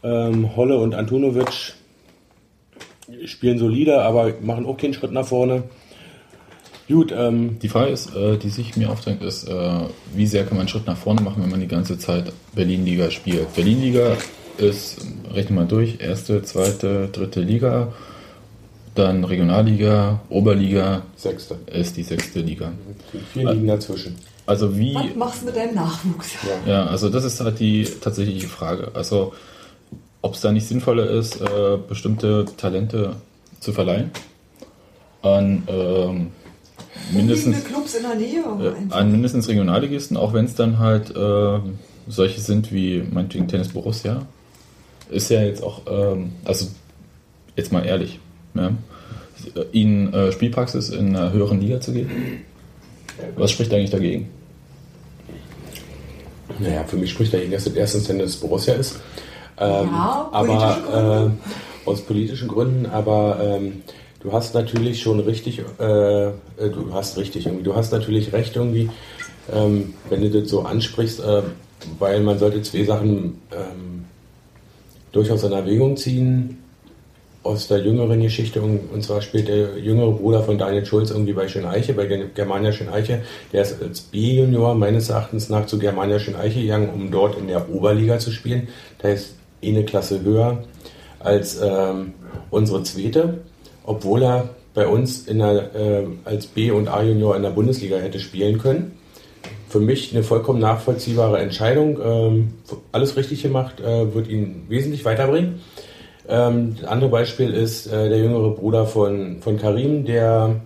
Ähm, 0.04 0.56
Holle 0.56 0.78
und 0.80 0.96
Antunovic 0.96 1.74
spielen 3.26 3.58
solide, 3.58 4.02
aber 4.02 4.34
machen 4.42 4.66
auch 4.66 4.78
keinen 4.78 4.94
Schritt 4.94 5.12
nach 5.12 5.26
vorne. 5.26 5.64
Gut, 6.88 7.14
ähm, 7.16 7.60
Die 7.62 7.70
Frage 7.70 7.92
ist, 7.92 8.16
äh, 8.16 8.38
die 8.38 8.50
sich 8.50 8.76
mir 8.76 8.90
aufdrängt, 8.90 9.22
ist, 9.22 9.48
äh, 9.48 9.80
wie 10.16 10.26
sehr 10.26 10.44
kann 10.44 10.54
man 10.54 10.62
einen 10.62 10.70
Schritt 10.70 10.88
nach 10.88 10.98
vorne 10.98 11.22
machen, 11.22 11.44
wenn 11.44 11.52
man 11.52 11.60
die 11.60 11.68
ganze 11.68 11.98
Zeit 12.00 12.32
Berlin-Liga 12.56 13.12
spielt. 13.12 13.54
Berlin-Liga 13.56 14.18
ist, 14.58 14.98
rechnen 15.32 15.58
wir 15.58 15.64
mal 15.64 15.68
durch, 15.68 16.00
erste, 16.00 16.42
zweite, 16.44 17.10
dritte 17.12 17.42
Liga, 17.42 17.94
dann 18.96 19.24
Regionalliga, 19.24 20.20
Oberliga 20.30 21.04
Sechste. 21.16 21.58
ist 21.72 21.96
die 21.96 22.04
sechste 22.04 22.40
Liga. 22.42 22.72
Vier 23.34 23.52
liegen 23.52 23.68
dazwischen. 23.68 24.16
Also 24.48 24.76
wie, 24.78 24.96
Was 24.96 25.16
machst 25.16 25.42
du 25.42 25.46
mit 25.46 25.56
deinem 25.56 25.76
Nachwuchs? 25.76 26.32
ja, 26.66 26.88
also 26.88 27.10
das 27.10 27.24
ist 27.24 27.40
halt 27.40 27.60
die 27.60 27.84
tatsächliche 27.84 28.48
Frage. 28.48 28.92
Also 28.96 29.34
ob 30.22 30.34
es 30.34 30.42
da 30.42 30.52
nicht 30.52 30.68
sinnvoller 30.68 31.10
ist, 31.10 31.40
äh, 31.42 31.78
bestimmte 31.88 32.46
Talente 32.58 33.16
zu 33.60 33.74
verleihen 33.74 34.12
an 35.22 35.64
ähm, 35.68 36.32
mindestens 37.12 37.64
Clubs 37.66 37.96
in 37.96 38.04
der 38.04 38.16
Nähe. 38.16 38.76
äh, 38.90 38.94
an 38.94 39.12
mindestens 39.12 39.48
Regionalligisten, 39.48 40.18
auch 40.18 40.34
wenn 40.34 40.46
es 40.46 40.56
dann 40.56 40.80
halt 40.80 41.16
äh, 41.16 41.60
solche 42.08 42.42
sind 42.42 42.72
wie 42.72 43.04
meinetwegen 43.12 43.48
Tennis 43.48 43.70
Borussia. 43.70 44.26
Ist 45.10 45.30
ja 45.30 45.42
jetzt 45.42 45.64
auch, 45.64 45.82
ähm, 45.90 46.34
also 46.46 46.68
jetzt 47.56 47.72
mal 47.72 47.86
ehrlich, 47.86 48.20
ja, 48.54 48.72
ihnen 49.72 50.14
äh, 50.14 50.32
Spielpraxis 50.32 50.90
in 50.90 51.16
einer 51.16 51.32
höheren 51.32 51.60
Liga 51.62 51.82
zu 51.82 51.94
geben. 51.94 52.44
Was 53.36 53.52
spricht 53.52 53.74
eigentlich 53.74 53.90
dagegen? 53.90 54.30
Naja, 56.60 56.84
für 56.86 56.98
mich 56.98 57.12
spricht 57.12 57.34
dagegen, 57.34 57.52
dass 57.52 57.66
das 57.66 57.74
erstens 57.74 58.06
Tennis 58.06 58.38
Borussia 58.38 58.74
ist. 58.76 59.00
Ähm, 59.60 59.90
Ja, 59.94 60.30
aber 60.32 61.34
äh, 61.86 61.90
aus 61.90 62.02
politischen 62.02 62.48
Gründen, 62.48 62.86
aber 62.86 63.40
ähm, 63.42 63.82
du 64.22 64.32
hast 64.32 64.54
natürlich 64.54 65.02
schon 65.02 65.20
richtig, 65.20 65.62
äh, 65.80 66.28
äh, 66.28 66.32
du 66.58 66.94
hast 66.94 67.18
richtig 67.18 67.46
irgendwie, 67.46 67.64
du 67.64 67.76
hast 67.76 67.92
natürlich 67.92 68.32
recht 68.34 68.56
irgendwie, 68.56 68.90
ähm, 69.52 69.94
wenn 70.10 70.22
du 70.22 70.30
das 70.30 70.50
so 70.50 70.62
ansprichst, 70.62 71.20
äh, 71.20 71.42
weil 71.98 72.22
man 72.22 72.38
sollte 72.40 72.62
zwei 72.62 72.84
Sachen 72.84 73.42
ähm, 73.52 74.06
durchaus 75.12 75.44
in 75.44 75.52
Erwägung 75.52 75.98
ziehen 75.98 76.58
aus 77.42 77.68
der 77.68 77.80
jüngeren 77.80 78.22
Geschichte 78.22 78.62
und, 78.62 79.02
zwar 79.02 79.22
spielt 79.22 79.48
der 79.48 79.78
jüngere 79.80 80.12
Bruder 80.12 80.44
von 80.44 80.58
Daniel 80.58 80.86
Schulz 80.86 81.10
irgendwie 81.10 81.32
bei 81.34 81.48
Schöneiche, 81.48 81.94
bei 81.94 82.04
Ger- 82.06 82.28
Germania 82.36 82.72
Schöneiche. 82.74 83.22
Der 83.54 83.62
ist 83.62 83.82
als 83.82 84.02
B-Junior 84.02 84.76
meines 84.76 85.10
Erachtens 85.10 85.50
nach 85.50 85.66
zu 85.66 85.80
Germania 85.80 86.20
Schöneiche 86.20 86.62
gegangen, 86.62 86.90
um 86.94 87.10
dort 87.12 87.38
in 87.40 87.48
der 87.48 87.70
Oberliga 87.70 88.20
zu 88.20 88.32
spielen. 88.32 88.68
Da 89.02 89.08
ist 89.08 89.28
eh 89.30 89.39
eine 89.64 89.84
Klasse 89.86 90.22
höher 90.22 90.64
als 91.20 91.60
ähm, 91.62 92.14
unsere 92.50 92.84
zweite, 92.84 93.40
obwohl 93.84 94.24
er 94.24 94.50
bei 94.74 94.88
uns 94.88 95.28
in 95.28 95.40
der, 95.40 95.76
äh, 95.76 96.06
als 96.26 96.48
B- 96.48 96.72
und 96.72 96.88
A-Junior 96.88 97.36
in 97.36 97.44
der 97.44 97.50
Bundesliga 97.50 97.98
hätte 97.98 98.20
spielen 98.20 98.60
können 98.60 99.00
für 99.70 99.80
mich 99.80 100.14
eine 100.14 100.24
vollkommen 100.24 100.60
nachvollziehbare 100.60 101.40
Entscheidung. 101.40 102.00
Ähm, 102.04 102.54
alles 102.92 103.16
richtig 103.16 103.44
gemacht, 103.44 103.80
äh, 103.80 104.14
wird 104.14 104.28
ihn 104.28 104.66
wesentlich 104.68 105.06
weiterbringen. 105.06 105.62
Ähm, 106.28 106.76
das 106.80 106.90
andere 106.90 107.10
Beispiel 107.10 107.54
ist 107.54 107.88
äh, 107.88 108.10
der 108.10 108.18
jüngere 108.18 108.50
Bruder 108.52 108.86
von, 108.86 109.42
von 109.42 109.58
Karim, 109.58 110.06
der 110.06 110.60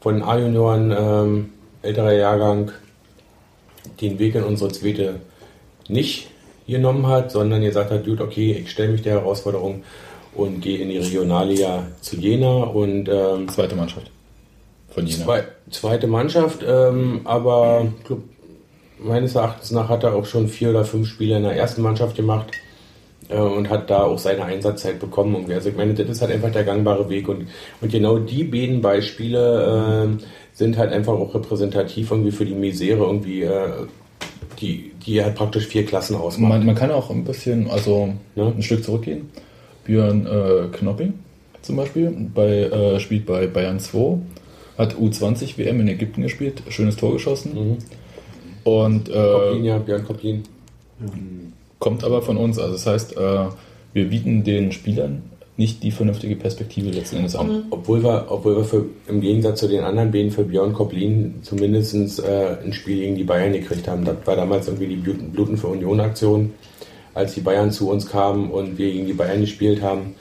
von 0.00 0.22
A-Junioren, 0.22 0.94
ähm, 0.96 1.48
älterer 1.82 2.12
Jahrgang, 2.12 2.70
den 4.00 4.18
Weg 4.18 4.34
in 4.36 4.44
unsere 4.44 4.70
zweite 4.70 5.16
nicht 5.88 6.28
genommen 6.66 7.06
hat, 7.06 7.30
sondern 7.30 7.60
gesagt 7.60 7.90
hat, 7.90 8.04
gut, 8.04 8.20
okay, 8.20 8.52
ich 8.52 8.70
stelle 8.70 8.92
mich 8.92 9.02
der 9.02 9.14
Herausforderung 9.14 9.82
und 10.34 10.60
gehe 10.60 10.78
in 10.78 10.90
die 10.90 10.98
Regionalliga 10.98 11.86
zu 12.00 12.16
Jena 12.16 12.64
und 12.64 13.08
ähm, 13.08 13.48
Zweite 13.48 13.76
Mannschaft 13.76 14.10
von 14.90 15.06
Jena. 15.06 15.24
Zwei, 15.24 15.44
zweite 15.70 16.06
Mannschaft, 16.06 16.64
ähm, 16.66 17.20
aber 17.24 17.86
glaub, 18.04 18.20
meines 18.98 19.34
Erachtens 19.34 19.70
nach 19.70 19.88
hat 19.88 20.04
er 20.04 20.14
auch 20.14 20.26
schon 20.26 20.48
vier 20.48 20.70
oder 20.70 20.84
fünf 20.84 21.08
Spiele 21.08 21.36
in 21.36 21.42
der 21.42 21.56
ersten 21.56 21.82
Mannschaft 21.82 22.16
gemacht 22.16 22.50
äh, 23.28 23.38
und 23.38 23.68
hat 23.70 23.90
da 23.90 24.04
auch 24.04 24.18
seine 24.18 24.44
Einsatzzeit 24.44 24.98
bekommen. 24.98 25.34
Und 25.34 25.50
also 25.50 25.68
ich 25.68 25.76
meine, 25.76 25.94
das 25.94 26.08
ist 26.08 26.22
halt 26.22 26.32
einfach 26.32 26.52
der 26.52 26.64
gangbare 26.64 27.08
Weg 27.08 27.28
und, 27.28 27.48
und 27.80 27.92
genau 27.92 28.18
die 28.18 28.44
beiden 28.44 28.80
Beispiele 28.80 30.04
ähm, 30.04 30.18
sind 30.52 30.78
halt 30.78 30.92
einfach 30.92 31.12
auch 31.12 31.34
repräsentativ 31.34 32.10
irgendwie 32.10 32.32
für 32.32 32.46
die 32.46 32.54
Misere 32.54 33.04
irgendwie, 33.04 33.42
äh, 33.42 33.86
die, 34.60 34.92
die 35.06 35.22
halt 35.22 35.34
praktisch 35.36 35.66
vier 35.66 35.86
Klassen 35.86 36.16
ausmacht. 36.16 36.50
Man, 36.50 36.66
man 36.66 36.74
kann 36.74 36.90
auch 36.90 37.10
ein 37.10 37.24
bisschen, 37.24 37.70
also 37.70 38.12
Ja. 38.34 38.48
ein 38.48 38.62
Stück 38.62 38.84
zurückgehen. 38.84 39.30
Björn 39.84 40.26
äh, 40.26 40.76
Knopping 40.76 41.14
zum 41.62 41.76
Beispiel, 41.76 42.10
bei, 42.34 42.62
äh, 42.64 43.00
spielt 43.00 43.26
bei 43.26 43.46
Bayern 43.46 43.80
2, 43.80 44.18
hat 44.78 44.94
U20 44.96 45.58
WM 45.58 45.80
in 45.80 45.88
Ägypten 45.88 46.22
gespielt, 46.22 46.62
schönes 46.68 46.96
Tor 46.96 47.12
geschossen. 47.12 47.78
Und 48.64 49.10
Koplin, 49.10 49.64
äh, 49.64 49.66
ja, 49.68 49.78
Björn 49.78 50.04
Koplin. 50.04 50.42
kommt 51.78 52.04
aber 52.04 52.22
von 52.22 52.36
uns. 52.36 52.58
Also 52.58 52.72
das 52.72 52.86
heißt, 52.86 53.16
äh, 53.16 53.46
wir 53.92 54.08
bieten 54.08 54.44
den 54.44 54.72
Spielern 54.72 55.22
nicht 55.56 55.82
die 55.82 55.90
vernünftige 55.90 56.36
Perspektive 56.36 56.90
letzten 56.90 57.16
Endes 57.16 57.34
an. 57.34 57.64
Obwohl 57.70 58.02
wir, 58.02 58.26
obwohl 58.28 58.56
wir 58.56 58.64
für, 58.64 58.84
im 59.08 59.20
Gegensatz 59.20 59.60
zu 59.60 59.68
den 59.68 59.84
anderen 59.84 60.12
beiden 60.12 60.30
für 60.30 60.44
Björn 60.44 60.74
Koplin 60.74 61.36
zumindest 61.42 61.94
äh, 62.22 62.56
ein 62.62 62.72
Spiel 62.72 63.00
gegen 63.00 63.16
die 63.16 63.24
Bayern 63.24 63.52
gekriegt 63.52 63.88
haben. 63.88 64.04
Das 64.04 64.16
war 64.24 64.36
damals 64.36 64.68
irgendwie 64.68 64.88
die 64.88 64.96
Bluten, 64.96 65.56
für 65.56 65.68
Union 65.68 66.00
Aktion, 66.00 66.52
als 67.14 67.34
die 67.34 67.40
Bayern 67.40 67.70
zu 67.70 67.88
uns 67.88 68.06
kamen 68.06 68.50
und 68.50 68.76
wir 68.76 68.92
gegen 68.92 69.06
die 69.06 69.14
Bayern 69.14 69.40
gespielt 69.40 69.80
haben. 69.80 70.14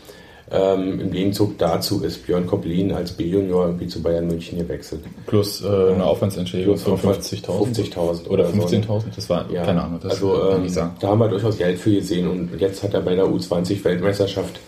Ähm, 0.51 0.99
Im 0.99 1.11
Gegenzug 1.11 1.57
dazu 1.57 2.03
ist 2.03 2.25
Björn 2.25 2.45
Koplin 2.45 2.93
als 2.93 3.11
B-Junior 3.11 3.65
irgendwie 3.65 3.88
zu 3.88 4.01
Bayern 4.01 4.27
München 4.27 4.59
gewechselt. 4.59 5.01
Plus 5.25 5.63
äh, 5.63 5.67
eine 5.67 6.05
Aufwandsentschädigung 6.05 6.77
von 6.77 6.97
50.000 6.97 7.45
50.000 7.45 7.93
50.000 7.93 8.27
oder 8.27 8.29
oder 8.29 8.49
so, 8.51 8.57
ne? 8.57 8.83
15.000, 8.83 9.03
das 9.15 9.29
war, 9.29 9.51
Ja, 9.51 9.65
keine 9.65 9.83
Ahnung, 9.83 9.99
das 10.01 10.11
also 10.11 10.51
ähm, 10.51 10.67
da 10.99 11.07
haben 11.07 11.19
wir 11.19 11.29
durchaus 11.29 11.57
Geld 11.57 11.79
für 11.79 11.91
gesehen 11.91 12.27
und 12.29 12.61
jetzt 12.61 12.83
hat 12.83 12.93
er 12.93 13.01
bei 13.01 13.15
der 13.15 13.25
U20-Weltmeisterschaft, 13.25 14.59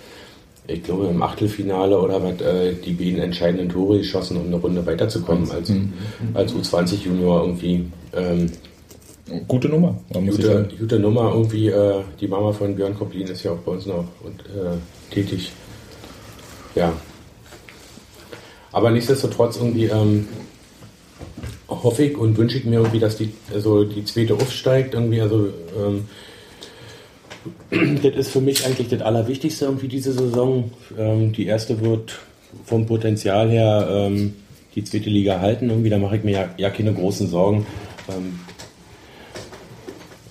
ich 0.67 0.83
glaube 0.83 1.07
im 1.07 1.21
Achtelfinale 1.21 1.97
oder 1.99 2.21
was, 2.21 2.41
äh, 2.41 2.73
die 2.73 2.93
beiden 2.93 3.19
entscheidenden 3.21 3.69
Tore 3.69 3.99
geschossen, 3.99 4.37
um 4.37 4.47
eine 4.47 4.57
Runde 4.57 4.85
weiterzukommen 4.85 5.49
als, 5.51 5.69
Mhm. 5.69 5.93
als 6.33 6.53
U20-Junior 6.53 7.41
irgendwie. 7.41 7.85
Ähm, 8.13 8.51
Gute 9.49 9.67
Nummer, 9.67 9.93
gute, 10.13 10.69
gute 10.79 10.99
Nummer 10.99 11.33
irgendwie. 11.33 11.67
Äh, 11.67 12.01
die 12.21 12.29
Mama 12.29 12.53
von 12.53 12.73
Björn 12.77 12.95
Koplin 12.97 13.27
ist 13.27 13.43
ja 13.43 13.51
auch 13.51 13.57
bei 13.57 13.73
uns 13.73 13.85
noch 13.85 14.05
und, 14.23 14.39
äh, 14.41 15.13
tätig. 15.13 15.51
Ja. 16.75 16.93
Aber 18.71 18.89
nichtsdestotrotz 18.91 19.57
irgendwie 19.57 19.85
ähm, 19.87 20.27
hoffe 21.67 22.03
ich 22.05 22.17
und 22.17 22.37
wünsche 22.37 22.57
ich 22.57 22.63
mir 22.63 22.75
irgendwie, 22.77 22.99
dass 22.99 23.17
die, 23.17 23.33
also 23.53 23.83
die 23.83 24.05
zweite 24.05 24.33
aufsteigt. 24.35 24.93
Irgendwie, 24.93 25.19
also 25.19 25.47
ähm, 25.77 26.05
das 28.03 28.15
ist 28.15 28.29
für 28.29 28.41
mich 28.41 28.65
eigentlich 28.65 28.87
das 28.87 29.01
Allerwichtigste 29.01 29.65
irgendwie 29.65 29.87
diese 29.87 30.13
Saison. 30.13 30.71
Ähm, 30.97 31.33
die 31.33 31.45
erste 31.45 31.81
wird 31.81 32.19
vom 32.65 32.85
Potenzial 32.85 33.49
her 33.49 33.87
ähm, 33.89 34.33
die 34.75 34.83
zweite 34.83 35.09
Liga 35.09 35.39
halten. 35.39 35.69
Irgendwie, 35.69 35.89
da 35.89 35.97
mache 35.97 36.17
ich 36.17 36.23
mir 36.23 36.31
ja, 36.31 36.49
ja 36.57 36.69
keine 36.69 36.93
großen 36.93 37.27
Sorgen. 37.27 37.65
Ähm, 38.09 38.39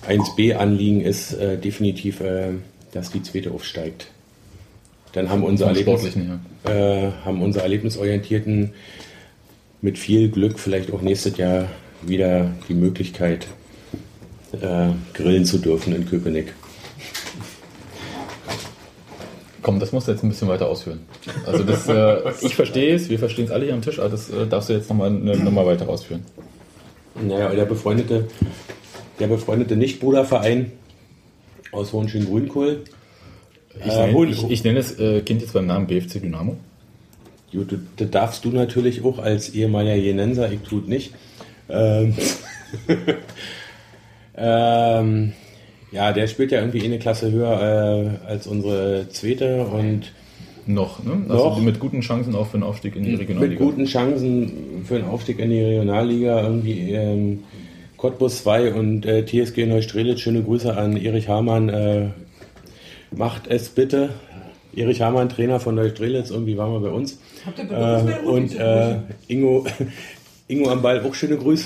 1B-Anliegen 0.07 1.01
ist 1.01 1.33
äh, 1.33 1.57
definitiv, 1.57 2.21
äh, 2.21 2.53
dass 2.93 3.11
die 3.11 3.21
zweite 3.21 3.51
aufsteigt. 3.51 4.07
Dann 5.13 5.29
haben 5.29 5.43
unsere, 5.43 5.69
Erlebnis, 5.69 6.15
her. 6.15 6.39
äh, 6.65 7.25
haben 7.25 7.41
unsere 7.41 7.63
Erlebnisorientierten 7.63 8.73
mit 9.81 9.97
viel 9.97 10.29
Glück 10.29 10.59
vielleicht 10.59 10.91
auch 10.93 11.01
nächstes 11.01 11.37
Jahr 11.37 11.67
wieder 12.01 12.51
die 12.69 12.73
Möglichkeit, 12.73 13.47
äh, 14.53 14.89
grillen 15.13 15.45
zu 15.45 15.57
dürfen 15.57 15.93
in 15.95 16.05
Köpenick. 16.05 16.53
Komm, 19.67 19.81
das 19.81 19.91
musst 19.91 20.07
du 20.07 20.13
jetzt 20.13 20.23
ein 20.23 20.29
bisschen 20.29 20.47
weiter 20.47 20.69
ausführen. 20.69 21.01
Also 21.45 21.65
das, 21.65 21.89
äh, 21.89 22.21
ich 22.41 22.55
verstehe 22.55 22.95
es, 22.95 23.09
wir 23.09 23.19
verstehen 23.19 23.43
es 23.43 23.51
alle 23.51 23.65
hier 23.65 23.73
am 23.73 23.81
Tisch, 23.81 23.99
aber 23.99 24.07
das 24.07 24.29
äh, 24.29 24.47
darfst 24.47 24.69
du 24.69 24.73
jetzt 24.73 24.89
nochmal 24.89 25.09
eine 25.09 25.35
Nummer 25.35 25.65
weiter 25.65 25.89
ausführen. 25.89 26.23
Naja, 27.21 27.49
der 27.49 27.65
befreundete, 27.65 28.29
der 29.19 29.27
befreundete 29.27 29.75
Nichtbruderverein 29.75 30.71
aus 31.73 31.91
Hohenschön-Grünkohl. 31.91 32.85
Ich, 33.85 33.91
Äh, 33.91 34.13
nenne, 34.13 34.29
ich, 34.29 34.49
ich 34.49 34.63
nenne 34.63 34.77
das 34.77 34.97
äh, 34.99 35.19
Kind 35.19 35.41
jetzt 35.41 35.51
beim 35.51 35.65
Namen 35.65 35.85
BFC 35.85 36.21
Dynamo. 36.21 36.55
Gut, 37.51 37.77
das 37.97 38.09
darfst 38.09 38.45
du 38.45 38.51
natürlich 38.51 39.03
auch 39.03 39.19
als 39.19 39.49
ehemaliger 39.49 39.95
Jenenser, 39.95 40.49
ich 40.49 40.61
tut 40.61 40.87
nicht. 40.87 41.13
Ähm, 41.67 42.15
ähm, 44.37 45.33
ja, 45.91 46.11
der 46.13 46.27
spielt 46.27 46.51
ja 46.51 46.59
irgendwie 46.59 46.83
eine 46.83 46.99
Klasse 46.99 47.31
höher 47.31 48.19
äh, 48.25 48.27
als 48.27 48.47
unsere 48.47 49.07
zweite 49.09 49.65
und 49.65 50.11
Noch, 50.65 51.03
ne? 51.03 51.21
Also 51.29 51.49
Noch. 51.49 51.61
mit 51.61 51.79
guten 51.79 52.01
Chancen 52.01 52.35
auch 52.35 52.47
für 52.47 52.55
einen 52.55 52.63
Aufstieg 52.63 52.95
in 52.95 53.03
die 53.03 53.11
mit 53.11 53.21
Regionalliga. 53.21 53.63
guten 53.63 53.85
Chancen 53.85 54.83
für 54.85 54.95
einen 54.95 55.05
Aufstieg 55.05 55.39
in 55.39 55.49
die 55.49 55.61
Regionalliga. 55.61 56.41
Irgendwie 56.41 56.91
ähm, 56.91 57.43
Cottbus 57.95 58.43
2 58.43 58.73
und 58.73 59.05
äh, 59.05 59.25
TSG 59.25 59.65
Neustrelitz. 59.65 60.19
Schöne 60.19 60.43
Grüße 60.43 60.75
an 60.75 60.97
Erich 60.97 61.29
Hamann. 61.29 61.69
Äh, 61.69 62.07
macht 63.15 63.47
es 63.47 63.69
bitte. 63.69 64.09
Erich 64.75 65.01
Hamann, 65.01 65.29
Trainer 65.29 65.59
von 65.59 65.73
Neustrelitz, 65.75 66.29
irgendwie 66.29 66.55
war 66.57 66.69
mal 66.69 66.81
bei 66.81 66.89
uns. 66.89 67.17
Habt 67.45 67.57
ihr 67.57 67.71
Äh, 67.71 68.27
und 68.27 68.55
äh? 68.59 68.97
Ingo, 69.27 69.65
Ingo 70.47 70.69
am 70.69 70.81
Ball 70.83 71.01
auch 71.03 71.15
schöne 71.15 71.37
Grüße. 71.37 71.65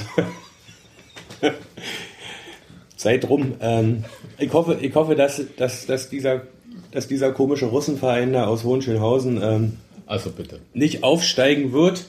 Seid 3.01 3.27
rum. 3.27 3.55
Ähm, 3.61 4.03
ich 4.37 4.53
hoffe, 4.53 4.77
ich 4.79 4.93
hoffe 4.93 5.15
dass, 5.15 5.41
dass, 5.57 5.87
dass, 5.87 6.09
dieser, 6.09 6.43
dass 6.91 7.07
dieser 7.07 7.31
komische 7.31 7.65
Russenverein 7.65 8.31
da 8.31 8.45
aus 8.45 8.63
Hohenschönhausen 8.63 9.41
ähm, 9.41 9.77
Also 10.05 10.29
bitte. 10.29 10.59
nicht 10.75 11.01
aufsteigen 11.01 11.71
wird 11.71 12.05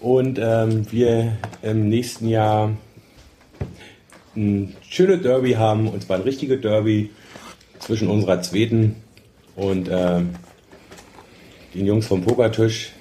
und 0.00 0.38
ähm, 0.40 0.90
wir 0.90 1.36
im 1.60 1.90
nächsten 1.90 2.26
Jahr 2.26 2.72
ein 4.34 4.74
schönes 4.88 5.20
Derby 5.20 5.52
haben, 5.52 5.88
und 5.88 6.02
zwar 6.04 6.16
ein 6.16 6.22
richtiges 6.22 6.62
Derby 6.62 7.10
zwischen 7.78 8.08
unserer 8.08 8.40
zweiten 8.40 8.96
und 9.56 9.90
ähm, 9.92 10.36
den 11.74 11.84
Jungs 11.84 12.06
vom 12.06 12.22
Pokertisch, 12.22 12.92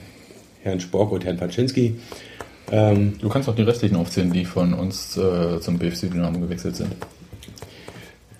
Herrn 0.61 0.81
Spork 0.81 1.13
und 1.13 1.23
Herrn 1.23 1.37
Paczynski. 1.37 1.95
Ähm, 2.71 3.13
Du 3.19 3.29
kannst 3.29 3.47
auch 3.47 3.55
die 3.55 3.61
restlichen 3.61 3.95
aufzählen, 3.95 4.31
die 4.31 4.45
von 4.45 4.73
uns 4.73 5.17
äh, 5.17 5.59
zum 5.59 5.77
BFC 5.77 6.11
Dynamo 6.11 6.39
gewechselt 6.39 6.75
sind. 6.75 6.95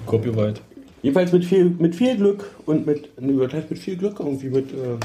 Copyright. 0.05 0.61
jedenfalls 1.01 1.31
mit 1.31 1.45
viel, 1.45 1.65
mit 1.65 1.95
viel 1.95 2.15
Glück 2.17 2.45
und 2.65 2.85
mit, 2.85 3.09
heißt 3.53 3.69
mit 3.69 3.79
viel 3.79 3.97
Glück 3.97 4.19
irgendwie 4.19 4.49
mit. 4.49 4.71
Äh, 4.71 4.97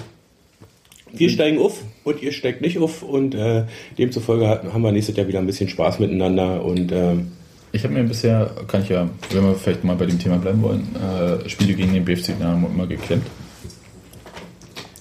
wir 1.13 1.29
steigen 1.29 1.59
auf 1.59 1.83
und 2.05 2.23
ihr 2.23 2.31
steigt 2.33 2.61
nicht 2.61 2.79
auf 2.79 3.03
und 3.03 3.35
äh, 3.35 3.65
demzufolge 3.99 4.47
haben 4.49 4.83
wir 4.83 4.93
nächstes 4.93 5.17
Jahr 5.17 5.27
wieder 5.27 5.41
ein 5.41 5.47
bisschen 5.47 5.69
Spaß 5.69 5.99
miteinander 5.99 6.65
und 6.65 6.93
ähm, 6.93 7.33
Ich 7.73 7.83
habe 7.85 7.95
mir 7.95 8.05
bisher, 8.05 8.51
kann 8.69 8.83
ich 8.83 8.91
ja, 8.91 9.09
wenn 9.31 9.45
wir 9.45 9.55
vielleicht 9.55 9.83
mal 9.85 9.97
bei 9.97 10.07
dem 10.07 10.19
Thema 10.19 10.37
bleiben 10.39 10.63
wollen, 10.63 10.87
äh, 10.97 11.49
Spiele 11.49 11.75
gegen 11.75 11.95
den 11.95 12.05
BFC 12.05 12.37
Dynamo 12.39 12.69
immer 12.69 12.87
geklemmt. 12.87 13.27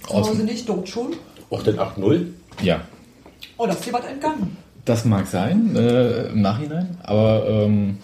Zu 0.07 0.13
Hause 0.13 0.43
nicht, 0.43 0.67
dort 0.67 0.89
schon. 0.89 1.13
auch 1.51 1.63
den 1.63 1.77
8-0. 1.77 2.25
Ja, 2.63 2.81
Oh, 3.61 3.67
da 3.67 3.73
ist 3.73 3.85
dir 3.85 3.91
was 3.91 4.05
entgangen. 4.05 4.55
das 4.85 5.03
mag 5.03 5.27
sein 5.27 5.75
äh, 5.75 6.27
im 6.27 6.41
Nachhinein, 6.41 6.97
aber 7.03 7.45
ähm, 7.45 7.97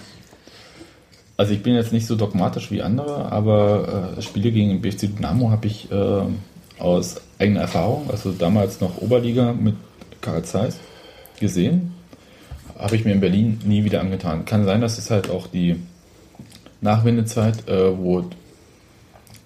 also 1.38 1.53
ich 1.53 1.64
bin 1.64 1.76
jetzt 1.76 1.93
nicht 1.93 2.08
so 2.08 2.18
dogmatisch 2.18 2.72
wie 2.72 2.82
andere, 2.82 3.32
aber 3.32 4.16
äh, 4.18 4.22
Spiele 4.22 4.51
gegen 4.51 4.70
den 4.72 4.82
BFC 4.82 5.16
Dynamo 5.16 5.51
habe 5.51 5.68
ich 5.68 5.89
äh, 5.89 6.22
aus 6.78 7.22
eigener 7.39 7.62
Erfahrung, 7.62 8.10
also 8.12 8.34
damals 8.34 8.82
noch 8.82 9.01
Oberliga 9.01 9.53
mit 9.53 9.76
Karl 10.20 10.43
Zeiss 10.43 10.78
gesehen, 11.39 11.93
habe 12.78 12.97
ich 12.97 13.06
mir 13.06 13.14
in 13.14 13.22
Berlin 13.22 13.62
nie 13.64 13.86
wieder 13.86 14.01
angetan. 14.01 14.43
Kann 14.43 14.66
sein, 14.66 14.82
dass 14.82 14.97
es 14.97 15.10
halt 15.10 15.30
auch 15.30 15.47
die 15.47 15.78
Nachwendezeit, 16.82 17.70
äh, 17.70 17.97
wo 17.97 18.26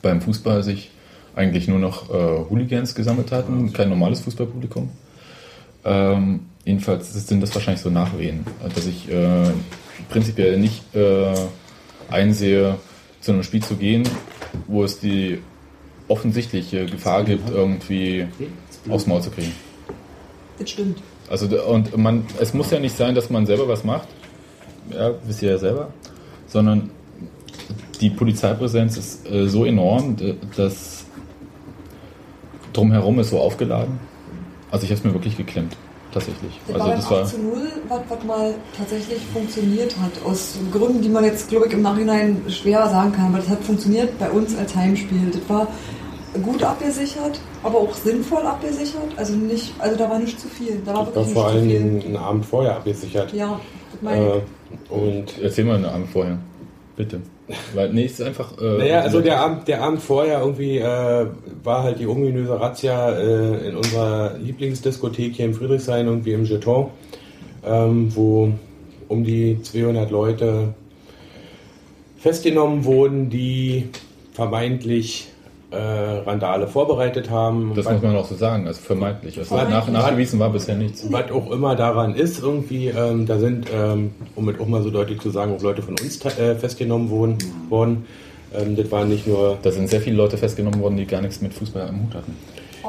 beim 0.01 0.21
Fußball 0.21 0.63
sich 0.63 0.89
eigentlich 1.35 1.67
nur 1.67 1.77
noch 1.77 2.09
äh, 2.09 2.49
Hooligans 2.49 2.95
gesammelt 2.95 3.31
hatten, 3.31 3.73
kein 3.73 3.89
normales 3.89 4.21
Fußballpublikum. 4.21 4.89
Ähm, 5.85 6.41
jedenfalls 6.65 7.13
sind 7.27 7.41
das 7.41 7.53
wahrscheinlich 7.53 7.81
so 7.81 7.89
Nachwehen, 7.89 8.45
dass 8.75 8.85
ich 8.85 9.09
äh, 9.09 9.49
prinzipiell 10.09 10.57
nicht 10.57 10.83
äh, 10.95 11.33
einsehe, 12.09 12.77
zu 13.21 13.31
einem 13.31 13.43
Spiel 13.43 13.61
zu 13.63 13.75
gehen, 13.75 14.07
wo 14.67 14.83
es 14.83 14.99
die 14.99 15.39
offensichtliche 16.07 16.85
Gefahr 16.85 17.23
gibt, 17.23 17.49
irgendwie 17.49 18.27
aufs 18.89 19.07
Maul 19.07 19.21
zu 19.21 19.29
kriegen. 19.29 19.53
Das 20.57 20.69
stimmt. 20.69 21.01
Also 21.29 21.45
und 21.65 21.95
man, 21.97 22.25
es 22.39 22.53
muss 22.53 22.71
ja 22.71 22.79
nicht 22.79 22.95
sein, 22.97 23.13
dass 23.13 23.29
man 23.29 23.45
selber 23.45 23.67
was 23.67 23.83
macht, 23.83 24.07
ja, 24.91 25.11
wisst 25.25 25.41
ihr 25.43 25.51
ja 25.51 25.57
selber, 25.57 25.89
sondern 26.47 26.89
die 28.01 28.09
Polizeipräsenz 28.09 28.97
ist 28.97 29.29
äh, 29.29 29.47
so 29.47 29.65
enorm, 29.65 30.15
dass 30.55 31.05
drumherum 32.73 33.19
ist 33.19 33.29
so 33.29 33.39
aufgeladen. 33.39 33.99
Also 34.71 34.83
ich 34.85 34.91
habe 34.91 34.99
es 34.99 35.03
mir 35.03 35.13
wirklich 35.13 35.35
geklemmt, 35.37 35.75
tatsächlich. 36.13 36.59
Das 36.67 36.75
Also 36.75 36.87
war 36.87 36.95
das 36.95 37.11
war 37.11 37.21
8 37.23 37.27
zu 37.29 37.39
0, 37.39 37.57
was, 37.87 37.99
was 38.09 38.23
mal 38.23 38.53
tatsächlich 38.77 39.19
funktioniert 39.33 39.95
hat. 39.99 40.11
Aus 40.25 40.57
Gründen, 40.71 41.01
die 41.01 41.09
man 41.09 41.23
jetzt, 41.25 41.49
glaube 41.49 41.67
ich, 41.67 41.73
im 41.73 41.81
Nachhinein 41.81 42.41
schwer 42.49 42.87
sagen 42.89 43.11
kann. 43.11 43.27
Aber 43.27 43.37
das 43.37 43.49
hat 43.49 43.63
funktioniert 43.63 44.17
bei 44.19 44.29
uns 44.29 44.55
als 44.55 44.75
Heimspiel. 44.75 45.31
Das 45.31 45.41
war 45.49 45.67
gut 46.43 46.61
abgesichert, 46.63 47.39
aber 47.63 47.79
auch 47.79 47.93
sinnvoll 47.95 48.43
abgesichert. 48.45 49.11
Also 49.17 49.33
nicht, 49.33 49.73
also 49.79 49.95
da 49.97 50.09
war 50.09 50.19
nicht 50.19 50.39
zu 50.39 50.47
viel. 50.47 50.79
Da 50.85 50.93
war 50.93 50.99
War 50.99 51.15
wirklich 51.15 51.33
vor 51.33 51.51
nicht 51.51 51.51
zu 51.51 51.57
allen 51.57 51.69
viel. 51.69 51.79
Dingen 51.79 52.05
einen 52.05 52.17
Abend 52.17 52.45
vorher 52.45 52.75
abgesichert. 52.75 53.33
Ja, 53.33 53.59
das 53.91 54.01
meine 54.01 54.27
ich. 54.27 54.33
Äh, 54.91 54.93
und 54.93 55.39
Erzähl 55.41 55.65
mal 55.65 55.77
eine 55.77 55.91
Abend 55.91 56.09
vorher, 56.11 56.37
bitte. 56.95 57.21
Weil 57.73 57.93
nee, 57.93 58.05
ist 58.05 58.21
einfach. 58.21 58.57
Äh, 58.59 58.77
Naja, 58.77 59.01
also 59.01 59.21
der 59.21 59.39
Abend, 59.39 59.67
der 59.67 59.81
Abend 59.81 60.01
vorher 60.01 60.39
irgendwie 60.41 60.77
äh, 60.77 61.25
war 61.63 61.83
halt 61.83 61.99
die 61.99 62.07
ominöse 62.07 62.59
Razzia 62.59 63.11
äh, 63.11 63.69
in 63.69 63.75
unserer 63.75 64.37
Lieblingsdiskothek 64.37 65.35
hier 65.35 65.45
in 65.45 65.53
Friedrichshain, 65.53 66.05
irgendwie 66.05 66.33
im 66.33 66.45
Jeton, 66.45 66.91
ähm, 67.65 68.15
wo 68.15 68.51
um 69.07 69.23
die 69.23 69.61
200 69.61 70.11
Leute 70.11 70.73
festgenommen 72.17 72.85
wurden, 72.85 73.29
die 73.29 73.89
vermeintlich 74.33 75.29
äh, 75.71 75.77
Randale 75.77 76.67
vorbereitet 76.67 77.29
haben. 77.29 77.73
Das 77.75 77.89
muss 77.89 78.01
man 78.01 78.15
auch 78.15 78.25
so 78.25 78.35
sagen, 78.35 78.67
also 78.67 78.81
vermeintlich. 78.81 79.37
Also 79.37 79.55
Vermeintlich. 79.55 79.93
nach, 79.93 80.01
nachgewiesen 80.03 80.39
war 80.39 80.49
bisher 80.49 80.75
nichts. 80.75 81.05
was 81.11 81.29
auch 81.31 81.51
immer 81.51 81.75
daran 81.75 82.15
ist, 82.15 82.41
irgendwie, 82.41 82.87
ähm, 82.87 83.25
da 83.27 83.37
sind, 83.37 83.67
ähm, 83.73 84.11
um 84.35 84.49
es 84.49 84.59
auch 84.59 84.67
mal 84.67 84.81
so 84.81 84.89
deutlich 84.89 85.19
zu 85.21 85.29
sagen, 85.29 85.55
auch 85.55 85.61
Leute 85.61 85.81
von 85.81 85.95
uns 86.01 86.23
äh, 86.25 86.55
festgenommen 86.55 87.09
wurden. 87.09 87.37
worden. 87.69 88.05
Ähm, 88.53 88.75
das 88.75 88.91
waren 88.91 89.09
nicht 89.09 89.27
nur, 89.27 89.59
Da 89.61 89.71
sind 89.71 89.89
sehr 89.89 90.01
viele 90.01 90.15
Leute 90.15 90.37
festgenommen 90.37 90.81
worden, 90.81 90.97
die 90.97 91.05
gar 91.05 91.21
nichts 91.21 91.39
mit 91.41 91.53
Fußball 91.53 91.87
am 91.87 92.01
Hut 92.03 92.15
hatten. 92.15 92.35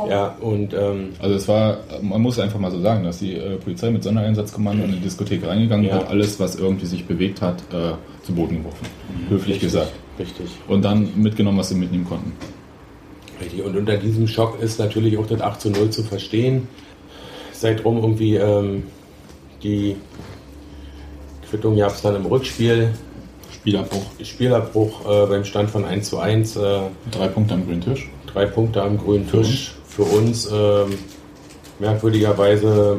ja, 0.09 0.35
und 0.41 0.73
ähm, 0.73 1.11
Also 1.19 1.35
es 1.35 1.47
war, 1.49 1.79
man 2.01 2.23
muss 2.23 2.39
einfach 2.39 2.59
mal 2.59 2.71
so 2.71 2.81
sagen, 2.81 3.05
dass 3.05 3.19
die 3.19 3.35
äh, 3.35 3.57
Polizei 3.59 3.91
mit 3.91 4.03
Sondereinsatzkommando 4.03 4.85
in 4.85 4.93
die 4.93 5.01
Diskothek 5.01 5.47
reingegangen 5.47 5.85
Ja. 5.85 5.97
hat, 5.97 6.09
alles, 6.09 6.41
was 6.41 6.57
irgendwie 6.57 6.87
sich 6.87 7.05
bewegt 7.05 7.43
hat, 7.43 7.59
äh, 7.75 7.93
zu 8.25 8.33
Boden 8.33 8.57
geworfen. 8.59 8.87
Höflich 9.29 9.57
Richtig. 9.57 9.61
gesagt. 9.73 9.93
richtig. 10.19 10.47
Und 10.67 10.83
dann 10.83 11.11
mitgenommen, 11.17 11.59
was 11.59 11.69
sie 11.69 11.75
mitnehmen 11.75 12.07
konnten. 12.07 12.33
Richtig. 13.41 13.63
Und 13.63 13.77
unter 13.77 13.97
diesem 13.97 14.29
Schock 14.29 14.61
ist 14.61 14.79
natürlich 14.79 15.17
auch 15.19 15.27
das 15.27 15.41
8 15.41 15.61
zu 15.61 15.71
0 15.71 15.91
zu 15.91 16.03
verstehen. 16.03 16.69
Seitdem 17.53 17.97
irgendwie 17.97 18.37
ähm, 18.37 18.85
die 19.63 19.97
Quittung 21.49 21.77
gab 21.77 21.93
es 21.93 22.03
dann 22.03 22.17
im 22.17 22.27
Rückspiel. 22.27 22.93
Spielabbruch. 23.53 24.05
Spielabbruch 24.23 25.05
äh, 25.05 25.27
beim 25.27 25.45
Stand 25.45 25.71
von 25.71 25.85
1 25.85 26.09
zu 26.09 26.19
1. 26.19 26.57
Äh, 26.57 26.81
Drei 27.11 27.29
Punkte 27.29 27.55
am 27.55 27.67
grünen 27.67 27.81
Tisch. 27.81 28.09
drei 28.27 28.47
Punkte 28.47 28.83
am 28.83 28.97
grünen 28.99 29.29
Tisch. 29.31 29.75
Für 29.87 30.03
uns 30.05 30.49
ähm, 30.51 30.97
merkwürdigerweise 31.79 32.99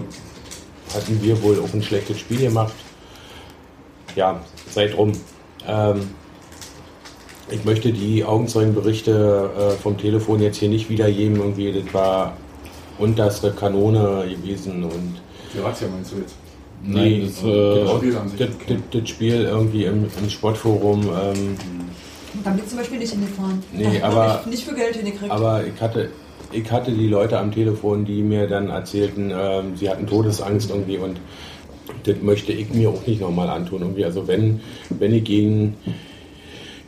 hatten 0.94 1.24
wir 1.24 1.42
wohl 1.42 1.60
auch 1.60 1.74
ein 1.74 1.82
schlechtes 1.82 2.20
Spiel 2.20 2.40
gemacht. 2.40 2.74
Ja, 4.16 4.42
seitdem. 4.70 5.14
Ähm, 5.68 6.10
ich 7.52 7.66
möchte 7.66 7.92
die 7.92 8.24
Augenzeugenberichte 8.24 9.50
äh, 9.58 9.72
vom 9.82 9.98
Telefon 9.98 10.42
jetzt 10.42 10.58
hier 10.58 10.70
nicht 10.70 10.90
wiedergeben. 10.90 11.38
Irgendwie, 11.38 11.72
das 11.72 11.94
war 11.94 12.38
unterste 12.98 13.52
Kanone 13.52 14.26
gewesen 14.30 14.84
und 14.84 15.22
Die 15.54 15.60
Razzia 15.60 15.88
meinst 15.88 16.12
du 16.14 16.18
jetzt? 16.18 16.36
Nein, 16.84 17.22
das, 17.26 17.36
das, 17.36 17.44
äh, 17.46 17.98
Spiel 17.98 18.18
an 18.18 18.30
sich, 18.30 18.40
das, 18.40 18.50
das, 18.68 18.78
das 19.02 19.10
Spiel 19.10 19.42
irgendwie 19.44 19.86
im, 19.86 20.06
im 20.22 20.30
Sportforum. 20.30 21.02
Ähm, 21.04 21.56
Da 22.44 22.50
bin 22.52 22.60
ich 22.64 22.70
zum 22.70 22.78
Beispiel 22.80 22.98
nicht 23.00 23.12
hingefahren. 23.12 23.62
Nee, 23.72 24.00
aber- 24.04 24.36
nicht, 24.46 24.48
nicht 24.48 24.64
für 24.64 24.76
Geld 24.76 24.96
hingekriegt. 24.96 25.32
Aber 25.32 25.64
ich 25.66 25.80
hatte, 25.80 26.10
ich 26.52 26.72
hatte 26.72 26.92
die 26.92 27.08
Leute 27.08 27.38
am 27.38 27.52
Telefon, 27.52 28.06
die 28.06 28.22
mir 28.24 28.48
dann 28.48 28.70
erzählten, 28.70 29.32
ähm, 29.36 29.76
sie 29.76 29.90
hatten 29.90 30.08
Todesangst 30.08 30.70
irgendwie 30.70 30.98
und 30.98 31.20
das 32.04 32.16
möchte 32.22 32.52
ich 32.52 32.74
mir 32.74 32.90
auch 32.90 33.06
nicht 33.06 33.22
nochmal 33.22 33.50
antun. 33.50 33.82
Irgendwie. 33.82 34.06
Also 34.06 34.28
wenn, 34.28 34.62
wenn 34.90 35.14
ich 35.14 35.24
gegen, 35.24 35.76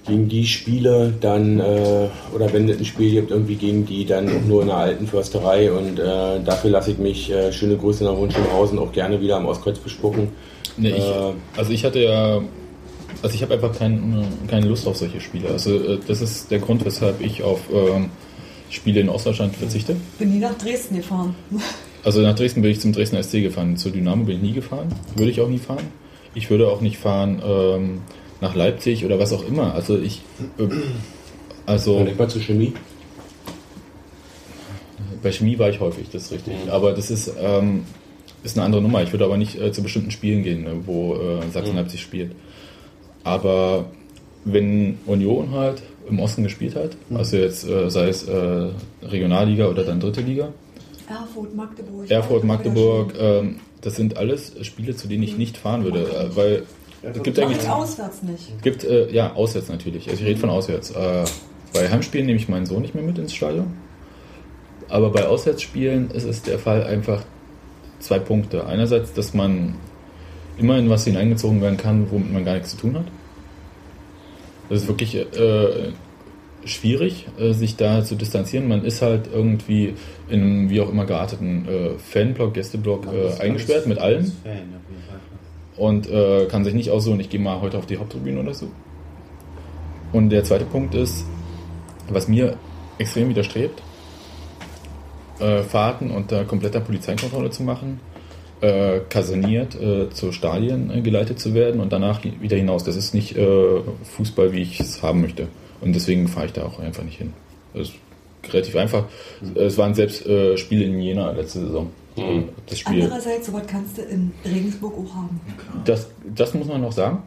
gegen 0.05 0.27
die 0.27 0.45
spiele, 0.45 1.13
dann, 1.21 1.59
äh, 1.59 2.07
oder 2.35 2.51
wenn 2.51 2.67
es 2.67 2.77
ein 2.77 2.85
Spiel 2.85 3.11
gibt, 3.11 3.31
irgendwie 3.31 3.55
gegen 3.55 3.85
die, 3.85 4.05
dann 4.05 4.27
auch 4.27 4.45
nur 4.47 4.61
in 4.61 4.67
der 4.67 4.77
alten 4.77 5.07
Försterei 5.07 5.71
und 5.71 5.97
äh, 5.99 6.41
dafür 6.43 6.71
lasse 6.71 6.91
ich 6.91 6.97
mich, 6.97 7.31
äh, 7.31 7.51
schöne 7.53 7.77
Grüße 7.77 8.03
nach 8.03 8.15
Wunschenhausen, 8.17 8.79
auch 8.79 8.91
gerne 8.91 9.21
wieder 9.21 9.37
am 9.37 9.45
Ostkreuz 9.45 9.79
bespucken. 9.79 10.29
Nee, 10.77 10.89
ich, 10.89 11.03
Äh, 11.03 11.33
also 11.55 11.71
ich 11.71 11.85
hatte 11.85 11.99
ja 11.99 12.41
Also 13.21 13.35
ich 13.35 13.41
habe 13.41 13.53
einfach 13.53 13.77
kein, 13.77 14.25
keine 14.49 14.67
Lust 14.67 14.85
auf 14.87 14.97
solche 14.97 15.21
Spiele. 15.21 15.47
Also 15.49 15.75
äh, 15.75 15.99
das 16.07 16.21
ist 16.21 16.51
der 16.51 16.59
Grund, 16.59 16.83
weshalb 16.83 17.21
ich 17.21 17.41
auf 17.43 17.61
ähm, 17.71 18.09
Spiele 18.69 18.99
in 18.99 19.07
Ostdeutschland 19.07 19.55
verzichte. 19.55 19.95
Bin 20.19 20.31
nie 20.33 20.39
nach 20.39 20.57
Dresden 20.57 20.97
gefahren. 20.97 21.35
Also 22.05 22.19
nach 22.19 22.35
Dresden 22.35 22.61
bin 22.61 22.71
ich 22.71 22.81
zum 22.81 22.91
Dresdner 22.91 23.23
SC 23.23 23.41
gefahren. 23.43 23.77
Zu 23.77 23.89
Dynamo 23.89 24.25
bin 24.25 24.35
ich 24.35 24.41
nie 24.41 24.51
gefahren. 24.51 24.89
Würde 25.15 25.31
ich 25.31 25.39
auch 25.39 25.47
nie 25.47 25.57
fahren. 25.57 25.85
Ich 26.35 26.49
würde 26.49 26.67
auch 26.67 26.81
nicht 26.81 26.97
fahren 26.97 27.41
ähm, 27.45 28.01
nach 28.43 28.55
Leipzig 28.55 29.03
oder 29.05 29.17
was 29.17 29.33
auch 29.33 29.47
immer. 29.47 29.73
Also 29.73 29.97
ich... 29.97 30.21
Äh, 30.59 30.67
also 31.65 32.03
Denk 32.03 32.19
mal 32.19 32.29
zur 32.29 32.41
Chemie. 32.41 32.73
bei 35.23 35.31
Chemie 35.31 35.57
war 35.57 35.69
ich 35.69 35.79
häufig, 35.79 36.09
das 36.11 36.23
ist 36.23 36.31
richtig. 36.33 36.53
Aber 36.69 36.91
das 36.91 37.09
ist, 37.09 37.31
ähm, 37.39 37.85
ist 38.43 38.57
eine 38.57 38.65
andere 38.65 38.81
Nummer. 38.81 39.01
Ich 39.01 39.13
würde 39.13 39.23
aber 39.23 39.37
nicht 39.37 39.59
äh, 39.59 39.71
zu 39.71 39.81
bestimmten 39.81 40.11
Spielen 40.11 40.43
gehen, 40.43 40.63
ne, 40.63 40.75
wo 40.85 41.15
äh, 41.15 41.49
Sachsen-Leipzig 41.51 42.01
spielt. 42.01 42.31
Aber 43.23 43.85
wenn 44.43 44.99
Union 45.05 45.51
halt 45.51 45.81
im 46.09 46.19
Osten 46.19 46.43
gespielt 46.43 46.75
hat, 46.75 46.97
also 47.13 47.37
jetzt 47.37 47.65
äh, 47.65 47.89
sei 47.89 48.09
es 48.09 48.27
äh, 48.27 48.67
Regionalliga 49.01 49.67
oder 49.67 49.85
dann 49.85 50.01
dritte 50.01 50.19
Liga, 50.19 50.49
Erfurt, 51.07 51.55
Magdeburg. 51.55 52.11
Erfurt, 52.11 52.43
Magdeburg, 52.43 53.13
ähm, 53.17 53.59
das 53.81 53.95
sind 53.95 54.17
alles 54.17 54.53
Spiele, 54.61 54.95
zu 54.95 55.07
denen 55.07 55.23
ich 55.23 55.37
nicht 55.37 55.57
fahren 55.57 55.83
würde, 55.83 56.01
äh, 56.01 56.35
weil 56.35 56.63
es 57.03 57.23
gibt 57.23 57.39
eigentlich 57.39 57.63
ich 57.63 57.69
auswärts 57.69 58.23
nicht. 58.23 58.61
gibt 58.61 58.83
äh, 58.83 59.11
ja 59.11 59.33
auswärts 59.33 59.69
natürlich. 59.69 60.09
Also 60.09 60.21
ich 60.21 60.29
rede 60.29 60.39
von 60.39 60.49
auswärts. 60.49 60.91
Äh, 60.91 61.25
bei 61.73 61.89
Heimspielen 61.89 62.25
nehme 62.25 62.39
ich 62.39 62.47
meinen 62.47 62.65
Sohn 62.65 62.81
nicht 62.81 62.95
mehr 62.95 63.03
mit 63.03 63.17
ins 63.17 63.33
Stadion. 63.33 63.73
Aber 64.89 65.09
bei 65.09 65.25
Auswärtsspielen 65.25 66.11
ist 66.11 66.23
es 66.23 66.43
der 66.43 66.59
Fall 66.59 66.83
einfach 66.83 67.23
zwei 67.99 68.19
Punkte. 68.19 68.67
Einerseits, 68.67 69.13
dass 69.13 69.33
man 69.33 69.75
immer 70.57 70.77
in 70.77 70.89
was 70.89 71.05
hineingezogen 71.05 71.61
werden 71.61 71.77
kann, 71.77 72.11
womit 72.11 72.31
man 72.31 72.45
gar 72.45 72.53
nichts 72.53 72.71
zu 72.71 72.77
tun 72.77 72.95
hat. 72.95 73.05
Das 74.69 74.83
ist 74.83 74.87
wirklich 74.87 75.15
äh, 75.15 75.91
schwierig, 76.65 77.27
äh, 77.39 77.53
sich 77.53 77.75
da 77.75 78.03
zu 78.03 78.15
distanzieren. 78.15 78.67
Man 78.67 78.85
ist 78.85 79.01
halt 79.01 79.29
irgendwie 79.33 79.95
in 80.29 80.41
einem 80.41 80.69
wie 80.69 80.81
auch 80.81 80.89
immer 80.89 81.05
gearteten 81.05 81.67
äh, 81.67 81.89
Fanblock, 81.97 82.53
Gästeblock 82.53 83.07
äh, 83.07 83.41
eingesperrt 83.41 83.87
mit 83.87 83.97
allen 83.97 84.31
und 85.77 86.09
äh, 86.09 86.45
kann 86.45 86.63
sich 86.63 86.73
nicht 86.73 86.89
aussuchen, 86.91 87.19
ich 87.19 87.29
gehe 87.29 87.39
mal 87.39 87.61
heute 87.61 87.77
auf 87.77 87.85
die 87.85 87.97
Haupttribüne 87.97 88.39
oder 88.39 88.53
so. 88.53 88.67
Und 90.11 90.29
der 90.29 90.43
zweite 90.43 90.65
Punkt 90.65 90.93
ist, 90.93 91.25
was 92.09 92.27
mir 92.27 92.57
extrem 92.97 93.29
widerstrebt, 93.29 93.81
äh, 95.39 95.63
Fahrten 95.63 96.11
unter 96.11 96.45
kompletter 96.45 96.79
Polizeikontrolle 96.79 97.49
zu 97.49 97.63
machen, 97.63 97.99
äh, 98.61 99.01
kaserniert 99.09 99.75
äh, 99.75 100.09
zu 100.09 100.31
Stadien 100.31 100.91
äh, 100.91 101.01
geleitet 101.01 101.39
zu 101.39 101.53
werden 101.53 101.81
und 101.81 101.91
danach 101.91 102.23
wieder 102.23 102.55
hinaus. 102.55 102.83
Das 102.83 102.95
ist 102.95 103.13
nicht 103.13 103.35
äh, 103.35 103.81
Fußball, 104.15 104.53
wie 104.53 104.61
ich 104.61 104.79
es 104.79 105.01
haben 105.01 105.21
möchte. 105.21 105.47
Und 105.81 105.93
deswegen 105.93 106.27
fahre 106.27 106.45
ich 106.45 106.53
da 106.53 106.63
auch 106.63 106.79
einfach 106.79 107.03
nicht 107.03 107.17
hin. 107.17 107.33
Das 107.73 107.89
ist 107.89 107.95
relativ 108.51 108.75
einfach. 108.75 109.05
Es 109.55 109.77
waren 109.77 109.93
selbst 109.95 110.25
äh, 110.25 110.57
Spiele 110.57 110.85
in 110.85 111.01
Jena 111.01 111.31
letzte 111.31 111.59
Saison. 111.59 111.89
Das 112.67 112.79
Spiel. 112.79 113.01
Andererseits, 113.03 113.47
sowas 113.47 113.63
kannst 113.67 113.97
du 113.97 114.01
in 114.03 114.31
Regensburg 114.45 114.93
auch 114.93 115.15
haben. 115.15 115.39
Das, 115.85 116.09
das 116.35 116.53
muss 116.53 116.67
man 116.67 116.81
noch 116.81 116.91
sagen. 116.91 117.23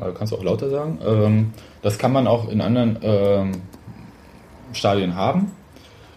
Äh, 0.00 0.12
Kannst 0.16 0.32
du 0.32 0.36
auch 0.36 0.42
lauter 0.44 0.70
sagen. 0.70 0.98
Ähm, 1.06 1.50
das 1.82 1.98
kann 1.98 2.12
man 2.12 2.26
auch 2.26 2.48
in 2.48 2.60
anderen 2.60 2.98
ähm, 3.02 3.52
Stadien 4.72 5.14
haben. 5.14 5.52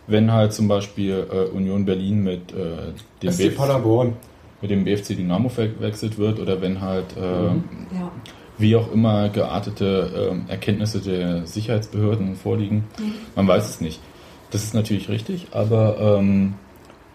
Wenn 0.08 0.32
halt 0.32 0.54
zum 0.54 0.68
Beispiel 0.68 1.28
äh, 1.32 1.56
Union 1.56 1.86
Berlin 1.86 2.24
mit, 2.24 2.54
äh, 2.54 2.94
dem 3.22 3.32
SC 3.32 3.38
BFC, 3.50 3.58
Paderborn. 3.58 4.14
mit 4.62 4.72
dem 4.72 4.86
BFC 4.86 5.10
Dynamo 5.18 5.50
verwechselt 5.50 6.18
wird 6.18 6.40
oder 6.40 6.62
wenn 6.62 6.80
halt 6.82 7.16
äh, 7.18 7.22
Ja. 7.22 8.12
wie 8.58 8.76
auch 8.78 8.90
immer 8.92 9.28
geartete 9.30 10.30
ähm, 10.32 10.46
Erkenntnisse 10.48 11.00
der 11.02 11.46
Sicherheitsbehörden 11.46 12.36
vorliegen. 12.36 12.86
Man 13.36 13.48
weiß 13.48 13.70
es 13.70 13.82
nicht. 13.82 14.00
Das 14.52 14.64
ist 14.64 14.74
natürlich 14.74 15.10
richtig, 15.10 15.48
aber 15.52 16.18
ähm, 16.20 16.54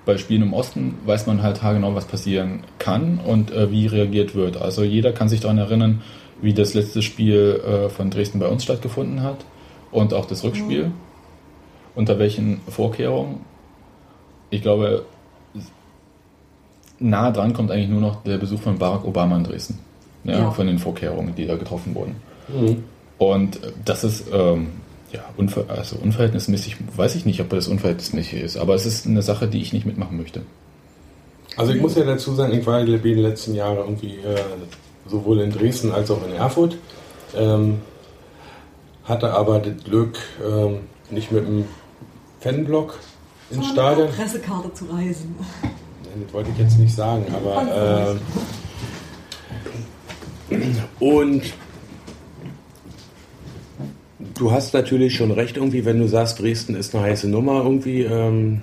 bei 0.05 0.19
Spielen 0.19 0.43
im 0.43 0.53
Osten 0.53 0.97
weiß 1.07 1.27
man 1.27 1.43
halt 1.43 1.63
haargenau, 1.63 1.95
was 1.95 2.07
passieren 2.07 2.65
kann 2.79 3.19
und 3.25 3.53
äh, 3.53 3.71
wie 3.71 3.87
reagiert 3.87 4.35
wird. 4.35 4.57
Also 4.57 4.83
jeder 4.83 5.13
kann 5.13 5.29
sich 5.29 5.41
daran 5.41 5.59
erinnern, 5.59 6.03
wie 6.41 6.53
das 6.53 6.75
letzte 6.75 7.03
Spiel 7.03 7.63
äh, 7.65 7.89
von 7.89 8.11
Dresden 8.11 8.41
bei 8.41 8.49
uns 8.49 8.65
stattgefunden 8.65 9.23
hat 9.23 9.45
und 9.93 10.13
auch 10.13 10.27
das 10.27 10.43
Rückspiel. 10.43 10.91
Unter 11.95 12.19
welchen 12.19 12.61
Vorkehrungen? 12.69 13.41
Ich 14.51 14.63
glaube, 14.63 15.05
nah 16.99 17.31
dran 17.31 17.53
kommt 17.53 17.71
eigentlich 17.71 17.89
nur 17.89 18.01
noch 18.01 18.25
der 18.25 18.39
Besuch 18.39 18.61
von 18.61 18.79
Barack 18.79 19.05
Obama 19.05 19.37
in 19.37 19.45
Dresden. 19.45 19.79
Ja, 20.25 20.39
Ja. 20.39 20.51
Von 20.51 20.67
den 20.67 20.79
Vorkehrungen, 20.79 21.35
die 21.35 21.47
da 21.47 21.57
getroffen 21.57 21.95
wurden. 21.95 22.17
Und 23.19 23.63
äh, 23.63 23.73
das 23.85 24.03
ist 24.05 24.27
ähm, 24.33 24.69
ja, 25.13 25.25
unver 25.37 25.65
also 25.69 25.97
unverhältnismäßig, 25.97 26.77
weiß 26.97 27.15
ich 27.15 27.27
nicht, 27.27 27.41
ob 27.41 27.51
das 27.51 27.69
unverhältnismäßig 27.69 28.43
ist, 28.43 28.57
aber 28.57 28.75
es 28.75 28.87
ist 28.87 29.07
eine 29.07 29.23
Sache, 29.23 29.47
die 29.49 29.61
ich 29.61 29.73
nicht 29.73 29.87
mitmachen 29.87 30.17
möchte. 30.17 30.43
Also 31.57 31.73
ich 31.73 31.81
muss 31.83 31.97
ja 31.97 32.05
dazu 32.05 32.35
sagen, 32.35 32.53
ich 32.55 32.65
war 32.67 32.81
in 32.81 32.87
den 32.87 33.19
letzten 33.19 33.55
Jahren 33.55 33.77
irgendwie 33.77 34.17
äh, 34.17 34.41
sowohl 35.07 35.41
in 35.41 35.51
Dresden 35.51 35.93
als 35.93 36.11
auch 36.11 36.27
in 36.27 36.33
Erfurt. 36.33 36.79
Ähm, 37.37 37.81
hatte 39.05 39.33
aber 39.33 39.59
das 39.59 39.85
Glück, 39.85 40.19
ähm, 40.47 40.81
nicht 41.11 41.31
mit 41.31 41.47
dem 41.47 41.65
Fanblock 42.41 42.99
ins 43.51 43.69
Stadion. 43.69 44.09
Pressekarte 44.09 44.73
zu 44.73 44.87
reisen. 44.87 45.35
Das 46.25 46.33
wollte 46.33 46.51
ich 46.51 46.59
jetzt 46.59 46.79
nicht 46.79 46.95
sagen, 46.95 47.27
aber 47.35 48.17
äh, 50.51 50.55
und 51.01 51.43
du 54.35 54.51
hast 54.53 54.75
natürlich 54.75 55.15
schon 55.17 55.31
recht 55.31 55.57
irgendwie, 55.57 55.85
wenn 55.85 55.99
du 55.99 56.09
sagst, 56.09 56.41
Dresden 56.41 56.75
ist 56.75 56.95
eine 56.95 57.05
heiße 57.05 57.29
Nummer 57.29 57.63
irgendwie, 57.65 58.03
ähm, 58.03 58.61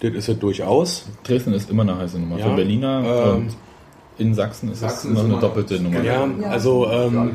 das 0.00 0.12
ist 0.12 0.28
es 0.28 0.38
durchaus. 0.38 1.06
Dresden 1.24 1.52
ist 1.54 1.70
immer 1.70 1.82
eine 1.82 1.98
heiße 1.98 2.18
Nummer. 2.18 2.38
Ja, 2.38 2.48
Für 2.50 2.56
Berliner 2.56 3.02
ähm, 3.04 3.36
und 3.36 3.56
in 4.18 4.34
Sachsen 4.34 4.70
ist 4.72 4.80
Sachsen 4.80 5.12
es 5.12 5.18
ist 5.18 5.24
eine 5.24 5.32
immer- 5.34 5.40
doppelte 5.40 5.80
Nummer. 5.80 6.02
Ja, 6.02 6.26
Ja. 6.40 6.48
also 6.48 6.88
ähm, 6.90 7.30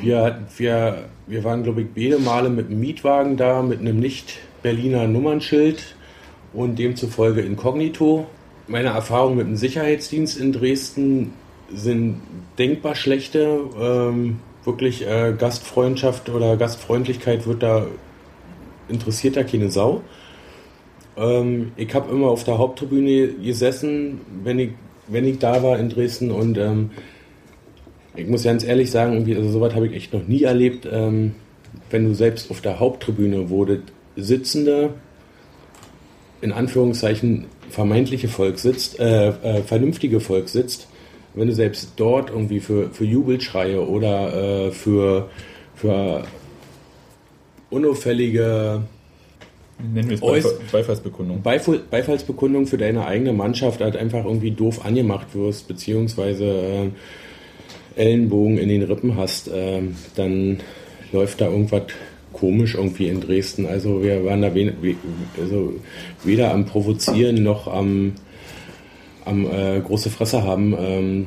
wir, 0.00 0.38
wir, 0.56 1.04
wir 1.26 1.44
waren, 1.44 1.62
glaube 1.62 1.82
ich, 1.82 1.86
beide 1.94 2.18
Male 2.22 2.50
mit 2.50 2.66
einem 2.70 2.80
Mietwagen 2.80 3.36
da, 3.36 3.62
mit 3.62 3.80
einem 3.80 3.98
nicht-Berliner 4.00 5.06
Nummernschild 5.06 5.96
und 6.52 6.78
demzufolge 6.78 7.40
inkognito. 7.42 8.26
Meine 8.66 8.88
Erfahrungen 8.88 9.36
mit 9.38 9.46
dem 9.46 9.56
Sicherheitsdienst 9.56 10.38
in 10.38 10.52
Dresden 10.52 11.32
sind 11.72 12.16
denkbar 12.58 12.94
schlechte. 12.94 13.60
Ähm, 13.80 14.38
wirklich 14.68 15.04
äh, 15.04 15.34
Gastfreundschaft 15.36 16.28
oder 16.28 16.56
Gastfreundlichkeit 16.56 17.46
wird 17.46 17.64
da 17.64 17.86
interessiert 18.88 19.36
da 19.36 19.42
keine 19.42 19.70
Sau. 19.70 20.02
Ähm, 21.16 21.72
ich 21.76 21.92
habe 21.94 22.10
immer 22.12 22.28
auf 22.28 22.44
der 22.44 22.58
Haupttribüne 22.58 23.28
gesessen, 23.42 24.20
wenn 24.44 24.58
ich, 24.58 24.70
wenn 25.08 25.24
ich 25.24 25.38
da 25.38 25.62
war 25.62 25.78
in 25.78 25.88
Dresden 25.88 26.30
und 26.30 26.58
ähm, 26.58 26.90
ich 28.14 28.26
muss 28.26 28.44
ganz 28.44 28.64
ehrlich 28.64 28.90
sagen, 28.90 29.14
irgendwie, 29.14 29.36
also 29.36 29.50
sowas 29.50 29.74
habe 29.74 29.86
ich 29.86 29.94
echt 29.94 30.12
noch 30.12 30.26
nie 30.26 30.42
erlebt. 30.42 30.88
Ähm, 30.90 31.34
wenn 31.90 32.04
du 32.04 32.14
selbst 32.14 32.50
auf 32.50 32.60
der 32.60 32.80
Haupttribüne, 32.80 33.46
das 33.66 33.78
sitzende, 34.16 34.94
in 36.40 36.52
Anführungszeichen 36.52 37.46
vermeintliche 37.70 38.28
Volk 38.28 38.58
sitzt, 38.58 38.98
äh, 38.98 39.28
äh, 39.28 39.62
vernünftige 39.62 40.20
Volk 40.20 40.48
sitzt, 40.48 40.88
wenn 41.34 41.48
du 41.48 41.54
selbst 41.54 41.92
dort 41.96 42.30
irgendwie 42.30 42.60
für, 42.60 42.90
für 42.90 43.04
Jubelschreie 43.04 43.86
oder 43.86 44.66
äh, 44.66 44.70
für, 44.70 45.28
für 45.74 46.24
unauffällige 47.70 48.82
Nennen 49.80 50.10
wir 50.10 50.20
es 50.20 50.72
Beifallsbekundung. 50.72 51.40
Beifall, 51.42 51.80
Beifallsbekundung 51.88 52.66
für 52.66 52.78
deine 52.78 53.06
eigene 53.06 53.32
Mannschaft 53.32 53.80
halt 53.80 53.96
einfach 53.96 54.24
irgendwie 54.24 54.50
doof 54.50 54.84
angemacht 54.84 55.28
wirst, 55.34 55.68
beziehungsweise 55.68 56.44
äh, 56.44 56.88
Ellenbogen 57.94 58.58
in 58.58 58.68
den 58.68 58.82
Rippen 58.82 59.16
hast, 59.16 59.48
ähm, 59.52 59.94
dann 60.16 60.58
läuft 61.12 61.40
da 61.40 61.46
irgendwas 61.46 61.82
komisch 62.32 62.74
irgendwie 62.74 63.08
in 63.08 63.20
Dresden. 63.20 63.66
Also 63.66 64.02
wir 64.02 64.24
waren 64.24 64.42
da 64.42 64.54
we, 64.54 64.68
also 65.40 65.74
weder 66.24 66.52
am 66.52 66.66
Provozieren 66.66 67.42
noch 67.42 67.68
am, 67.68 68.14
am 69.28 69.46
äh, 69.46 69.80
große 69.80 70.10
Fresse 70.10 70.42
haben. 70.42 70.74
Ähm, 70.78 71.26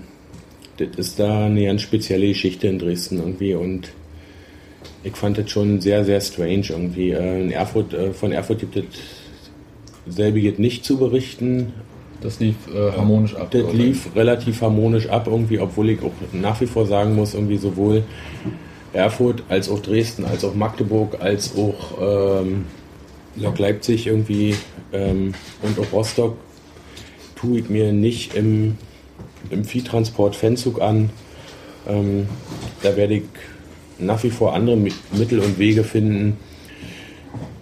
das 0.78 0.90
ist 0.98 1.20
da 1.20 1.46
eine 1.46 1.66
ganz 1.66 1.82
spezielle 1.82 2.28
Geschichte 2.28 2.68
in 2.68 2.80
Dresden 2.80 3.20
irgendwie 3.20 3.54
und 3.54 3.92
ich 5.04 5.16
fand 5.16 5.38
das 5.38 5.50
schon 5.50 5.82
sehr, 5.82 6.06
sehr 6.06 6.22
strange 6.22 6.68
irgendwie. 6.70 7.12
Äh, 7.12 7.42
in 7.42 7.52
Erfurt, 7.52 7.94
äh, 7.94 8.14
von 8.14 8.32
Erfurt 8.32 8.60
gibt 8.60 8.76
es 8.76 8.86
selbiges 10.08 10.58
nicht 10.58 10.86
zu 10.86 10.98
berichten. 10.98 11.74
Das 12.22 12.40
lief 12.40 12.56
äh, 12.74 12.92
harmonisch 12.92 13.36
ab. 13.36 13.50
Das 13.52 13.74
lief 13.74 14.16
relativ 14.16 14.62
harmonisch 14.62 15.10
ab 15.10 15.28
irgendwie, 15.28 15.60
obwohl 15.60 15.90
ich 15.90 16.02
auch 16.04 16.12
nach 16.34 16.62
wie 16.62 16.68
vor 16.68 16.86
sagen 16.86 17.16
muss, 17.16 17.34
irgendwie 17.34 17.58
sowohl 17.58 18.04
Erfurt 18.94 19.44
als 19.50 19.70
auch 19.70 19.80
Dresden, 19.80 20.26
als 20.26 20.44
auch 20.44 20.54
Magdeburg, 20.54 21.18
als 21.20 21.56
auch 21.56 22.42
ähm, 22.42 22.66
Lok 23.38 23.58
Leipzig 23.58 24.08
irgendwie 24.08 24.56
ähm, 24.94 25.34
und 25.64 25.80
auch 25.80 25.92
Rostock 25.92 26.38
tue 27.42 27.60
ich 27.60 27.70
mir 27.70 27.92
nicht 27.92 28.36
im, 28.36 28.78
im 29.50 29.66
Viehtransport 29.66 30.36
Fanzug 30.36 30.82
an, 30.82 31.10
Ähm, 31.88 32.28
da 32.84 32.96
werde 32.96 33.16
ich 33.16 33.24
nach 33.98 34.22
wie 34.24 34.30
vor 34.30 34.54
andere 34.54 34.76
Mi- 34.76 34.94
Mittel 35.18 35.40
und 35.40 35.58
Wege 35.58 35.84
finden, 35.84 36.38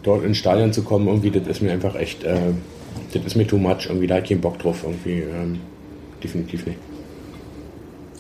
dort 0.04 0.26
ins 0.26 0.38
Stadion 0.38 0.74
zu 0.74 0.84
kommen. 0.84 1.08
Irgendwie, 1.08 1.32
das 1.32 1.48
ist 1.48 1.62
mir 1.62 1.72
einfach 1.72 1.96
echt, 1.96 2.26
äh, 2.26 2.52
das 3.14 3.24
ist 3.26 3.36
mir 3.36 3.48
too 3.48 3.58
much. 3.58 3.88
Irgendwie, 3.88 4.08
da 4.08 4.16
habe 4.16 4.24
ich 4.24 4.30
keinen 4.30 4.42
Bock 4.42 4.60
drauf. 4.60 4.84
Irgendwie, 4.84 5.22
ähm, 5.22 5.60
definitiv 6.22 6.66
nicht. 6.66 6.78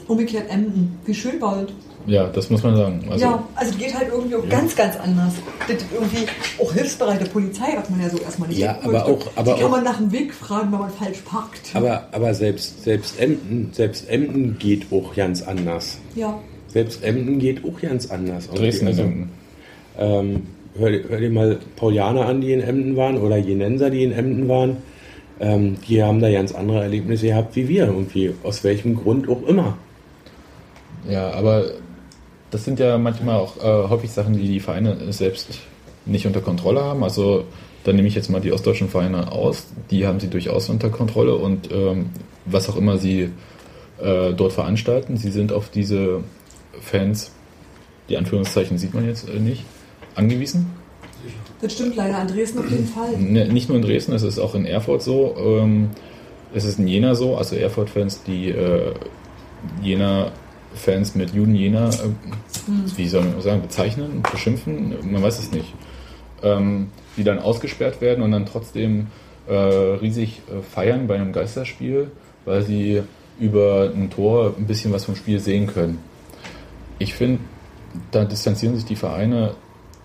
Umgekehrt 0.07 0.49
Emden, 0.49 0.97
wie 1.05 1.13
schön 1.13 1.37
bald. 1.39 1.73
Ja, 2.07 2.27
das 2.27 2.49
muss 2.49 2.63
man 2.63 2.75
sagen. 2.75 3.01
Also, 3.09 3.23
ja, 3.25 3.43
also 3.55 3.77
geht 3.77 3.93
halt 3.93 4.07
irgendwie 4.11 4.35
auch 4.35 4.49
ganz, 4.49 4.75
ganz 4.75 4.95
anders. 4.97 5.33
Das 5.67 5.77
ist 5.77 5.85
irgendwie 5.93 6.25
auch 6.59 6.73
hilfsbereite 6.73 7.25
Polizei, 7.29 7.67
was 7.75 7.89
man 7.89 8.01
ja 8.01 8.09
so 8.09 8.17
erstmal 8.19 8.49
nicht 8.49 8.57
Ja, 8.59 8.79
aber 8.83 9.05
auch- 9.05 9.19
aber 9.35 9.53
Die 9.55 9.61
kann 9.61 9.71
man 9.71 9.83
nach 9.83 9.97
dem 9.97 10.11
Weg 10.11 10.33
fragen, 10.33 10.71
wenn 10.71 10.79
man 10.79 10.89
falsch 10.91 11.19
parkt. 11.19 11.69
Aber, 11.75 12.07
aber 12.11 12.33
selbst, 12.33 12.83
selbst, 12.83 13.19
Emden, 13.19 13.69
selbst 13.73 14.09
Emden 14.09 14.57
geht 14.57 14.87
auch 14.91 15.15
ganz 15.15 15.41
anders. 15.43 15.99
ja. 16.15 16.39
Selbst 16.71 17.03
Emden 17.03 17.39
geht 17.39 17.63
auch 17.65 17.81
ganz 17.81 18.11
anders. 18.11 18.47
Dresden 18.47 18.85
ist 18.87 18.99
Also, 18.99 19.03
unten. 19.03 19.29
Ähm, 19.97 20.43
hör, 20.77 20.91
dir- 20.91 21.03
hör 21.09 21.19
dir 21.19 21.31
mal 21.31 21.57
Paulianer 21.75 22.27
an, 22.27 22.41
die 22.41 22.53
in 22.53 22.61
Emden 22.61 22.95
waren, 22.95 23.17
oder 23.17 23.37
Jenenser, 23.37 23.89
die 23.89 24.03
in 24.03 24.11
Emden 24.11 24.47
waren. 24.47 24.77
Ähm, 25.39 25.77
die 25.87 26.03
haben 26.03 26.19
da 26.21 26.29
ganz 26.31 26.53
andere 26.53 26.81
Erlebnisse 26.83 27.25
gehabt 27.25 27.55
wie 27.55 27.67
wir 27.67 27.87
irgendwie. 27.87 28.35
Aus 28.43 28.63
welchem 28.63 28.95
Grund 28.95 29.27
auch 29.27 29.41
immer. 29.47 29.77
Ja, 31.09 31.31
aber 31.31 31.71
das 32.51 32.65
sind 32.65 32.79
ja 32.79 32.97
manchmal 32.97 33.37
auch 33.37 33.57
äh, 33.57 33.89
häufig 33.89 34.11
Sachen, 34.11 34.33
die 34.33 34.47
die 34.47 34.59
Vereine 34.59 35.11
selbst 35.11 35.59
nicht 36.05 36.25
unter 36.25 36.41
Kontrolle 36.41 36.83
haben. 36.83 37.03
Also 37.03 37.45
dann 37.83 37.95
nehme 37.95 38.07
ich 38.07 38.15
jetzt 38.15 38.29
mal 38.29 38.41
die 38.41 38.51
ostdeutschen 38.51 38.89
Vereine 38.89 39.31
aus. 39.31 39.67
Die 39.91 40.05
haben 40.05 40.19
sie 40.19 40.29
durchaus 40.29 40.69
unter 40.69 40.89
Kontrolle 40.89 41.35
und 41.35 41.71
ähm, 41.71 42.09
was 42.45 42.69
auch 42.69 42.75
immer 42.75 42.97
sie 42.97 43.29
äh, 44.01 44.33
dort 44.33 44.53
veranstalten, 44.53 45.17
sie 45.17 45.31
sind 45.31 45.51
auf 45.51 45.69
diese 45.69 46.23
Fans, 46.81 47.31
die 48.07 48.17
Anführungszeichen 48.17 48.77
sieht 48.77 48.93
man 48.93 49.05
jetzt 49.05 49.29
äh, 49.29 49.39
nicht, 49.39 49.63
angewiesen. 50.15 50.67
Das 51.61 51.73
stimmt 51.73 51.95
leider 51.95 52.17
an 52.17 52.27
Dresden 52.27 52.59
auf 52.59 52.69
jeden 52.69 52.87
Fall. 52.87 53.17
Ne, 53.17 53.47
nicht 53.47 53.67
nur 53.67 53.77
in 53.77 53.83
Dresden, 53.83 54.13
es 54.13 54.23
ist 54.23 54.39
auch 54.39 54.55
in 54.55 54.65
Erfurt 54.65 55.01
so. 55.01 55.35
Ähm, 55.37 55.89
es 56.53 56.63
ist 56.63 56.79
in 56.79 56.87
Jena 56.87 57.15
so, 57.15 57.35
also 57.35 57.55
Erfurt-Fans, 57.55 58.23
die 58.23 58.49
äh, 58.49 58.93
Jena-Fans 60.75 61.15
mit 61.15 61.33
Juden 61.33 61.55
Jena, 61.55 61.89
äh, 61.89 61.93
wie 62.95 63.07
soll 63.07 63.23
man 63.23 63.41
sagen, 63.41 63.61
bezeichnen, 63.61 64.23
beschimpfen, 64.31 64.95
man 65.11 65.21
weiß 65.21 65.39
es 65.39 65.51
nicht. 65.51 65.73
Ähm, 66.41 66.87
die 67.17 67.23
dann 67.25 67.39
ausgesperrt 67.39 67.99
werden 67.99 68.23
und 68.23 68.31
dann 68.31 68.45
trotzdem 68.45 69.07
äh, 69.47 69.53
riesig 69.53 70.41
äh, 70.47 70.61
feiern 70.61 71.07
bei 71.07 71.15
einem 71.15 71.33
Geisterspiel, 71.33 72.11
weil 72.45 72.61
sie 72.61 73.01
über 73.39 73.91
ein 73.93 74.09
Tor 74.09 74.53
ein 74.57 74.65
bisschen 74.65 74.93
was 74.93 75.05
vom 75.05 75.15
Spiel 75.17 75.39
sehen 75.39 75.67
können. 75.67 75.99
Ich 76.97 77.13
finde, 77.13 77.39
da 78.11 78.23
distanzieren 78.23 78.75
sich 78.75 78.85
die 78.85 78.95
Vereine 78.95 79.55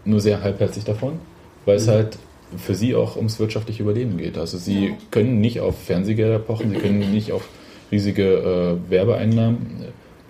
nur 0.05 0.21
sehr 0.21 0.43
halbherzig 0.43 0.85
davon, 0.85 1.21
weil 1.67 1.77
es 1.77 1.87
halt 1.87 2.19
für 2.57 2.75
sie 2.75 2.95
auch 2.97 3.17
ums 3.17 3.39
wirtschaftliche 3.39 3.83
Überleben 3.85 4.17
geht. 4.17 4.37
Also 4.37 4.59
sie 4.59 4.87
Ja. 4.87 4.93
können 5.13 5.41
nicht 5.41 5.61
auf 5.61 5.81
Fernsehgelder 5.85 6.39
pochen, 6.41 6.71
sie 6.71 6.77
können 6.77 7.13
nicht 7.13 7.31
auf 7.33 7.49
riesige 7.93 8.79
äh, 8.87 8.91
Werbeeinnahmen 8.91 9.85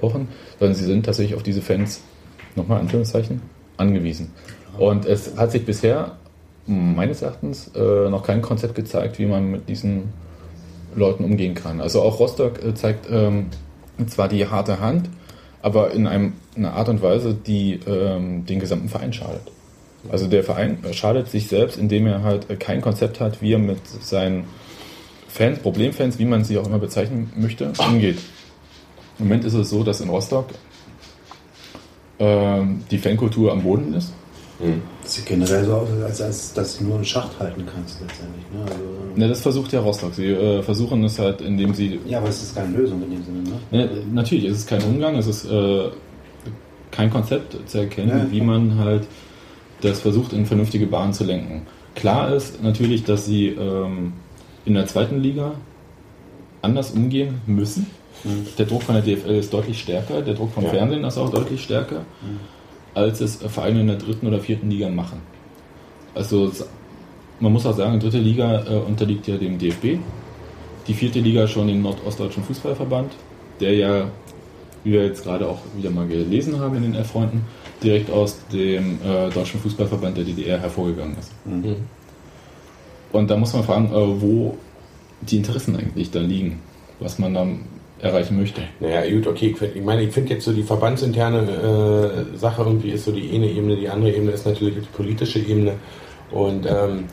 pochen, 0.05 0.29
sondern 0.59 0.75
sie 0.75 0.85
sind 0.85 1.07
tatsächlich 1.07 1.35
auf 1.35 1.43
diese 1.43 1.63
Fans, 1.63 2.03
nochmal 2.57 2.81
Anführungszeichen, 2.81 3.41
angewiesen. 3.77 4.33
Und 4.79 5.07
es 5.07 5.37
hat 5.37 5.53
sich 5.53 5.65
bisher 5.65 6.17
meines 6.67 7.23
Erachtens 7.23 7.71
äh, 7.75 8.11
noch 8.11 8.23
kein 8.23 8.43
Konzept 8.43 8.75
gezeigt, 8.75 9.19
wie 9.19 9.27
man 9.27 9.51
mit 9.51 9.69
diesen 9.69 10.13
Leuten 10.95 11.25
umgehen 11.25 11.55
kann. 11.55 11.81
Also 11.81 12.03
auch 12.03 12.19
Rostock 12.21 12.63
äh, 12.63 12.75
zeigt 12.75 13.07
ähm, 13.11 13.47
zwar 14.07 14.29
die 14.29 14.47
harte 14.47 14.81
Hand, 14.81 15.09
aber 15.63 15.93
in 15.93 16.07
einem, 16.07 16.35
einer 16.57 16.75
Art 16.75 16.89
und 16.89 17.03
Weise, 17.03 17.35
die 17.35 17.81
ähm, 17.87 18.45
den 18.47 18.61
gesamten 18.61 18.89
Verein 18.89 19.13
schadet. 19.13 19.51
Also 20.11 20.27
der 20.27 20.45
Verein 20.45 20.79
schadet 20.93 21.29
sich 21.29 21.49
selbst, 21.49 21.79
indem 21.79 22.07
er 22.07 22.23
halt 22.23 22.51
äh, 22.51 22.57
kein 22.57 22.81
Konzept 22.81 23.21
hat, 23.21 23.41
wie 23.41 23.53
er 23.53 23.59
mit 23.59 23.87
seinen 23.87 24.45
Fans, 25.29 25.59
Problemfans, 25.59 26.19
wie 26.19 26.27
man 26.27 26.45
sie 26.45 26.59
auch 26.59 26.67
immer 26.67 26.79
bezeichnen 26.79 27.33
möchte, 27.37 27.73
umgeht. 27.79 28.19
Im 29.19 29.27
Moment 29.27 29.45
ist 29.45 29.55
es 29.55 29.71
so, 29.71 29.83
dass 29.85 30.01
in 30.01 30.09
Rostock 30.09 30.47
ähm, 32.19 32.83
die 32.91 32.99
Fankultur 32.99 33.53
am 33.53 33.63
Boden 33.63 33.95
ist. 33.95 34.13
Das 35.03 35.15
sieht 35.15 35.27
generell 35.27 35.65
so 35.65 35.75
aus, 35.75 35.89
als, 36.05 36.23
als 36.23 36.53
dass 36.55 36.79
du 36.79 36.85
nur 36.85 36.95
einen 36.97 37.05
Schacht 37.05 37.39
halten 37.41 37.67
kannst 37.67 38.01
letztendlich. 38.01 38.45
Ne? 38.53 38.63
Also, 38.63 38.85
Ne, 39.17 39.29
das 39.29 39.41
versucht 39.41 39.73
ja 39.73 39.81
Rostock. 39.81 40.15
Sie 40.15 40.27
äh, 40.27 40.63
versuchen 40.63 41.05
es 41.05 41.19
halt, 41.19 41.41
indem 41.41 41.75
sie 41.75 42.01
ja, 42.07 42.19
aber 42.19 42.29
es 42.29 42.43
ist 42.43 42.55
keine 42.57 42.77
Lösung 42.77 43.03
in 43.03 43.11
dem 43.11 43.25
Sinne. 43.25 43.43
Ne? 43.43 43.87
Ne, 43.87 43.91
natürlich, 44.13 44.45
es 44.47 44.59
ist 44.59 44.69
kein 44.69 44.83
Umgang, 44.83 45.17
es 45.17 45.27
ist 45.27 45.45
äh, 45.45 45.91
kein 46.91 47.11
Konzept 47.11 47.57
zu 47.69 47.79
erkennen, 47.79 48.09
Ja. 48.27 48.27
wie 48.33 48.41
man 48.41 48.79
halt 48.79 49.07
das 49.83 50.01
versucht, 50.01 50.33
in 50.33 50.47
vernünftige 50.47 50.87
Bahnen 50.87 51.13
zu 51.13 51.25
lenken. 51.25 51.63
Klar 51.95 52.33
ist 52.35 52.63
natürlich, 52.63 53.05
dass 53.05 53.27
sie 53.27 53.49
ähm, 53.49 54.15
in 54.65 54.75
der 54.75 54.87
zweiten 54.87 55.21
Liga 55.21 55.53
anders 56.63 56.93
umgehen 56.93 57.41
müssen. 57.47 57.87
Der 58.59 58.67
Druck 58.67 58.83
von 58.83 58.95
der 58.95 59.05
DFL 59.05 59.35
ist 59.35 59.53
deutlich 59.53 59.79
stärker, 59.81 60.23
der 60.23 60.35
Druck 60.35 60.53
vom 60.53 60.65
Ja. 60.65 60.71
Fernsehen 60.71 61.05
ist 61.05 61.19
auch 61.19 61.31
deutlich 61.31 61.63
stärker, 61.63 62.05
als 62.95 63.21
es 63.21 63.37
Vereine 63.37 63.81
in 63.81 63.87
der 63.89 63.97
dritten 63.97 64.27
oder 64.27 64.41
vierten 64.41 64.71
Liga 64.71 64.89
machen. 64.89 65.21
Also 66.15 66.51
man 67.41 67.53
muss 67.53 67.67
auch 67.67 67.77
sagen, 67.77 68.01
dritte 68.01 68.19
Liga 68.19 68.65
äh, 68.65 68.77
unterliegt 68.77 69.27
ja 69.27 69.37
dem 69.37 69.59
DFB, 69.59 69.99
die 70.87 70.95
vierte 70.95 71.21
Liga 71.21 71.47
schon 71.47 71.67
dem 71.69 71.83
Nordostdeutschen 71.83 72.45
Fußballverband, 72.45 73.13
der 73.61 73.75
ja, 73.75 74.09
wie 74.85 74.93
wir 74.93 75.05
jetzt 75.05 75.25
gerade 75.25 75.49
auch 75.49 75.59
wieder 75.77 75.91
mal 75.91 76.07
gelesen 76.07 76.59
haben 76.61 76.77
in 76.77 76.83
den 76.83 76.95
Erfreunden, 76.95 77.43
direkt 77.83 78.11
aus 78.11 78.39
dem 78.53 78.99
äh, 79.05 79.29
Deutschen 79.31 79.61
Fußballverband 79.61 80.17
der 80.17 80.25
DDR 80.25 80.59
hervorgegangen 80.61 81.17
ist. 81.19 81.33
Und 83.13 83.31
da 83.31 83.37
muss 83.37 83.53
man 83.53 83.65
fragen, 83.65 83.89
äh, 83.93 84.21
wo 84.23 84.57
die 85.21 85.37
Interessen 85.37 85.77
eigentlich 85.77 86.11
da 86.11 86.21
liegen, 86.21 86.61
was 87.01 87.19
man 87.19 87.35
dann 87.35 87.61
erreichen 88.05 88.39
möchte. 88.39 88.61
Naja, 88.81 89.09
gut, 89.11 89.27
okay. 89.27 89.49
Ich, 89.51 89.59
find- 89.59 89.75
ich 89.75 89.83
meine, 89.83 90.03
ich 90.03 90.13
finde 90.13 90.35
jetzt 90.35 90.45
so 90.45 90.53
die 90.53 90.63
verbandsinterne 90.63 92.27
äh, 92.35 92.39
Sache 92.39 92.63
irgendwie 92.63 92.91
ist 92.91 93.05
so 93.07 93.13
die 93.13 93.31
eine 93.35 93.49
Ebene, 93.51 93.77
die 93.77 93.89
andere 93.89 94.13
Ebene 94.13 94.33
ist 94.33 94.47
natürlich 94.47 94.75
die 94.77 94.97
politische 94.97 95.39
Ebene. 95.39 95.73
Und 96.31 96.67
ähm, 96.67 97.05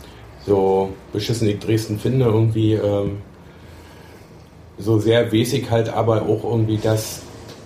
so 0.46 0.90
beschissen 1.14 1.48
ich 1.48 1.60
Dresden 1.60 1.98
finde, 2.00 2.26
irgendwie 2.26 2.74
ähm, 2.74 3.18
so 4.78 5.00
sehr 5.00 5.32
ich 5.32 5.70
halt 5.70 5.90
aber 5.90 6.24
auch 6.24 6.44
irgendwie, 6.44 6.78
dass 6.78 7.22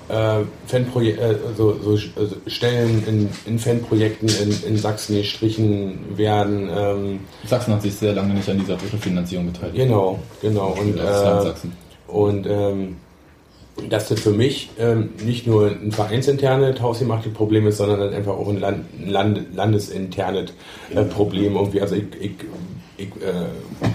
äh, 0.10 0.42
Fanproje 0.68 1.14
äh, 1.18 1.36
so, 1.58 1.78
so 1.82 1.92
also 1.92 2.36
Stellen 2.48 3.04
in, 3.08 3.30
in 3.46 3.58
Fanprojekten 3.58 4.28
in, 4.30 4.70
in 4.70 4.78
Sachsen 4.78 5.16
gestrichen 5.16 6.18
werden. 6.18 6.70
Ähm, 6.76 7.20
Sachsen 7.48 7.74
hat 7.74 7.82
sich 7.82 7.96
sehr 7.96 8.14
lange 8.14 8.34
nicht 8.34 8.50
an 8.50 8.60
dieser 8.60 8.78
Finanzierung 8.78 9.48
beteiligt. 9.52 9.78
Genau, 9.78 10.20
genau. 10.42 10.76
Und, 10.80 10.98
Land 10.98 11.56
äh, 11.56 12.12
und 12.12 12.46
ähm, 12.48 12.98
dass 13.90 14.08
das 14.08 14.22
für 14.22 14.32
mich 14.32 14.70
ähm, 14.80 15.10
nicht 15.24 15.48
nur 15.48 15.68
ein 15.68 15.92
vereinsinternes 15.92 16.82
hausgemachtes 16.82 17.34
Problem 17.34 17.68
ist, 17.68 17.78
sondern 17.78 18.00
dann 18.00 18.14
einfach 18.14 18.34
auch 18.34 18.48
ein, 18.48 18.60
Land, 18.60 18.86
Land, 19.06 19.56
landesinternes 19.56 20.54
äh, 20.94 21.04
Problem 21.04 21.56
irgendwie. 21.56 21.82
Also 21.82 21.96
ich, 21.96 22.06
ich, 22.20 22.32
ich 22.98 23.08
äh, 23.22 23.90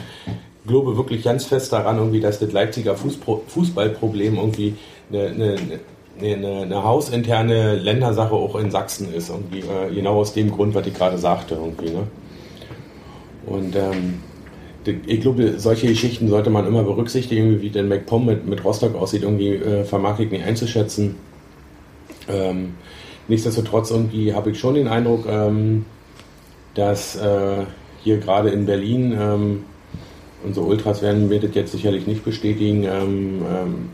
glaube 0.67 0.97
wirklich 0.97 1.23
ganz 1.23 1.47
fest 1.47 1.73
daran, 1.73 1.97
irgendwie, 1.97 2.21
dass 2.21 2.39
das 2.39 2.53
Leipziger 2.53 2.95
Fußpro 2.95 3.43
Fußballproblem 3.49 4.37
irgendwie 4.37 4.77
eine, 5.11 5.27
eine, 5.29 5.57
eine, 6.19 6.35
eine, 6.35 6.63
eine 6.63 6.85
hausinterne 6.85 7.77
Ländersache 7.77 8.35
auch 8.35 8.57
in 8.57 8.71
Sachsen 8.71 9.13
ist. 9.15 9.31
Irgendwie, 9.31 9.61
äh, 9.61 9.95
genau 9.95 10.17
aus 10.17 10.35
dem 10.35 10.51
Grund, 10.51 10.75
was 10.75 10.87
ich 10.87 10.95
gerade 10.95 11.17
sagte. 11.17 11.55
Irgendwie, 11.55 11.91
ne? 11.91 12.07
Und 13.47 13.75
ähm, 13.75 14.21
ich 14.85 15.21
glaube, 15.21 15.59
solche 15.59 15.87
Geschichten 15.89 16.29
sollte 16.29 16.51
man 16.51 16.67
immer 16.67 16.83
berücksichtigen, 16.83 17.61
wie 17.61 17.71
denn 17.71 17.89
MacPom 17.89 18.27
mit, 18.27 18.47
mit 18.47 18.65
Rostock 18.65 18.95
aussieht, 18.95 19.23
irgendwie 19.23 19.55
äh, 19.55 19.85
vermag 19.85 20.19
ich 20.19 20.31
nicht 20.31 20.45
einzuschätzen. 20.45 21.17
Ähm, 22.29 22.75
nichtsdestotrotz 23.29 23.91
irgendwie 23.91 24.33
habe 24.35 24.51
ich 24.51 24.59
schon 24.59 24.75
den 24.75 24.89
Eindruck, 24.89 25.27
ähm, 25.29 25.85
dass 26.75 27.17
äh, 27.17 27.65
hier 28.03 28.19
gerade 28.19 28.51
in 28.51 28.67
Berlin, 28.67 29.17
ähm, 29.19 29.65
unsere 30.45 30.67
Ultras 30.67 31.03
werden 31.03 31.29
mir 31.29 31.41
das 31.41 31.55
jetzt 31.55 31.73
sicherlich 31.73 32.07
nicht 32.07 32.25
bestätigen, 32.25 32.85
ähm, 32.85 33.43
ähm, 33.49 33.89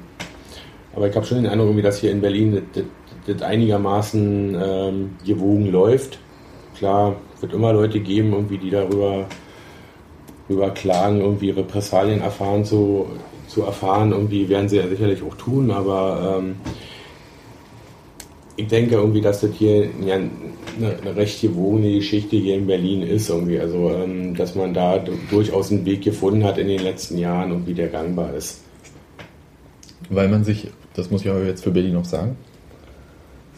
aber 0.95 1.09
ich 1.09 1.17
habe 1.17 1.27
schon 1.27 1.43
den 1.43 1.47
Eindruck, 1.47 1.83
dass 1.83 2.01
hier 2.01 2.11
in 2.11 2.23
Berlin 2.23 2.63
das, 2.73 2.85
das, 3.27 3.37
das 3.37 3.43
einigermaßen 3.43 4.57
ähm, 4.59 5.11
gewogen 5.27 5.71
läuft. 5.71 6.19
Klar, 6.79 7.17
wird 7.41 7.53
immer 7.53 7.73
Leute 7.73 8.01
geben, 8.01 8.33
irgendwie, 8.33 8.59
die 8.59 8.71
darüber 8.71 9.27
über 10.49 10.71
Klagen 10.71 11.21
irgendwie 11.21 11.51
Repressalien 11.51 12.21
erfahren 12.21 12.65
zu, 12.65 13.07
zu 13.49 13.63
erfahren. 13.63 14.13
Irgendwie 14.13 14.49
werden 14.49 14.69
sie 14.69 14.77
ja 14.77 14.87
sicherlich 14.89 15.23
auch 15.23 15.35
tun, 15.37 15.71
aber 15.71 16.39
ähm, 16.39 16.57
ich 18.57 18.69
denke 18.69 18.95
irgendwie, 18.95 19.21
dass 19.21 19.41
das 19.41 19.51
hier 19.53 19.89
ja, 20.05 20.15
eine, 20.15 20.31
eine 21.01 21.17
recht 21.17 21.41
gewogene 21.43 21.93
Geschichte 21.93 22.37
hier 22.37 22.55
in 22.57 22.67
Berlin 22.67 23.03
ist 23.03 23.29
irgendwie. 23.29 23.59
Also, 23.59 23.91
ähm, 23.91 24.35
dass 24.35 24.55
man 24.55 24.73
da 24.73 24.99
du- 24.99 25.13
durchaus 25.31 25.71
einen 25.71 25.85
Weg 25.85 26.03
gefunden 26.03 26.45
hat 26.45 26.59
in 26.59 26.69
den 26.69 26.81
letzten 26.83 27.19
Jahren 27.19 27.53
und 27.53 27.67
wie 27.67 27.75
der 27.75 27.89
gangbar 27.89 28.35
ist. 28.35 28.63
Weil 30.09 30.29
man 30.29 30.45
sich, 30.45 30.69
das 30.95 31.11
muss 31.11 31.23
ich 31.23 31.29
aber 31.31 31.45
jetzt 31.45 31.65
für 31.65 31.71
Berlin 31.71 31.95
noch 31.95 32.05
sagen, 32.05 32.37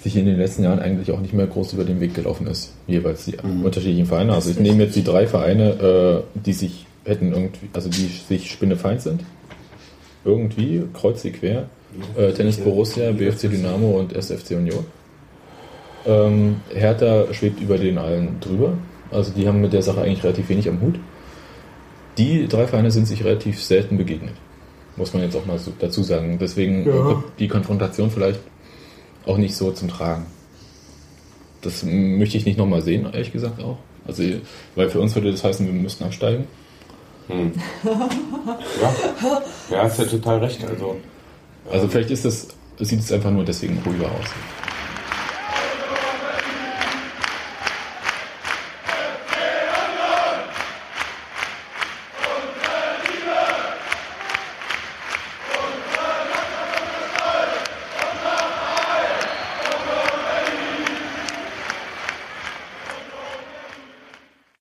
sich 0.03 0.17
in 0.17 0.27
den 0.27 0.37
letzten 0.37 0.63
Jahren 0.63 0.79
eigentlich 0.79 1.11
auch 1.13 1.21
nicht 1.21 1.35
mehr 1.35 1.47
groß 1.47 1.73
über 1.73 1.85
den 1.85 2.01
Weg 2.01 2.15
gelaufen 2.15 2.47
ist, 2.47 2.73
jeweils 2.87 3.25
die 3.25 3.37
unterschiedlichen 3.37 4.07
Vereine. 4.07 4.33
Also 4.33 4.51
ich 4.51 4.61
nehme 4.61 4.85
jetzt 4.85 4.97
die 4.97 5.05
drei 5.05 5.27
Vereine, 5.27 6.25
äh, 6.35 6.41
die 6.41 6.53
sich 6.53 6.87
hätten 7.05 7.33
irgendwie, 7.33 7.69
also 7.73 7.89
die 7.89 8.07
sich 8.07 8.51
spinnefeind 8.51 9.01
sind. 9.01 9.25
Irgendwie, 10.25 10.83
kreuz 10.93 11.23
sie 11.23 11.33
quer. 11.33 11.69
Äh, 12.17 12.33
Tennis 12.33 12.59
Borussia, 12.59 13.13
BFC 13.13 13.51
Dynamo 13.51 13.99
und 13.99 14.13
SFC 14.13 14.53
Union. 14.53 14.85
Ähm, 16.07 16.57
Hertha 16.73 17.33
schwebt 17.33 17.61
über 17.61 17.79
den 17.79 17.99
allen 17.99 18.39
drüber. 18.41 18.75
Also 19.11 19.33
die 19.33 19.49
haben 19.49 19.61
mit 19.61 19.73
der 19.73 19.83
Sache 19.83 20.03
eigentlich 20.03 20.23
relativ 20.23 20.49
wenig 20.49 20.69
am 20.69 20.81
Hut. 20.81 20.97
Die 22.19 22.47
drei 22.47 22.67
Vereine 22.67 22.91
sind 22.91 23.07
sich 23.07 23.25
relativ 23.25 23.63
selten 23.63 23.97
begegnet. 23.97 24.35
Muss 24.97 25.15
man 25.15 25.23
jetzt 25.23 25.37
auch 25.37 25.47
mal 25.47 25.59
so 25.59 25.73
dazu 25.79 26.03
sagen. 26.03 26.39
Deswegen 26.41 26.85
kommt 26.85 27.25
die 27.39 27.49
Konfrontation 27.49 28.11
vielleicht 28.11 28.41
auch 29.29 29.37
nicht 29.37 29.55
so 29.55 29.71
zum 29.73 29.89
Tragen. 29.89 30.27
Das 31.61 31.83
möchte 31.83 32.37
ich 32.37 32.47
nicht 32.47 32.59
nochmal 32.59 32.83
sehen, 32.83 33.05
ehrlich 33.05 33.33
gesagt 33.33 33.63
auch. 33.63 33.79
Also, 34.07 34.23
weil 34.75 34.89
für 34.89 35.01
uns 35.01 35.15
würde 35.15 35.31
das 35.31 35.45
heißen, 35.45 35.67
wir 35.67 35.73
müssten 35.73 36.05
absteigen. 36.05 36.47
Ja, 37.29 38.97
ja 39.71 39.83
hast 39.83 39.99
ja 39.99 40.07
total 40.07 40.39
recht. 40.39 40.65
Also, 40.65 40.97
Also 41.71 41.89
vielleicht 41.89 42.11
ist 42.11 42.25
das, 42.25 42.49
sieht 42.79 43.01
es 43.01 43.13
einfach 43.13 43.31
nur 43.31 43.45
deswegen 43.45 43.79
ruhiger 43.85 44.07
aus. 44.07 44.27